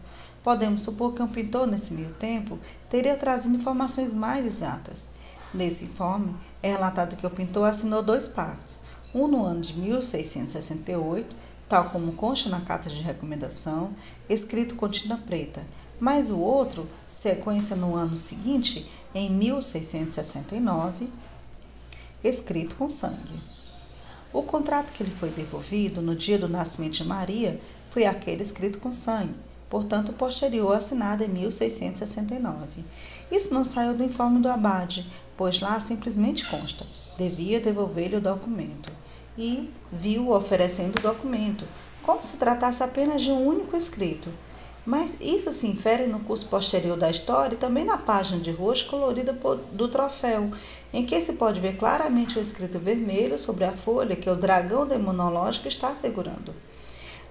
Podemos 0.44 0.84
supor 0.84 1.14
que 1.14 1.22
um 1.22 1.28
pintor, 1.28 1.68
nesse 1.68 1.94
meio 1.94 2.14
tempo, 2.14 2.58
teria 2.90 3.18
trazido 3.18 3.58
informações 3.58 4.14
mais 4.14 4.46
exatas. 4.46 5.10
Nesse 5.54 5.86
informe, 5.86 6.36
é 6.62 6.72
relatado 6.72 7.18
que 7.18 7.26
o 7.26 7.30
pintor 7.30 7.68
assinou 7.68 8.02
dois 8.02 8.28
pactos, 8.28 8.82
um 9.14 9.28
no 9.28 9.44
ano 9.44 9.62
de 9.62 9.78
1668, 9.78 11.36
tal 11.68 11.90
como 11.90 12.14
consta 12.14 12.50
na 12.50 12.62
carta 12.62 12.90
de 12.90 13.02
recomendação, 13.02 13.94
escrito 14.30 14.76
com 14.76 14.88
tinta 14.88 15.18
preta, 15.18 15.66
mas 16.00 16.30
o 16.30 16.40
outro, 16.40 16.88
sequência 17.08 17.76
no 17.76 17.96
ano 17.96 18.16
seguinte, 18.16 18.90
em 19.14 19.30
1669, 19.30 21.10
escrito 22.24 22.76
com 22.76 22.88
sangue. 22.88 23.42
O 24.32 24.44
contrato 24.44 24.94
que 24.94 25.04
lhe 25.04 25.12
foi 25.12 25.32
devolvido 25.32 26.02
no 26.02 26.16
dia 26.16 26.38
do 26.38 26.48
nascimento 26.48 26.94
de 26.94 27.04
Maria 27.04 27.60
foi 27.90 28.06
aquele 28.06 28.44
escrito 28.44 28.80
com 28.80 28.92
sangue, 28.92 29.34
portanto 29.70 30.12
posterior 30.14 30.76
assinado 30.76 31.24
em 31.24 31.28
1669. 31.28 32.84
Isso 33.32 33.54
não 33.54 33.64
saiu 33.64 33.94
do 33.94 34.04
informe 34.04 34.40
do 34.40 34.50
abade, 34.50 35.06
pois 35.38 35.60
lá 35.60 35.80
simplesmente 35.80 36.50
consta: 36.50 36.86
devia 37.18 37.60
devolver-lhe 37.60 38.16
o 38.16 38.22
documento. 38.22 38.92
E 39.38 39.70
viu 39.92 40.32
oferecendo 40.32 40.98
o 40.98 41.02
documento, 41.02 41.66
como 42.04 42.24
se 42.24 42.38
tratasse 42.38 42.84
apenas 42.84 43.22
de 43.22 43.32
um 43.32 43.46
único 43.46 43.78
escrito. 43.78 44.30
Mas 44.86 45.18
isso 45.22 45.52
se 45.52 45.68
infere 45.68 46.08
no 46.08 46.22
curso 46.22 46.50
posterior 46.50 46.98
da 46.98 47.12
história 47.12 47.54
e 47.54 47.58
também 47.58 47.86
na 47.86 47.98
página 47.98 48.42
de 48.42 48.50
roxo 48.50 48.90
colorida 48.90 49.32
do 49.72 49.88
troféu, 49.88 50.52
em 50.92 51.06
que 51.06 51.22
se 51.22 51.34
pode 51.34 51.60
ver 51.60 51.78
claramente 51.78 52.38
o 52.38 52.42
escrito 52.42 52.80
vermelho 52.80 53.38
sobre 53.38 53.66
a 53.66 53.72
folha 53.72 54.16
que 54.16 54.30
o 54.30 54.36
dragão 54.36 54.88
demonológico 54.88 55.68
está 55.68 55.94
segurando. 55.94 56.54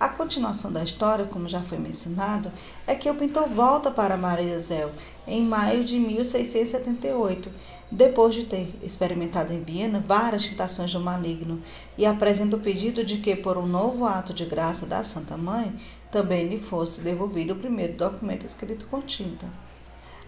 A 0.00 0.08
continuação 0.08 0.70
da 0.70 0.84
história, 0.84 1.24
como 1.24 1.48
já 1.48 1.60
foi 1.60 1.76
mencionado, 1.76 2.52
é 2.86 2.94
que 2.94 3.10
o 3.10 3.14
pintor 3.16 3.48
volta 3.48 3.90
para 3.90 4.16
Mariazel 4.16 4.92
em 5.26 5.42
maio 5.42 5.84
de 5.84 5.98
1678, 5.98 7.50
depois 7.90 8.32
de 8.32 8.44
ter 8.44 8.78
experimentado 8.80 9.52
em 9.52 9.60
Viena 9.60 9.98
várias 9.98 10.46
tentações 10.46 10.92
do 10.92 11.00
maligno, 11.00 11.60
e 11.96 12.06
apresenta 12.06 12.54
o 12.54 12.60
pedido 12.60 13.04
de 13.04 13.18
que, 13.18 13.34
por 13.34 13.58
um 13.58 13.66
novo 13.66 14.04
ato 14.04 14.32
de 14.32 14.44
graça 14.44 14.86
da 14.86 15.02
Santa 15.02 15.36
Mãe, 15.36 15.74
também 16.12 16.46
lhe 16.46 16.58
fosse 16.58 17.00
devolvido 17.00 17.54
o 17.54 17.58
primeiro 17.58 17.94
documento 17.94 18.46
escrito 18.46 18.86
com 18.86 19.00
tinta. 19.00 19.46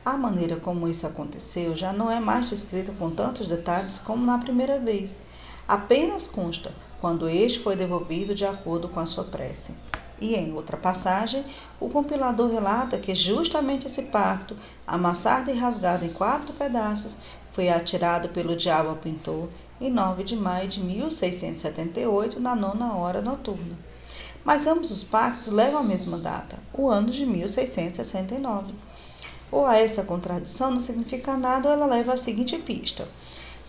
A 0.04 0.16
maneira 0.16 0.56
como 0.56 0.88
isso 0.88 1.06
aconteceu 1.06 1.76
já 1.76 1.92
não 1.92 2.10
é 2.10 2.18
mais 2.18 2.48
descrita 2.48 2.90
com 2.92 3.10
tantos 3.10 3.46
detalhes 3.46 3.98
como 3.98 4.26
na 4.26 4.38
primeira 4.38 4.80
vez. 4.80 5.20
Apenas 5.70 6.26
consta 6.26 6.72
quando 7.00 7.28
este 7.28 7.60
foi 7.60 7.76
devolvido 7.76 8.34
de 8.34 8.44
acordo 8.44 8.88
com 8.88 8.98
a 8.98 9.06
sua 9.06 9.22
prece. 9.22 9.72
E 10.20 10.34
em 10.34 10.52
outra 10.52 10.76
passagem, 10.76 11.44
o 11.78 11.88
compilador 11.88 12.50
relata 12.50 12.98
que 12.98 13.14
justamente 13.14 13.86
esse 13.86 14.02
pacto, 14.02 14.56
amassado 14.84 15.48
e 15.48 15.54
rasgado 15.54 16.04
em 16.04 16.08
quatro 16.08 16.52
pedaços, 16.54 17.18
foi 17.52 17.68
atirado 17.68 18.30
pelo 18.30 18.56
diabo 18.56 18.88
ao 18.88 18.96
pintor 18.96 19.48
em 19.80 19.88
9 19.92 20.24
de 20.24 20.34
maio 20.34 20.66
de 20.66 20.80
1678, 20.80 22.40
na 22.40 22.56
nona 22.56 22.96
hora 22.96 23.22
noturna. 23.22 23.78
Mas 24.44 24.66
ambos 24.66 24.90
os 24.90 25.04
pactos 25.04 25.46
levam 25.46 25.78
a 25.78 25.84
mesma 25.84 26.18
data, 26.18 26.58
o 26.74 26.88
ano 26.88 27.10
de 27.10 27.24
1669. 27.24 28.74
Ou 29.52 29.64
a 29.64 29.76
essa 29.76 30.02
contradição 30.02 30.72
não 30.72 30.80
significa 30.80 31.36
nada, 31.36 31.68
ou 31.68 31.74
ela 31.74 31.86
leva 31.86 32.14
à 32.14 32.16
seguinte 32.16 32.58
pista. 32.58 33.06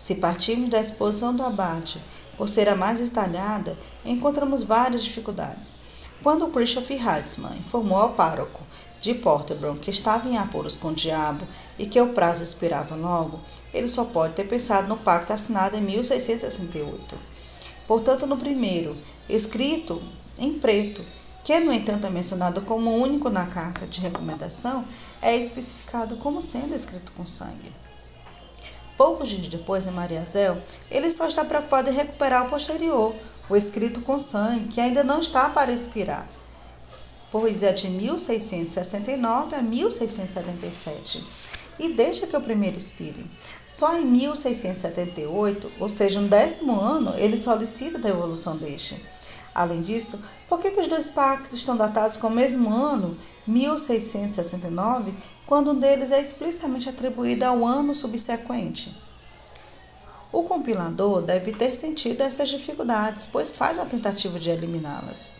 Se 0.02 0.16
partirmos 0.16 0.68
da 0.68 0.80
exposição 0.80 1.32
do 1.32 1.44
abate, 1.44 2.02
por 2.36 2.48
ser 2.48 2.68
a 2.68 2.74
mais 2.74 2.98
detalhada, 2.98 3.78
encontramos 4.04 4.64
várias 4.64 5.04
dificuldades. 5.04 5.76
Quando 6.24 6.48
Christopher 6.48 7.00
Heitzmann 7.00 7.60
informou 7.60 7.98
ao 7.98 8.14
pároco 8.14 8.62
de 9.00 9.14
Portobello 9.14 9.78
que 9.78 9.90
estava 9.90 10.28
em 10.28 10.36
apuros 10.36 10.74
com 10.74 10.88
o 10.88 10.92
diabo 10.92 11.46
e 11.78 11.86
que 11.86 12.00
o 12.00 12.12
prazo 12.12 12.42
expirava 12.42 12.96
logo, 12.96 13.42
ele 13.72 13.86
só 13.86 14.04
pode 14.04 14.34
ter 14.34 14.48
pensado 14.48 14.88
no 14.88 14.96
pacto 14.96 15.32
assinado 15.32 15.76
em 15.76 15.80
1668. 15.80 17.16
Portanto, 17.86 18.26
no 18.26 18.36
primeiro, 18.36 18.96
escrito 19.28 20.02
em 20.36 20.54
preto, 20.58 21.04
que 21.44 21.60
no 21.60 21.72
entanto 21.72 22.08
é 22.08 22.10
mencionado 22.10 22.62
como 22.62 22.90
único 22.90 23.30
na 23.30 23.46
carta 23.46 23.86
de 23.86 24.00
recomendação, 24.00 24.84
é 25.22 25.36
especificado 25.36 26.16
como 26.16 26.42
sendo 26.42 26.74
escrito 26.74 27.12
com 27.12 27.24
sangue. 27.24 27.72
Poucos 28.96 29.28
dias 29.28 29.48
depois, 29.48 29.86
em 29.86 29.90
Mariazel, 29.90 30.58
ele 30.90 31.10
só 31.10 31.26
está 31.26 31.44
preocupado 31.44 31.90
em 31.90 31.94
recuperar 31.94 32.46
o 32.46 32.50
posterior, 32.50 33.14
o 33.48 33.56
escrito 33.56 34.00
com 34.00 34.18
sangue, 34.18 34.68
que 34.68 34.80
ainda 34.80 35.02
não 35.02 35.20
está 35.20 35.48
para 35.48 35.72
expirar, 35.72 36.28
pois 37.30 37.62
é 37.62 37.72
de 37.72 37.88
1669 37.88 39.56
a 39.56 39.62
1677, 39.62 41.24
e 41.78 41.88
deixa 41.94 42.26
que 42.26 42.36
o 42.36 42.40
primeiro 42.40 42.76
expire. 42.76 43.28
Só 43.66 43.96
em 43.98 44.04
1678, 44.04 45.72
ou 45.80 45.88
seja, 45.88 46.20
no 46.20 46.28
décimo 46.28 46.78
ano, 46.78 47.14
ele 47.16 47.38
solicita 47.38 47.96
a 47.96 48.00
devolução 48.00 48.56
deste. 48.56 49.02
Além 49.54 49.82
disso, 49.82 50.18
por 50.48 50.58
que, 50.58 50.70
que 50.70 50.80
os 50.80 50.86
dois 50.86 51.10
pactos 51.10 51.58
estão 51.58 51.76
datados 51.76 52.16
com 52.16 52.28
o 52.28 52.30
mesmo 52.30 52.72
ano, 52.72 53.18
1669, 53.46 55.12
quando 55.46 55.72
um 55.72 55.78
deles 55.78 56.12
é 56.12 56.20
explicitamente 56.20 56.88
atribuído 56.88 57.44
ao 57.44 57.66
ano 57.66 57.94
subsequente? 57.94 58.96
O 60.32 60.44
compilador 60.44 61.20
deve 61.20 61.52
ter 61.52 61.74
sentido 61.74 62.22
essas 62.22 62.48
dificuldades, 62.48 63.26
pois 63.26 63.50
faz 63.50 63.76
uma 63.76 63.84
tentativa 63.84 64.38
de 64.38 64.48
eliminá-las. 64.48 65.34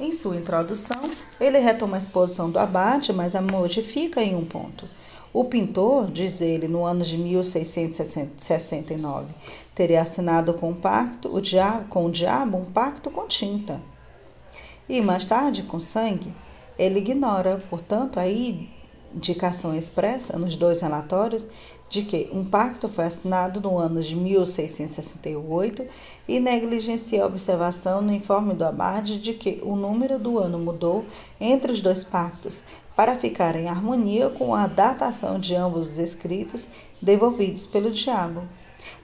Em 0.00 0.10
sua 0.12 0.36
introdução, 0.36 1.10
ele 1.40 1.58
retoma 1.58 1.96
a 1.96 1.98
exposição 1.98 2.50
do 2.50 2.58
abate, 2.58 3.12
mas 3.12 3.34
a 3.34 3.42
modifica 3.42 4.22
em 4.22 4.34
um 4.34 4.44
ponto. 4.44 4.88
O 5.32 5.44
pintor, 5.44 6.10
diz 6.10 6.40
ele, 6.40 6.66
no 6.66 6.84
ano 6.84 7.04
de 7.04 7.16
1669, 7.18 9.34
teria 9.74 10.00
assinado 10.00 10.54
com 10.54 10.70
o, 10.70 10.74
pacto, 10.74 11.34
o 11.34 11.40
diabo, 11.40 11.88
com 11.88 12.06
o 12.06 12.10
diabo 12.10 12.56
um 12.56 12.64
pacto 12.64 13.10
com 13.10 13.26
tinta. 13.26 13.82
E 14.88 15.02
mais 15.02 15.26
tarde, 15.26 15.62
com 15.62 15.78
sangue. 15.78 16.34
Ele 16.78 17.00
ignora, 17.00 17.62
portanto, 17.68 18.18
a 18.18 18.26
indicação 19.16 19.74
expressa 19.74 20.38
nos 20.38 20.54
dois 20.54 20.82
relatórios 20.82 21.48
de 21.88 22.02
que 22.02 22.28
um 22.32 22.44
pacto 22.44 22.86
foi 22.86 23.06
assinado 23.06 23.60
no 23.60 23.78
ano 23.78 24.02
de 24.02 24.14
1668 24.14 25.86
e 26.28 26.38
negligencia 26.38 27.22
a 27.22 27.26
observação 27.26 28.02
no 28.02 28.12
informe 28.12 28.54
do 28.54 28.64
Abade 28.64 29.18
de 29.18 29.32
que 29.32 29.60
o 29.62 29.74
número 29.74 30.18
do 30.18 30.38
ano 30.38 30.58
mudou 30.58 31.06
entre 31.40 31.72
os 31.72 31.80
dois 31.80 32.04
pactos 32.04 32.64
para 32.94 33.14
ficar 33.14 33.56
em 33.56 33.68
harmonia 33.68 34.28
com 34.28 34.54
a 34.54 34.66
datação 34.66 35.38
de 35.38 35.54
ambos 35.54 35.92
os 35.92 35.98
escritos 35.98 36.70
devolvidos 37.00 37.66
pelo 37.66 37.90
diabo. 37.90 38.42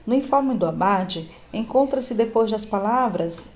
No 0.05 0.13
informe 0.13 0.53
do 0.53 0.65
Abade, 0.65 1.31
encontra-se 1.51 2.13
depois 2.13 2.51
das 2.51 2.65
palavras 2.65 3.49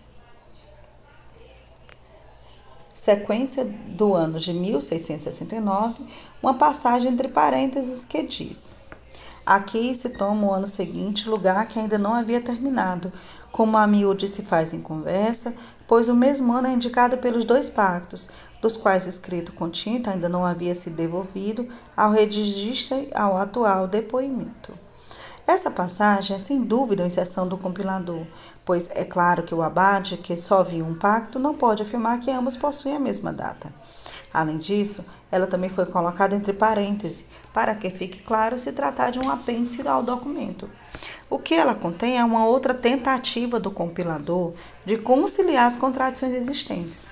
sequência 2.98 3.64
do 3.64 4.16
ano 4.16 4.40
de 4.40 4.52
1669, 4.52 6.04
uma 6.42 6.56
passagem 6.56 7.12
entre 7.12 7.28
parênteses 7.28 8.04
que 8.04 8.24
diz: 8.24 8.76
Aqui 9.46 9.94
se 9.94 10.10
toma 10.10 10.48
o 10.48 10.52
ano 10.52 10.68
seguinte, 10.68 11.30
lugar 11.30 11.68
que 11.68 11.80
ainda 11.80 12.00
não 12.00 12.16
havia 12.16 12.42
terminado, 12.42 13.14
como 13.52 13.78
a 13.78 13.86
miúde 13.86 14.28
se 14.28 14.42
faz 14.42 14.74
em 14.74 14.82
conversa, 14.82 15.54
pois 15.88 16.10
o 16.10 16.16
mesmo 16.16 16.52
ano 16.52 16.68
é 16.68 16.74
indicado 16.74 17.20
pelos 17.20 17.46
dois 17.46 17.70
pactos, 17.70 18.32
dos 18.60 18.76
quais 18.76 19.06
o 19.06 19.10
escrito 19.10 19.54
com 19.54 19.70
tinta 19.70 20.10
ainda 20.10 20.28
não 20.28 20.44
havia 20.44 20.74
sido 20.74 20.96
devolvido 20.96 21.68
ao 21.96 22.12
redigista 22.12 22.96
ao 23.14 23.38
atual 23.38 23.88
depoimento. 23.88 24.74
Essa 25.48 25.72
passagem 25.72 26.36
é 26.36 26.40
sem 26.40 26.62
dúvida 26.62 27.04
uma 27.04 27.08
exceção 27.08 27.48
do 27.48 27.58
compilador, 27.58 28.28
pois 28.66 28.90
é 28.94 29.06
claro 29.06 29.44
que 29.44 29.56
o 29.56 29.62
abade, 29.62 30.18
que 30.18 30.36
só 30.36 30.62
viu 30.62 30.86
um 30.86 30.94
pacto, 30.94 31.40
não 31.40 31.56
pode 31.56 31.82
afirmar 31.82 32.20
que 32.20 32.30
ambos 32.30 32.58
possuem 32.58 32.98
a 32.98 33.00
mesma 33.00 33.32
data. 33.32 33.74
Além 34.34 34.58
disso, 34.58 35.06
ela 35.32 35.48
também 35.48 35.70
foi 35.70 35.86
colocada 35.86 36.36
entre 36.36 36.52
parênteses, 36.52 37.24
para 37.54 37.74
que 37.74 37.90
fique 37.90 38.22
claro 38.22 38.60
se 38.60 38.74
tratar 38.74 39.10
de 39.10 39.20
um 39.20 39.32
apêndice 39.32 39.88
ao 39.88 40.04
documento. 40.04 40.70
O 41.30 41.40
que 41.40 41.54
ela 41.54 41.74
contém 41.74 42.20
é 42.20 42.26
uma 42.26 42.46
outra 42.46 42.74
tentativa 42.74 43.58
do 43.58 43.72
compilador 43.72 44.54
de 44.86 44.98
conciliar 44.98 45.66
as 45.66 45.78
contradições 45.78 46.34
existentes. 46.34 47.08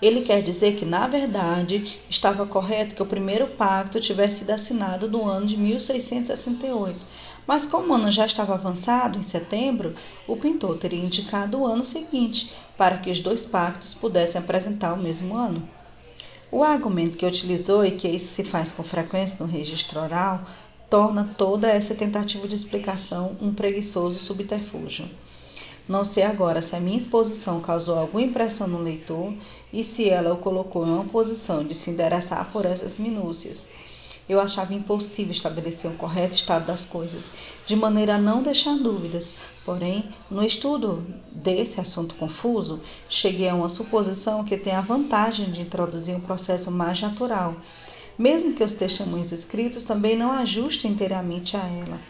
Ele 0.00 0.20
quer 0.20 0.42
dizer 0.42 0.76
que, 0.76 0.84
na 0.84 1.06
verdade, 1.06 1.98
estava 2.08 2.44
correto 2.44 2.94
que 2.94 3.02
o 3.02 3.06
primeiro 3.06 3.46
pacto 3.46 4.00
tivesse 4.00 4.40
sido 4.40 4.50
assinado 4.50 5.08
no 5.08 5.24
ano 5.24 5.46
de 5.46 5.56
1668, 5.56 7.06
mas 7.46 7.64
como 7.64 7.92
o 7.92 7.94
ano 7.94 8.10
já 8.10 8.26
estava 8.26 8.54
avançado, 8.54 9.18
em 9.18 9.22
setembro, 9.22 9.94
o 10.26 10.36
pintor 10.36 10.76
teria 10.76 11.02
indicado 11.02 11.58
o 11.58 11.66
ano 11.66 11.84
seguinte, 11.84 12.52
para 12.76 12.98
que 12.98 13.10
os 13.10 13.20
dois 13.20 13.46
pactos 13.46 13.94
pudessem 13.94 14.40
apresentar 14.40 14.92
o 14.92 15.02
mesmo 15.02 15.34
ano. 15.34 15.66
O 16.52 16.62
argumento 16.62 17.16
que 17.16 17.24
utilizou 17.24 17.84
e 17.84 17.92
que 17.92 18.06
isso 18.06 18.34
se 18.34 18.44
faz 18.44 18.70
com 18.72 18.82
frequência 18.82 19.38
no 19.40 19.50
registro 19.50 20.00
oral 20.00 20.46
torna 20.90 21.34
toda 21.36 21.68
essa 21.68 21.94
tentativa 21.94 22.46
de 22.46 22.54
explicação 22.54 23.36
um 23.40 23.52
preguiçoso 23.52 24.20
subterfúgio. 24.20 25.08
Não 25.88 26.04
sei 26.04 26.24
agora 26.24 26.60
se 26.60 26.74
a 26.74 26.80
minha 26.80 26.98
exposição 26.98 27.60
causou 27.60 27.96
alguma 27.96 28.22
impressão 28.22 28.66
no 28.66 28.82
leitor 28.82 29.32
e 29.72 29.84
se 29.84 30.08
ela 30.08 30.34
o 30.34 30.38
colocou 30.38 30.84
em 30.84 30.90
uma 30.90 31.04
posição 31.04 31.62
de 31.62 31.76
se 31.76 31.90
interessar 31.90 32.50
por 32.52 32.66
essas 32.66 32.98
minúcias. 32.98 33.68
Eu 34.28 34.40
achava 34.40 34.74
impossível 34.74 35.30
estabelecer 35.30 35.88
um 35.88 35.96
correto 35.96 36.34
estado 36.34 36.66
das 36.66 36.84
coisas, 36.84 37.30
de 37.64 37.76
maneira 37.76 38.16
a 38.16 38.18
não 38.18 38.42
deixar 38.42 38.76
dúvidas. 38.76 39.32
Porém, 39.64 40.12
no 40.28 40.42
estudo 40.42 41.06
desse 41.30 41.80
assunto 41.80 42.16
confuso, 42.16 42.80
cheguei 43.08 43.48
a 43.48 43.54
uma 43.54 43.68
suposição 43.68 44.44
que 44.44 44.56
tem 44.56 44.72
a 44.72 44.80
vantagem 44.80 45.52
de 45.52 45.62
introduzir 45.62 46.16
um 46.16 46.20
processo 46.20 46.68
mais 46.72 47.00
natural, 47.00 47.54
mesmo 48.18 48.54
que 48.54 48.64
os 48.64 48.72
testemunhos 48.72 49.30
escritos 49.30 49.84
também 49.84 50.16
não 50.16 50.32
ajustem 50.32 50.90
inteiramente 50.90 51.56
a 51.56 51.60
ela. 51.60 52.00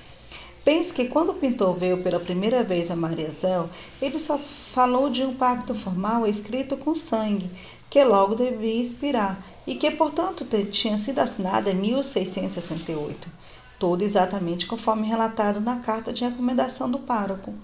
Pense 0.66 0.92
que 0.92 1.06
quando 1.06 1.30
o 1.30 1.34
pintor 1.34 1.74
veio 1.74 2.02
pela 2.02 2.18
primeira 2.18 2.64
vez 2.64 2.90
a 2.90 2.96
Mariazel, 2.96 3.70
ele 4.02 4.18
só 4.18 4.36
falou 4.36 5.08
de 5.08 5.22
um 5.22 5.32
pacto 5.32 5.76
formal 5.76 6.26
escrito 6.26 6.76
com 6.76 6.92
sangue, 6.92 7.48
que 7.88 8.02
logo 8.02 8.34
devia 8.34 8.82
expirar 8.82 9.46
e 9.64 9.76
que, 9.76 9.88
portanto, 9.92 10.44
tinha 10.72 10.98
sido 10.98 11.20
assinado 11.20 11.70
em 11.70 11.74
1668, 11.74 13.28
tudo 13.78 14.02
exatamente 14.02 14.66
conforme 14.66 15.06
relatado 15.06 15.60
na 15.60 15.78
carta 15.78 16.12
de 16.12 16.24
recomendação 16.24 16.90
do 16.90 16.98
pároco. 16.98 17.54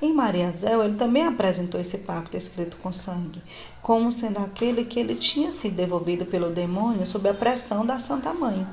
Em 0.00 0.12
Mariazel, 0.12 0.84
ele 0.84 0.94
também 0.94 1.26
apresentou 1.26 1.80
esse 1.80 1.98
pacto 1.98 2.36
escrito 2.36 2.76
com 2.76 2.92
sangue, 2.92 3.42
como 3.82 4.12
sendo 4.12 4.38
aquele 4.38 4.84
que 4.84 5.00
ele 5.00 5.16
tinha 5.16 5.50
sido 5.50 5.74
devolvido 5.74 6.24
pelo 6.24 6.50
demônio 6.50 7.04
sob 7.04 7.28
a 7.28 7.34
pressão 7.34 7.84
da 7.84 7.98
Santa 7.98 8.32
Mãe. 8.32 8.64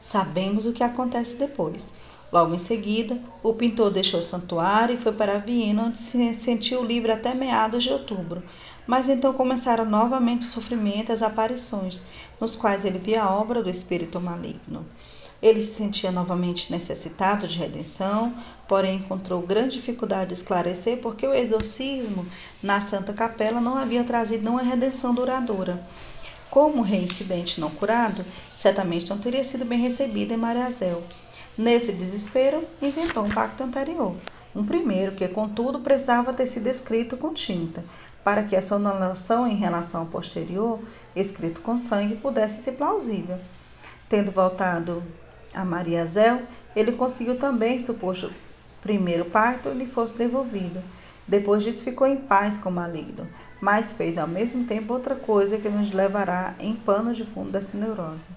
Sabemos 0.00 0.66
o 0.66 0.72
que 0.72 0.82
acontece 0.82 1.36
depois. 1.36 2.07
Logo 2.30 2.54
em 2.54 2.58
seguida, 2.58 3.18
o 3.42 3.54
pintor 3.54 3.90
deixou 3.90 4.20
o 4.20 4.22
santuário 4.22 4.94
e 4.94 5.00
foi 5.00 5.12
para 5.12 5.38
Viena, 5.38 5.84
onde 5.84 5.96
se 5.96 6.34
sentiu 6.34 6.84
livre 6.84 7.10
até 7.10 7.34
meados 7.34 7.82
de 7.82 7.90
outubro. 7.90 8.42
Mas 8.86 9.08
então 9.08 9.32
começaram 9.32 9.84
novamente 9.86 10.42
o 10.42 10.50
sofrimento 10.50 11.10
e 11.10 11.12
as 11.12 11.22
aparições, 11.22 12.02
nos 12.38 12.54
quais 12.54 12.84
ele 12.84 12.98
via 12.98 13.22
a 13.22 13.34
obra 13.34 13.62
do 13.62 13.70
espírito 13.70 14.20
maligno. 14.20 14.84
Ele 15.40 15.60
se 15.62 15.74
sentia 15.74 16.10
novamente 16.10 16.70
necessitado 16.70 17.46
de 17.46 17.56
redenção, 17.56 18.34
porém 18.66 18.96
encontrou 18.96 19.40
grande 19.40 19.76
dificuldade 19.76 20.28
de 20.28 20.34
esclarecer 20.34 20.98
porque 20.98 21.26
o 21.26 21.32
exorcismo 21.32 22.26
na 22.62 22.80
Santa 22.80 23.12
Capela 23.12 23.60
não 23.60 23.76
havia 23.76 24.04
trazido 24.04 24.42
nenhuma 24.42 24.62
redenção 24.62 25.14
duradoura. 25.14 25.86
Como 26.50 26.82
reincidente 26.82 27.60
não 27.60 27.70
curado, 27.70 28.24
certamente 28.54 29.08
não 29.08 29.18
teria 29.18 29.44
sido 29.44 29.64
bem 29.64 29.78
recebido 29.78 30.34
em 30.34 30.36
Mariazel. 30.36 31.04
Nesse 31.58 31.90
desespero, 31.90 32.62
inventou 32.80 33.24
um 33.24 33.30
pacto 33.30 33.64
anterior, 33.64 34.14
um 34.54 34.64
primeiro 34.64 35.16
que, 35.16 35.26
contudo, 35.26 35.80
precisava 35.80 36.32
ter 36.32 36.46
sido 36.46 36.68
escrito 36.68 37.16
com 37.16 37.34
tinta, 37.34 37.84
para 38.22 38.44
que 38.44 38.54
a 38.54 38.62
sonolação 38.62 39.44
em 39.44 39.56
relação 39.56 40.02
ao 40.02 40.06
posterior, 40.06 40.78
escrito 41.16 41.60
com 41.60 41.76
sangue, 41.76 42.14
pudesse 42.14 42.62
ser 42.62 42.72
plausível. 42.72 43.38
Tendo 44.08 44.30
voltado 44.30 45.02
a 45.52 45.64
Maria 45.64 46.06
Zéu, 46.06 46.42
ele 46.76 46.92
conseguiu 46.92 47.36
também 47.36 47.80
suposto 47.80 48.32
primeiro 48.80 49.24
pacto 49.24 49.70
lhe 49.70 49.86
fosse 49.86 50.16
devolvido. 50.16 50.80
Depois 51.26 51.64
disso 51.64 51.82
ficou 51.82 52.06
em 52.06 52.16
paz 52.16 52.56
com 52.56 52.68
o 52.68 52.72
maligno, 52.72 53.28
mas 53.60 53.92
fez 53.92 54.16
ao 54.16 54.28
mesmo 54.28 54.64
tempo 54.64 54.92
outra 54.92 55.16
coisa 55.16 55.58
que 55.58 55.68
nos 55.68 55.92
levará 55.92 56.54
em 56.60 56.76
pano 56.76 57.12
de 57.12 57.24
fundo 57.24 57.50
dessa 57.50 57.76
neurose. 57.76 58.28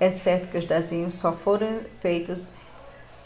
É 0.00 0.12
certo 0.12 0.50
que 0.50 0.58
os 0.58 0.64
desenhos 0.64 1.14
só 1.14 1.32
foram 1.32 1.80
feitos 2.00 2.52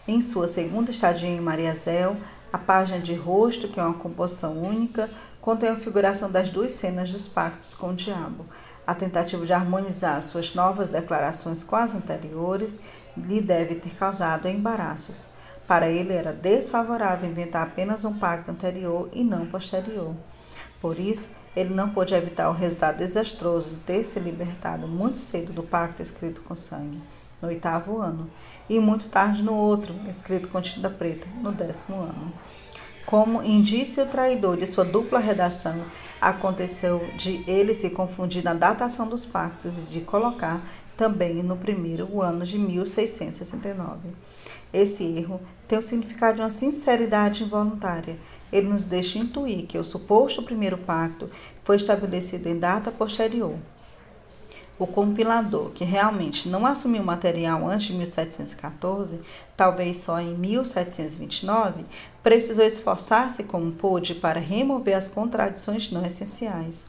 em 0.09 0.21
sua 0.21 0.49
segunda 0.49 0.91
estadia 0.91 1.29
em 1.29 1.41
Mariazel, 1.41 2.17
a 2.53 2.59
página 2.59 2.99
de 2.99 3.15
rosto, 3.15 3.69
que 3.69 3.79
é 3.79 3.83
uma 3.83 3.99
composição 3.99 4.61
única, 4.61 5.11
contém 5.41 5.69
a 5.69 5.77
figuração 5.77 6.31
das 6.31 6.51
duas 6.51 6.73
cenas 6.73 7.11
dos 7.11 7.29
pactos 7.29 7.75
com 7.75 7.91
o 7.91 7.95
diabo. 7.95 8.47
A 8.87 8.95
tentativa 8.95 9.45
de 9.47 9.53
harmonizar 9.53 10.21
suas 10.23 10.55
novas 10.55 10.89
declarações 10.89 11.63
com 11.63 11.77
as 11.77 11.95
anteriores 11.95 12.81
lhe 13.17 13.41
deve 13.41 13.77
ter 13.77 13.95
causado 13.95 14.49
embaraços. 14.49 15.31
Para 15.69 15.89
ele 15.89 16.13
era 16.13 16.33
desfavorável 16.33 17.29
inventar 17.31 17.63
apenas 17.63 18.05
um 18.05 18.19
pacto 18.19 18.51
anterior 18.51 19.09
e 19.13 19.23
não 19.23 19.47
posterior. 19.47 20.15
Por 20.81 20.99
isso, 20.99 21.37
ele 21.55 21.75
não 21.75 21.91
pôde 21.91 22.15
evitar 22.15 22.49
o 22.49 22.55
resultado 22.55 22.99
desastroso 22.99 23.71
de 23.71 23.77
ter 23.77 24.05
se 24.05 24.19
libertado 24.19 24.89
muito 24.89 25.21
cedo 25.21 25.53
do 25.53 25.63
pacto 25.63 26.03
escrito 26.03 26.41
com 26.43 26.55
sangue, 26.55 27.01
no 27.41 27.49
oitavo 27.49 27.99
ano, 27.99 28.31
e 28.69 28.79
muito 28.79 29.09
tarde 29.09 29.43
no 29.43 29.55
outro, 29.55 29.95
escrito 30.09 30.49
com 30.49 30.61
tinta 30.63 30.89
preta, 30.89 31.27
no 31.41 31.53
décimo 31.53 32.01
ano. 32.01 32.33
Como 33.05 33.43
indício 33.43 34.07
traidor 34.07 34.57
de 34.57 34.67
sua 34.67 34.85
dupla 34.85 35.19
redação, 35.19 35.85
aconteceu 36.21 37.05
de 37.17 37.45
ele 37.47 37.75
se 37.75 37.91
confundir 37.91 38.45
na 38.45 38.55
datação 38.55 39.09
dos 39.09 39.27
pactos 39.27 39.77
e 39.77 39.83
de 39.83 40.01
colocar 40.01 40.63
também 40.97 41.43
no 41.43 41.57
primeiro 41.57 42.21
ano 42.21 42.45
de 42.45 42.59
1669. 42.59 43.99
Esse 44.73 45.05
erro 45.05 45.41
tem 45.69 45.79
o 45.79 45.83
significado 45.83 46.37
de 46.37 46.43
uma 46.43 46.51
sinceridade 46.51 47.45
involuntária. 47.45 48.19
Ele 48.53 48.69
nos 48.69 48.87
deixa 48.87 49.19
intuir 49.19 49.67
que 49.67 49.79
o 49.79 49.85
suposto 49.85 50.43
primeiro 50.43 50.79
pacto 50.79 51.29
foi 51.65 51.77
estabelecido 51.77 52.49
em 52.49 52.59
data 52.59 52.91
posterior. 52.91 53.57
O 54.79 54.87
compilador, 54.87 55.71
que 55.71 55.85
realmente 55.85 56.49
não 56.49 56.67
assumiu 56.67 57.03
o 57.03 57.07
material 57.07 57.69
antes 57.69 57.89
de 57.89 57.95
1714, 57.95 59.21
talvez 59.57 59.99
só 59.99 60.19
em 60.19 60.35
1729, 60.35 61.85
precisou 62.23 62.65
esforçar-se 62.65 63.45
como 63.45 63.73
pôde 63.73 64.15
para 64.15 64.41
remover 64.41 64.97
as 64.97 65.09
contradições 65.09 65.91
não 65.91 66.05
essenciais. 66.05 66.87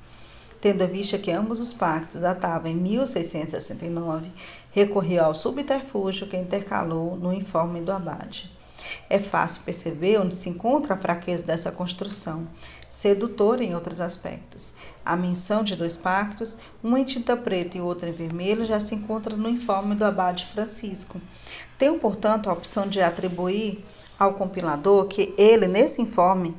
Tendo 0.64 0.82
em 0.82 0.88
vista 0.88 1.18
que 1.18 1.30
ambos 1.30 1.60
os 1.60 1.74
pactos 1.74 2.22
datavam 2.22 2.72
em 2.72 2.76
1669, 2.76 4.32
recorreu 4.72 5.26
ao 5.26 5.36
subterfúgio 5.36 6.26
que 6.26 6.38
intercalou 6.38 7.18
no 7.18 7.34
informe 7.34 7.82
do 7.82 7.92
abade. 7.92 8.50
É 9.10 9.20
fácil 9.20 9.64
perceber 9.64 10.22
onde 10.22 10.34
se 10.34 10.48
encontra 10.48 10.94
a 10.94 10.98
fraqueza 10.98 11.44
dessa 11.44 11.70
construção, 11.70 12.48
sedutora 12.90 13.62
em 13.62 13.76
outros 13.76 14.00
aspectos. 14.00 14.76
A 15.04 15.18
menção 15.18 15.66
de 15.66 15.76
dois 15.76 15.98
pactos, 15.98 16.58
uma 16.82 16.98
em 16.98 17.04
tinta 17.04 17.36
preta 17.36 17.78
e 17.78 17.82
outra 17.82 18.08
em 18.08 18.14
vermelho, 18.14 18.66
já 18.66 18.80
se 18.80 18.96
encontra 18.96 19.36
no 19.36 19.50
informe 19.50 19.96
do 19.96 20.06
abade 20.06 20.46
Francisco. 20.46 21.20
Tenho, 21.78 22.00
portanto, 22.00 22.50
a 22.50 22.54
opção 22.54 22.88
de 22.88 23.02
atribuir 23.02 23.84
ao 24.18 24.36
compilador 24.36 25.08
que 25.08 25.36
ele, 25.38 25.68
nesse 25.68 26.02
informe, 26.02 26.56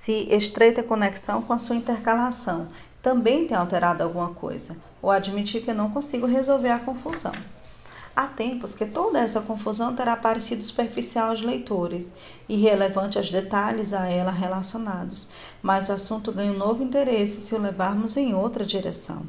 se 0.00 0.26
estreita 0.34 0.82
conexão 0.82 1.42
com 1.42 1.52
a 1.52 1.58
sua 1.58 1.76
intercalação, 1.76 2.66
também 3.02 3.46
tem 3.46 3.56
alterado 3.56 4.02
alguma 4.02 4.30
coisa, 4.30 4.76
ou 5.00 5.10
admitir 5.10 5.62
que 5.62 5.72
não 5.72 5.90
consigo 5.90 6.26
resolver 6.26 6.70
a 6.70 6.78
confusão. 6.78 7.32
Há 8.14 8.26
tempos 8.26 8.74
que 8.74 8.84
toda 8.84 9.20
essa 9.20 9.40
confusão 9.40 9.94
terá 9.94 10.14
parecido 10.16 10.62
superficial 10.62 11.30
aos 11.30 11.40
leitores, 11.40 12.12
irrelevante 12.46 13.16
aos 13.16 13.30
detalhes 13.30 13.94
a 13.94 14.06
ela 14.06 14.30
relacionados, 14.30 15.28
mas 15.62 15.88
o 15.88 15.92
assunto 15.92 16.30
ganha 16.30 16.52
um 16.52 16.58
novo 16.58 16.82
interesse 16.82 17.40
se 17.40 17.54
o 17.54 17.58
levarmos 17.58 18.16
em 18.16 18.34
outra 18.34 18.66
direção. 18.66 19.22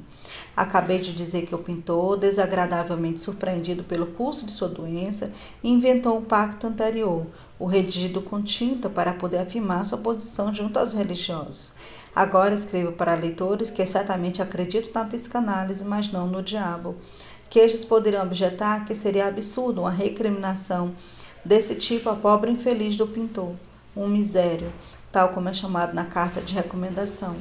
Acabei 0.55 0.99
de 0.99 1.13
dizer 1.13 1.45
que 1.45 1.55
o 1.55 1.59
pintor, 1.59 2.17
desagradavelmente 2.17 3.21
surpreendido 3.21 3.85
pelo 3.85 4.07
curso 4.07 4.45
de 4.45 4.51
sua 4.51 4.67
doença, 4.67 5.31
inventou 5.63 6.17
um 6.17 6.21
pacto 6.25 6.67
anterior, 6.67 7.25
o 7.63 7.65
redigido 7.65 8.21
com 8.21 8.41
tinta 8.41 8.89
para 8.89 9.13
poder 9.13 9.37
afirmar 9.37 9.85
sua 9.85 9.97
posição 9.97 10.53
junto 10.53 10.77
aos 10.77 10.93
religiosos. 10.93 11.71
Agora 12.13 12.53
escrevo 12.53 12.91
para 12.91 13.13
leitores 13.13 13.69
que 13.69 13.85
certamente 13.85 14.41
acreditam 14.41 15.01
na 15.01 15.07
psicanálise, 15.07 15.85
mas 15.85 16.11
não 16.11 16.27
no 16.27 16.43
diabo 16.43 16.97
que 17.49 17.59
estes 17.59 17.85
poderiam 17.85 18.21
objetar 18.21 18.83
que 18.83 18.93
seria 18.93 19.29
absurdo 19.29 19.79
uma 19.79 19.89
recriminação 19.89 20.93
desse 21.45 21.75
tipo 21.75 22.09
ao 22.09 22.17
pobre 22.17 22.51
infeliz 22.51 22.97
do 22.97 23.07
pintor, 23.07 23.53
um 23.95 24.09
misério, 24.09 24.69
tal 25.09 25.29
como 25.29 25.47
é 25.47 25.53
chamado 25.53 25.93
na 25.93 26.03
carta 26.03 26.41
de 26.41 26.53
recomendação, 26.53 27.37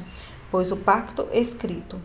pois 0.53 0.71
o 0.71 0.77
pacto 0.77 1.27
escrito 1.33 2.01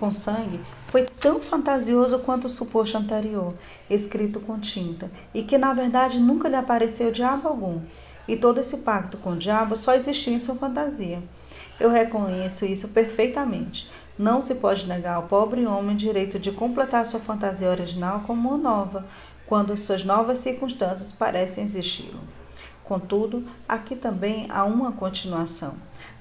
com 0.00 0.10
sangue 0.10 0.58
foi 0.86 1.04
tão 1.04 1.38
fantasioso 1.40 2.18
quanto 2.20 2.46
o 2.46 2.48
suposto 2.48 2.96
anterior, 2.96 3.54
escrito 3.88 4.40
com 4.40 4.58
tinta, 4.58 5.10
e 5.34 5.42
que 5.42 5.58
na 5.58 5.74
verdade 5.74 6.18
nunca 6.18 6.48
lhe 6.48 6.56
apareceu 6.56 7.12
diabo 7.12 7.46
algum. 7.46 7.82
E 8.26 8.34
todo 8.34 8.58
esse 8.58 8.78
pacto 8.78 9.18
com 9.18 9.32
o 9.32 9.38
diabo 9.38 9.76
só 9.76 9.94
existiu 9.94 10.32
em 10.32 10.38
sua 10.38 10.54
fantasia. 10.54 11.22
Eu 11.78 11.90
reconheço 11.90 12.64
isso 12.64 12.88
perfeitamente. 12.88 13.90
Não 14.18 14.40
se 14.40 14.54
pode 14.54 14.86
negar 14.86 15.16
ao 15.16 15.24
pobre 15.24 15.66
homem 15.66 15.94
o 15.94 15.98
direito 15.98 16.38
de 16.38 16.50
completar 16.50 17.04
sua 17.04 17.20
fantasia 17.20 17.68
original 17.68 18.22
como 18.26 18.48
uma 18.48 18.58
nova, 18.58 19.04
quando 19.46 19.76
suas 19.76 20.04
novas 20.04 20.38
circunstâncias 20.38 21.12
parecem 21.12 21.64
exigi-lo. 21.64 22.20
Contudo, 22.84 23.46
aqui 23.68 23.94
também 23.94 24.46
há 24.50 24.64
uma 24.64 24.90
continuação. 24.90 25.74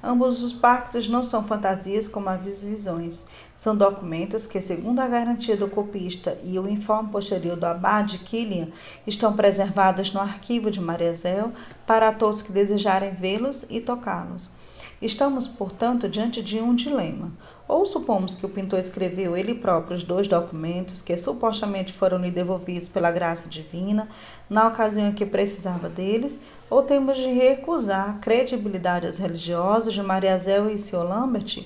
Ambos 0.03 0.43
os 0.43 0.53
pactos 0.53 1.09
não 1.09 1.23
são 1.23 1.43
fantasias 1.43 2.07
como 2.07 2.30
as 2.30 2.63
visões, 2.63 3.25
são 3.60 3.76
documentos 3.76 4.47
que, 4.47 4.62
segundo 4.62 5.01
a 5.01 5.07
garantia 5.10 5.57
do 5.57 5.68
copista 5.68 6.38
e 6.45 6.57
o 6.57 6.70
informe 6.70 7.10
posterior 7.10 7.57
do 7.57 7.66
abade 7.66 8.20
Killian, 8.20 8.70
estão 9.05 9.36
preservados 9.36 10.14
no 10.14 10.22
arquivo 10.22 10.72
de 10.72 10.80
Mariazel 10.80 11.51
para 11.86 12.14
todos 12.14 12.41
que 12.41 12.53
desejarem 12.53 13.14
vê-los 13.14 13.66
e 13.70 13.82
tocá-los. 13.82 14.49
Estamos, 15.01 15.45
portanto, 15.45 16.07
diante 16.07 16.41
de 16.41 16.62
um 16.62 16.74
dilema. 16.74 17.34
Ou 17.68 17.86
supomos 17.86 18.34
que 18.34 18.45
o 18.45 18.49
pintor 18.49 18.80
escreveu 18.80 19.36
ele 19.36 19.53
próprio 19.53 19.97
os 19.97 20.03
dois 20.03 20.30
documentos 20.30 21.01
que 21.01 21.18
supostamente 21.18 21.91
foram 21.91 22.18
lhe 22.18 22.32
devolvidos 22.32 22.88
pela 22.88 23.12
graça 23.12 23.49
divina 23.49 24.07
na 24.49 24.70
ocasião 24.70 25.10
em 25.10 25.14
que 25.14 25.26
precisava 25.26 25.89
deles, 25.89 26.39
ou 26.70 26.82
temos 26.82 27.18
de 27.18 27.28
recusar 27.28 28.10
a 28.10 28.14
credibilidade 28.20 29.05
aos 29.05 29.18
religiosos 29.18 29.93
de 29.93 30.01
Mariazel 30.01 30.70
e 30.70 30.78
seu 30.78 31.03
Lambert, 31.03 31.66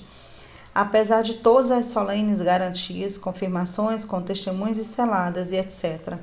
apesar 0.73 1.21
de 1.21 1.35
todas 1.35 1.71
as 1.71 1.87
solenes 1.87 2.41
garantias, 2.41 3.17
confirmações 3.17 4.03
com 4.03 4.21
testemunhas 4.21 4.77
e 4.77 4.85
seladas 4.85 5.51
e 5.51 5.55
etc. 5.55 6.17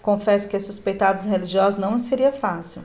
Confesso 0.00 0.48
que 0.48 0.58
suspeitar 0.58 1.14
dos 1.14 1.24
religiosos 1.24 1.78
não 1.78 1.98
seria 1.98 2.32
fácil. 2.32 2.82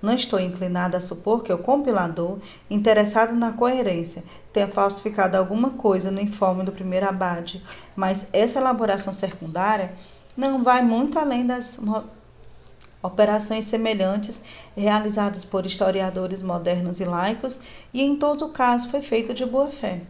Não 0.00 0.14
estou 0.14 0.38
inclinada 0.38 0.98
a 0.98 1.00
supor 1.00 1.42
que 1.42 1.52
o 1.52 1.58
compilador, 1.58 2.38
interessado 2.68 3.34
na 3.34 3.52
coerência, 3.52 4.22
tenha 4.52 4.68
falsificado 4.68 5.36
alguma 5.36 5.70
coisa 5.70 6.10
no 6.10 6.20
informe 6.20 6.62
do 6.62 6.72
primeiro 6.72 7.08
abade, 7.08 7.62
mas 7.96 8.26
essa 8.32 8.58
elaboração 8.58 9.12
secundária 9.12 9.94
não 10.36 10.62
vai 10.62 10.82
muito 10.82 11.18
além 11.18 11.46
das 11.46 11.80
operações 13.02 13.66
semelhantes 13.66 14.42
realizadas 14.76 15.44
por 15.44 15.64
historiadores 15.66 16.42
modernos 16.42 17.00
e 17.00 17.04
laicos, 17.04 17.60
e 17.92 18.02
em 18.02 18.16
todo 18.16 18.48
caso 18.48 18.90
foi 18.90 19.02
feito 19.02 19.32
de 19.34 19.44
boa 19.44 19.68
fé. 19.68 20.00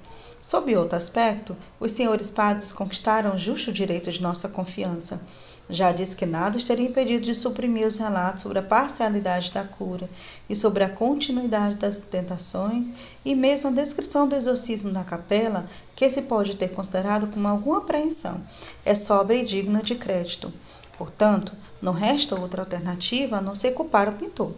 Sob 0.46 0.76
outro 0.76 0.98
aspecto, 0.98 1.56
os 1.80 1.92
senhores 1.92 2.30
padres 2.30 2.70
conquistaram 2.70 3.38
justo 3.38 3.72
direito 3.72 4.12
de 4.12 4.20
nossa 4.20 4.46
confiança. 4.46 5.22
Já 5.70 5.90
disse 5.90 6.14
que 6.14 6.26
nada 6.26 6.58
os 6.58 6.64
teria 6.64 6.86
impedido 6.86 7.24
de 7.24 7.34
suprimir 7.34 7.86
os 7.86 7.96
relatos 7.96 8.42
sobre 8.42 8.58
a 8.58 8.62
parcialidade 8.62 9.50
da 9.50 9.64
cura 9.64 10.06
e 10.46 10.54
sobre 10.54 10.84
a 10.84 10.88
continuidade 10.90 11.76
das 11.76 11.96
tentações 11.96 12.92
e 13.24 13.34
mesmo 13.34 13.70
a 13.70 13.72
descrição 13.72 14.28
do 14.28 14.36
exorcismo 14.36 14.92
na 14.92 15.02
capela, 15.02 15.66
que 15.96 16.10
se 16.10 16.20
pode 16.20 16.56
ter 16.56 16.74
considerado 16.74 17.26
como 17.28 17.48
alguma 17.48 17.78
apreensão, 17.78 18.42
é 18.84 18.94
sóbria 18.94 19.38
e 19.38 19.46
digna 19.46 19.80
de 19.80 19.94
crédito. 19.94 20.52
Portanto, 20.98 21.54
não 21.80 21.94
resta 21.94 22.38
outra 22.38 22.60
alternativa 22.60 23.38
a 23.38 23.40
não 23.40 23.54
ser 23.54 23.72
culpar 23.72 24.10
o 24.10 24.12
pintor. 24.12 24.52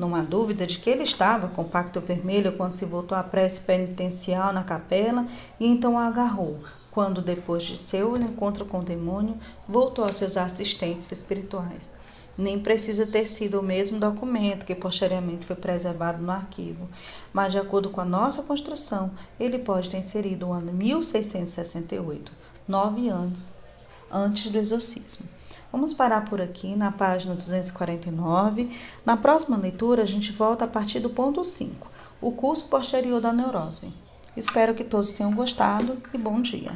Há 0.00 0.22
dúvida 0.22 0.64
de 0.64 0.78
que 0.78 0.88
ele 0.88 1.02
estava 1.02 1.48
com 1.48 1.62
o 1.62 1.68
pacto 1.68 2.00
vermelho 2.00 2.56
quando 2.56 2.72
se 2.72 2.84
voltou 2.84 3.18
à 3.18 3.22
prece 3.22 3.62
penitencial 3.62 4.52
na 4.52 4.62
capela 4.62 5.26
e 5.58 5.66
então 5.66 5.98
a 5.98 6.06
agarrou, 6.06 6.56
quando, 6.92 7.20
depois 7.20 7.64
de 7.64 7.76
seu 7.76 8.16
encontro 8.16 8.64
com 8.64 8.78
o 8.78 8.84
demônio, 8.84 9.36
voltou 9.68 10.04
aos 10.04 10.16
seus 10.16 10.36
assistentes 10.36 11.10
espirituais. 11.10 11.96
Nem 12.36 12.60
precisa 12.60 13.06
ter 13.06 13.26
sido 13.26 13.58
o 13.58 13.62
mesmo 13.62 13.98
documento 13.98 14.64
que 14.64 14.74
posteriormente 14.74 15.44
foi 15.44 15.56
preservado 15.56 16.22
no 16.22 16.30
arquivo, 16.30 16.86
mas 17.32 17.50
de 17.50 17.58
acordo 17.58 17.90
com 17.90 18.00
a 18.00 18.04
nossa 18.04 18.42
construção, 18.42 19.10
ele 19.38 19.58
pode 19.58 19.90
ter 19.90 19.98
inserido 19.98 20.46
o 20.46 20.52
ano 20.52 20.72
1668, 20.72 22.32
nove 22.68 23.08
anos 23.08 23.48
antes 24.10 24.48
do 24.48 24.58
exorcismo. 24.58 25.26
Vamos 25.70 25.92
parar 25.92 26.24
por 26.24 26.40
aqui 26.40 26.74
na 26.74 26.90
página 26.90 27.34
249. 27.34 28.70
Na 29.04 29.16
próxima 29.16 29.56
leitura, 29.56 30.02
a 30.02 30.06
gente 30.06 30.32
volta 30.32 30.64
a 30.64 30.68
partir 30.68 31.00
do 31.00 31.10
ponto 31.10 31.44
5, 31.44 31.86
o 32.20 32.32
curso 32.32 32.66
posterior 32.68 33.20
da 33.20 33.32
neurose. 33.32 33.92
Espero 34.36 34.74
que 34.74 34.84
todos 34.84 35.12
tenham 35.12 35.34
gostado 35.34 36.00
e 36.14 36.18
bom 36.18 36.40
dia. 36.40 36.72